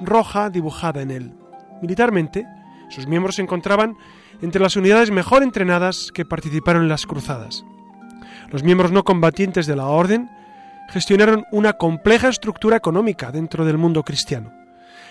roja 0.00 0.50
dibujada 0.50 1.02
en 1.02 1.10
él. 1.10 1.32
Militarmente, 1.82 2.46
sus 2.88 3.06
miembros 3.06 3.36
se 3.36 3.42
encontraban 3.42 3.96
entre 4.42 4.60
las 4.60 4.76
unidades 4.76 5.10
mejor 5.10 5.42
entrenadas 5.42 6.10
que 6.12 6.24
participaron 6.24 6.82
en 6.82 6.88
las 6.88 7.06
cruzadas. 7.06 7.64
Los 8.50 8.62
miembros 8.62 8.92
no 8.92 9.04
combatientes 9.04 9.66
de 9.66 9.76
la 9.76 9.86
orden 9.86 10.30
gestionaron 10.90 11.44
una 11.50 11.72
compleja 11.74 12.28
estructura 12.28 12.76
económica 12.76 13.32
dentro 13.32 13.64
del 13.64 13.78
mundo 13.78 14.04
cristiano, 14.04 14.52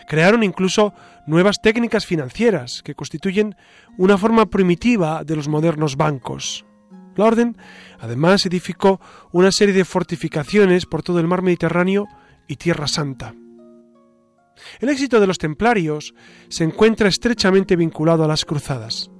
Crearon 0.07 0.43
incluso 0.43 0.93
nuevas 1.25 1.61
técnicas 1.61 2.05
financieras 2.05 2.81
que 2.83 2.95
constituyen 2.95 3.55
una 3.97 4.17
forma 4.17 4.45
primitiva 4.45 5.23
de 5.23 5.35
los 5.35 5.47
modernos 5.47 5.95
bancos. 5.95 6.65
La 7.15 7.25
orden 7.25 7.57
además 7.99 8.45
edificó 8.45 8.99
una 9.31 9.51
serie 9.51 9.73
de 9.73 9.85
fortificaciones 9.85 10.85
por 10.85 11.01
todo 11.01 11.19
el 11.19 11.27
mar 11.27 11.41
Mediterráneo 11.41 12.07
y 12.47 12.57
Tierra 12.57 12.87
Santa. 12.87 13.33
El 14.79 14.89
éxito 14.89 15.19
de 15.19 15.27
los 15.27 15.37
templarios 15.37 16.13
se 16.49 16.63
encuentra 16.63 17.09
estrechamente 17.09 17.75
vinculado 17.75 18.23
a 18.23 18.27
las 18.27 18.45
cruzadas. 18.45 19.11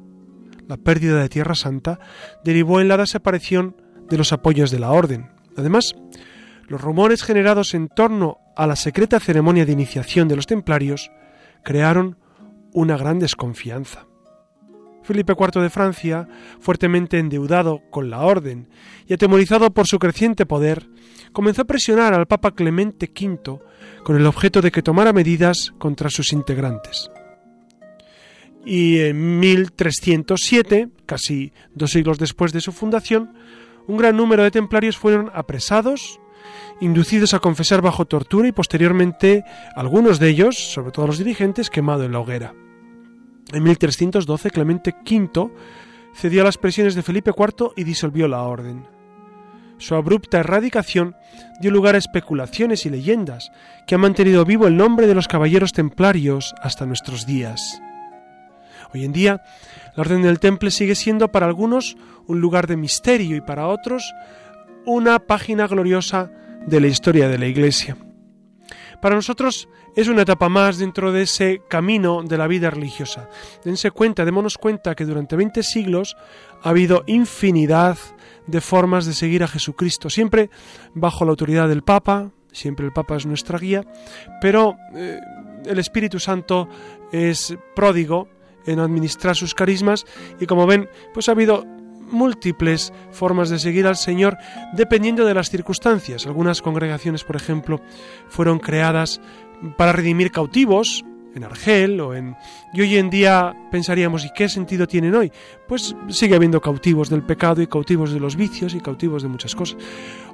La 0.68 0.78
pérdida 0.78 1.22
de 1.22 1.30
Tierra 1.30 1.56
Santa 1.56 2.00
derivó 2.44 2.82
en 2.82 2.88
la 2.88 2.98
desaparición 2.98 3.76
de 4.10 4.18
los 4.18 4.34
apoyos 4.34 4.72
de 4.72 4.80
la 4.80 4.92
orden. 4.92 5.30
Además, 5.58 5.94
los 6.68 6.82
rumores 6.82 7.24
generados 7.24 7.74
en 7.74 7.88
torno 7.88 8.38
a 8.56 8.68
la 8.68 8.76
secreta 8.76 9.20
ceremonia 9.20 9.66
de 9.66 9.74
iniciación 9.74 10.28
de 10.28 10.36
los 10.36 10.48
templarios 10.48 11.12
crearon 11.64 12.18
una 12.74 12.98
gran 12.98 13.20
desconfianza. 13.20 14.08
Felipe 15.04 15.34
IV 15.40 15.62
de 15.62 15.70
Francia, 15.70 16.28
fuertemente 16.60 17.20
endeudado 17.20 17.82
con 17.92 18.10
la 18.10 18.22
orden 18.22 18.70
y 19.06 19.14
atemorizado 19.14 19.72
por 19.72 19.86
su 19.86 20.00
creciente 20.00 20.48
poder, 20.48 20.90
comenzó 21.32 21.62
a 21.62 21.66
presionar 21.66 22.16
al 22.16 22.26
Papa 22.26 22.52
Clemente 22.56 23.12
V 23.14 23.60
con 24.06 24.16
el 24.16 24.28
objeto 24.28 24.62
de 24.62 24.72
que 24.72 24.84
tomara 24.84 25.14
medidas 25.14 25.74
contra 25.80 26.12
sus 26.12 26.32
integrantes. 26.32 27.10
Y 28.64 29.00
en 29.00 29.40
1307, 29.40 30.90
casi 31.08 31.52
dos 31.74 31.90
siglos 31.90 32.20
después 32.20 32.54
de 32.54 32.62
su 32.62 32.72
fundación, 32.72 33.34
un 33.88 33.98
gran 33.98 34.16
número 34.16 34.44
de 34.44 34.52
templarios 34.52 34.96
fueron 34.96 35.32
apresados, 35.34 36.20
inducidos 36.80 37.34
a 37.34 37.40
confesar 37.40 37.82
bajo 37.82 38.06
tortura 38.06 38.48
y 38.48 38.52
posteriormente 38.52 39.44
algunos 39.76 40.20
de 40.20 40.30
ellos, 40.30 40.56
sobre 40.56 40.92
todo 40.92 41.08
los 41.08 41.18
dirigentes, 41.18 41.72
quemados 41.72 42.06
en 42.06 42.12
la 42.12 42.20
hoguera. 42.20 42.54
En 43.54 43.64
1312 43.64 44.52
Clemente 44.52 44.96
V 45.04 45.50
cedió 46.14 46.42
a 46.42 46.46
las 46.46 46.60
presiones 46.60 46.94
de 46.94 47.02
Felipe 47.02 47.32
IV 47.36 47.72
y 47.76 47.84
disolvió 47.84 48.28
la 48.28 48.44
orden. 48.44 48.95
Su 49.78 49.96
abrupta 49.96 50.40
erradicación 50.40 51.16
dio 51.60 51.72
lugar 51.72 51.96
a 51.96 52.00
especulaciones 52.00 52.86
y 52.86 52.90
leyendas 52.90 53.52
que 53.88 53.96
han 53.96 54.02
mantenido 54.02 54.46
vivo 54.46 54.68
el 54.68 54.78
nombre 54.78 55.08
de 55.08 55.16
los 55.16 55.28
caballeros 55.28 55.74
templarios 55.74 56.56
hasta 56.62 56.86
nuestros 56.86 57.26
días. 57.26 57.82
Hoy 58.94 59.04
en 59.04 59.12
día, 59.12 59.44
la 59.96 60.02
Orden 60.02 60.22
del 60.22 60.40
Temple 60.40 60.72
sigue 60.72 60.96
siendo 60.96 61.32
para 61.32 61.46
algunos 61.46 61.98
un 62.28 62.40
lugar 62.40 62.68
de 62.68 62.78
misterio 62.78 63.36
y 63.36 63.42
para 63.42 63.68
otros 63.68 64.14
una 64.86 65.20
página 65.20 65.68
gloriosa 65.68 66.32
de 66.66 66.80
la 66.80 66.88
historia 66.88 67.28
de 67.28 67.38
la 67.38 67.48
Iglesia. 67.48 67.98
Para 69.02 69.16
nosotros 69.16 69.68
es 69.96 70.08
una 70.08 70.24
etapa 70.24 70.50
más 70.50 70.78
dentro 70.78 71.12
de 71.12 71.24
ese 71.24 71.62
camino 71.68 72.24
de 72.24 72.38
la 72.38 72.48
vida 72.48 72.70
religiosa. 72.70 73.30
Dense 73.64 73.92
cuenta, 73.92 74.26
démonos 74.26 74.58
cuenta 74.58 74.96
que 74.96 75.06
durante 75.06 75.36
20 75.36 75.64
siglos 75.64 76.18
ha 76.62 76.70
habido 76.70 77.04
infinidad 77.08 77.98
de 78.48 78.62
formas 78.62 79.06
de 79.06 79.14
seguir 79.14 79.44
a 79.44 79.48
Jesucristo, 79.48 80.10
siempre 80.10 80.50
bajo 80.94 81.26
la 81.26 81.32
autoridad 81.32 81.68
del 81.68 81.84
Papa, 81.84 82.32
siempre 82.52 82.86
el 82.86 82.94
Papa 82.94 83.18
es 83.18 83.26
nuestra 83.26 83.60
guía, 83.60 83.86
pero 84.42 84.76
eh, 84.96 85.20
el 85.66 85.80
Espíritu 85.80 86.20
Santo 86.20 86.70
es 87.12 87.56
pródigo 87.76 88.28
en 88.66 88.80
administrar 88.80 89.36
sus 89.36 89.54
carismas 89.54 90.06
y 90.40 90.46
como 90.46 90.66
ven, 90.66 90.90
pues 91.14 91.30
ha 91.30 91.34
habido 91.34 91.66
múltiples 92.10 92.94
formas 93.12 93.50
de 93.50 93.60
seguir 93.60 93.88
al 93.88 93.96
Señor 93.96 94.38
dependiendo 94.74 95.26
de 95.26 95.34
las 95.34 95.50
circunstancias. 95.50 96.26
Algunas 96.26 96.62
congregaciones, 96.62 97.24
por 97.24 97.36
ejemplo, 97.36 97.82
fueron 98.28 98.60
creadas 98.60 99.22
para 99.78 99.94
redimir 99.94 100.32
cautivos, 100.32 101.04
en 101.36 101.44
Argel 101.44 102.00
o 102.00 102.16
en... 102.16 102.36
Y 102.74 102.82
hoy 102.82 102.96
en 102.96 103.10
día 103.10 103.54
pensaríamos, 103.70 104.26
¿y 104.26 104.30
qué 104.34 104.48
sentido 104.50 104.88
tienen 104.88 105.14
hoy? 105.14 105.32
Pues 105.68 105.96
sigue 106.08 106.36
habiendo 106.36 106.62
cautivos 106.62 107.10
del 107.10 107.24
pecado 107.24 107.62
y 107.62 107.68
cautivos 107.68 108.12
de 108.14 108.20
los 108.20 108.36
vicios 108.36 108.74
y 108.74 108.80
cautivos 108.80 109.22
de 109.22 109.30
muchas 109.30 109.54
cosas. 109.54 109.78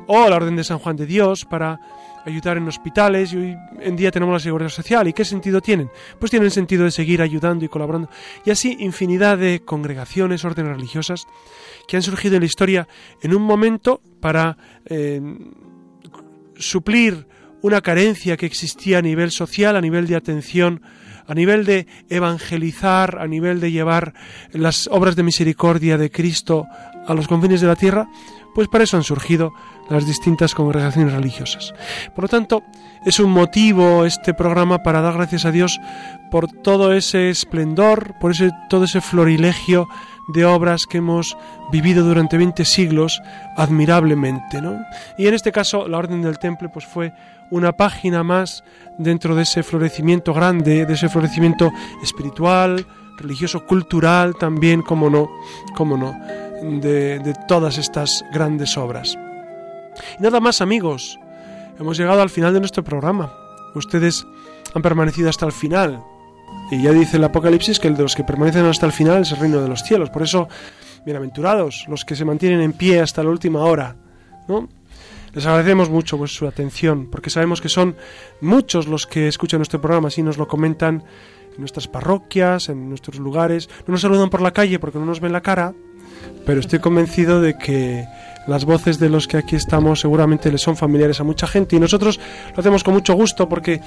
O 0.07 0.29
la 0.29 0.35
Orden 0.35 0.55
de 0.55 0.63
San 0.63 0.79
Juan 0.79 0.95
de 0.95 1.07
Dios 1.07 1.45
para 1.45 1.79
ayudar 2.25 2.57
en 2.57 2.67
hospitales 2.67 3.33
y 3.33 3.37
hoy 3.37 3.57
en 3.79 3.95
día 3.95 4.11
tenemos 4.11 4.33
la 4.33 4.39
seguridad 4.39 4.69
social. 4.69 5.07
¿Y 5.07 5.13
qué 5.13 5.25
sentido 5.25 5.61
tienen? 5.61 5.89
Pues 6.19 6.31
tienen 6.31 6.51
sentido 6.51 6.83
de 6.83 6.91
seguir 6.91 7.21
ayudando 7.21 7.65
y 7.65 7.67
colaborando. 7.67 8.09
Y 8.45 8.51
así 8.51 8.77
infinidad 8.79 9.37
de 9.37 9.61
congregaciones, 9.63 10.45
órdenes 10.45 10.75
religiosas 10.75 11.27
que 11.87 11.97
han 11.97 12.03
surgido 12.03 12.35
en 12.35 12.41
la 12.41 12.45
historia 12.45 12.87
en 13.21 13.35
un 13.35 13.41
momento 13.41 14.01
para 14.19 14.57
eh, 14.85 15.21
suplir 16.55 17.27
una 17.61 17.81
carencia 17.81 18.37
que 18.37 18.45
existía 18.45 18.99
a 18.99 19.01
nivel 19.01 19.31
social, 19.31 19.75
a 19.75 19.81
nivel 19.81 20.07
de 20.07 20.15
atención, 20.15 20.81
a 21.27 21.33
nivel 21.33 21.65
de 21.65 21.87
evangelizar, 22.09 23.19
a 23.19 23.27
nivel 23.27 23.59
de 23.59 23.71
llevar 23.71 24.13
las 24.51 24.87
obras 24.91 25.15
de 25.15 25.23
misericordia 25.23 25.97
de 25.97 26.11
Cristo 26.11 26.65
a 27.07 27.13
los 27.13 27.27
confines 27.27 27.61
de 27.61 27.67
la 27.67 27.75
tierra, 27.75 28.07
pues 28.53 28.67
para 28.67 28.83
eso 28.83 28.97
han 28.97 29.03
surgido 29.03 29.53
las 29.89 30.05
distintas 30.05 30.55
congregaciones 30.55 31.13
religiosas. 31.13 31.73
Por 32.15 32.25
lo 32.25 32.27
tanto, 32.29 32.63
es 33.05 33.19
un 33.19 33.31
motivo 33.31 34.05
este 34.05 34.33
programa 34.33 34.83
para 34.83 35.01
dar 35.01 35.13
gracias 35.13 35.45
a 35.45 35.51
Dios 35.51 35.79
por 36.29 36.51
todo 36.51 36.93
ese 36.93 37.29
esplendor, 37.29 38.15
por 38.19 38.31
ese, 38.31 38.51
todo 38.69 38.85
ese 38.85 39.01
florilegio 39.01 39.87
de 40.33 40.45
obras 40.45 40.85
que 40.85 40.99
hemos 40.99 41.37
vivido 41.71 42.03
durante 42.03 42.37
20 42.37 42.63
siglos 42.65 43.21
admirablemente. 43.57 44.61
¿no? 44.61 44.79
Y 45.17 45.27
en 45.27 45.33
este 45.33 45.51
caso, 45.51 45.87
la 45.87 45.97
Orden 45.97 46.21
del 46.21 46.39
Temple 46.39 46.69
pues, 46.69 46.85
fue 46.85 47.13
una 47.51 47.73
página 47.73 48.23
más 48.23 48.63
dentro 48.97 49.35
de 49.35 49.43
ese 49.43 49.61
florecimiento 49.61 50.33
grande, 50.33 50.85
de 50.85 50.93
ese 50.93 51.09
florecimiento 51.09 51.71
espiritual, 52.01 52.85
religioso, 53.17 53.65
cultural 53.65 54.35
también, 54.35 54.81
como 54.81 55.09
no, 55.09 55.29
como 55.75 55.97
no, 55.97 56.17
de, 56.63 57.19
de 57.19 57.35
todas 57.47 57.77
estas 57.77 58.25
grandes 58.33 58.77
obras. 58.77 59.17
Y 60.17 60.23
nada 60.23 60.39
más 60.39 60.61
amigos, 60.61 61.19
hemos 61.79 61.97
llegado 61.97 62.21
al 62.21 62.29
final 62.29 62.53
de 62.53 62.59
nuestro 62.59 62.83
programa. 62.83 63.31
Ustedes 63.75 64.25
han 64.73 64.81
permanecido 64.81 65.29
hasta 65.29 65.45
el 65.45 65.51
final. 65.51 66.03
Y 66.69 66.81
ya 66.81 66.91
dice 66.91 67.17
el 67.17 67.23
Apocalipsis 67.23 67.79
que 67.79 67.87
el 67.87 67.95
de 67.95 68.03
los 68.03 68.15
que 68.15 68.23
permanecen 68.23 68.65
hasta 68.65 68.85
el 68.85 68.91
final 68.91 69.21
es 69.21 69.31
el 69.31 69.39
reino 69.39 69.61
de 69.61 69.67
los 69.67 69.81
cielos. 69.83 70.09
Por 70.09 70.23
eso, 70.23 70.47
bienaventurados 71.05 71.85
los 71.87 72.05
que 72.05 72.15
se 72.15 72.25
mantienen 72.25 72.61
en 72.61 72.73
pie 72.73 73.01
hasta 73.01 73.23
la 73.23 73.29
última 73.29 73.61
hora. 73.61 73.95
¿no? 74.47 74.69
Les 75.33 75.45
agradecemos 75.45 75.89
mucho 75.89 76.25
su 76.27 76.45
atención, 76.47 77.07
porque 77.09 77.29
sabemos 77.29 77.61
que 77.61 77.69
son 77.69 77.95
muchos 78.41 78.87
los 78.87 79.07
que 79.07 79.27
escuchan 79.27 79.59
nuestro 79.59 79.79
programa, 79.79 80.09
así 80.09 80.21
nos 80.23 80.37
lo 80.37 80.47
comentan 80.47 81.03
en 81.53 81.59
nuestras 81.59 81.87
parroquias, 81.87 82.69
en 82.69 82.89
nuestros 82.89 83.17
lugares. 83.17 83.69
No 83.87 83.93
nos 83.93 84.01
saludan 84.01 84.29
por 84.29 84.41
la 84.41 84.51
calle 84.51 84.79
porque 84.79 84.99
no 84.99 85.05
nos 85.05 85.21
ven 85.21 85.31
la 85.31 85.41
cara, 85.41 85.73
pero 86.45 86.59
estoy 86.59 86.79
convencido 86.79 87.41
de 87.41 87.57
que 87.57 88.05
las 88.47 88.65
voces 88.65 88.99
de 88.99 89.09
los 89.09 89.27
que 89.27 89.37
aquí 89.37 89.55
estamos 89.55 90.01
seguramente 90.01 90.51
les 90.51 90.61
son 90.61 90.75
familiares 90.75 91.19
a 91.19 91.23
mucha 91.23 91.47
gente 91.47 91.75
y 91.75 91.79
nosotros 91.79 92.19
lo 92.53 92.59
hacemos 92.59 92.83
con 92.83 92.95
mucho 92.95 93.13
gusto 93.13 93.47
porque 93.47 93.81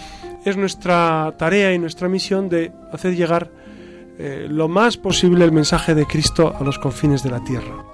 es 0.45 0.57
nuestra 0.57 1.35
tarea 1.37 1.75
y 1.75 1.79
nuestra 1.79 2.09
misión 2.09 2.49
de 2.49 2.73
hacer 2.93 3.17
llegar 3.17 3.51
eh, 4.19 4.47
lo 4.49 4.69
más 4.69 4.97
posible 4.97 5.45
el 5.45 5.53
mensaje 5.53 5.95
de 5.95 6.07
Cristo 6.07 6.55
a 6.59 6.63
los 6.63 6.79
confines 6.79 7.23
de 7.23 7.31
la 7.31 7.43
tierra. 7.43 7.94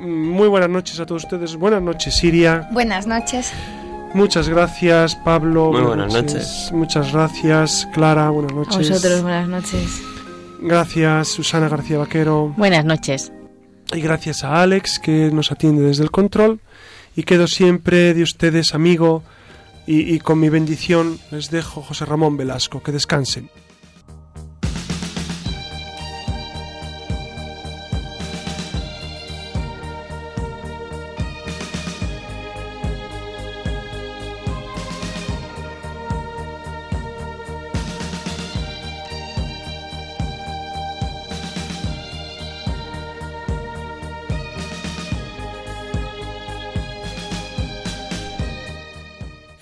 Muy 0.00 0.48
buenas 0.48 0.70
noches 0.70 1.00
a 1.00 1.06
todos 1.06 1.24
ustedes. 1.24 1.56
Buenas 1.56 1.82
noches, 1.82 2.14
Siria. 2.16 2.68
Buenas 2.72 3.06
noches. 3.06 3.52
Muchas 4.14 4.48
gracias, 4.48 5.16
Pablo. 5.16 5.72
Muy 5.72 5.82
buenas 5.82 6.12
noches. 6.12 6.70
Muchas 6.72 7.12
gracias, 7.12 7.86
Clara. 7.92 8.30
Buenas 8.30 8.54
noches. 8.54 8.90
A 8.90 8.94
vosotros, 8.94 9.22
buenas 9.22 9.48
noches. 9.48 10.02
Gracias, 10.60 11.28
Susana 11.28 11.68
García 11.68 11.98
Vaquero. 11.98 12.54
Buenas 12.56 12.84
noches. 12.84 13.32
Y 13.92 14.00
gracias 14.00 14.44
a 14.44 14.62
Alex, 14.62 14.98
que 14.98 15.30
nos 15.30 15.52
atiende 15.52 15.82
desde 15.82 16.02
el 16.04 16.10
control. 16.10 16.60
Y 17.16 17.24
quedo 17.24 17.46
siempre 17.46 18.14
de 18.14 18.22
ustedes 18.22 18.74
amigo. 18.74 19.22
Y, 19.86 20.14
y 20.14 20.18
con 20.20 20.38
mi 20.40 20.48
bendición 20.48 21.18
les 21.30 21.50
dejo 21.50 21.82
José 21.82 22.04
Ramón 22.04 22.36
Velasco. 22.36 22.82
Que 22.82 22.92
descansen. 22.92 23.50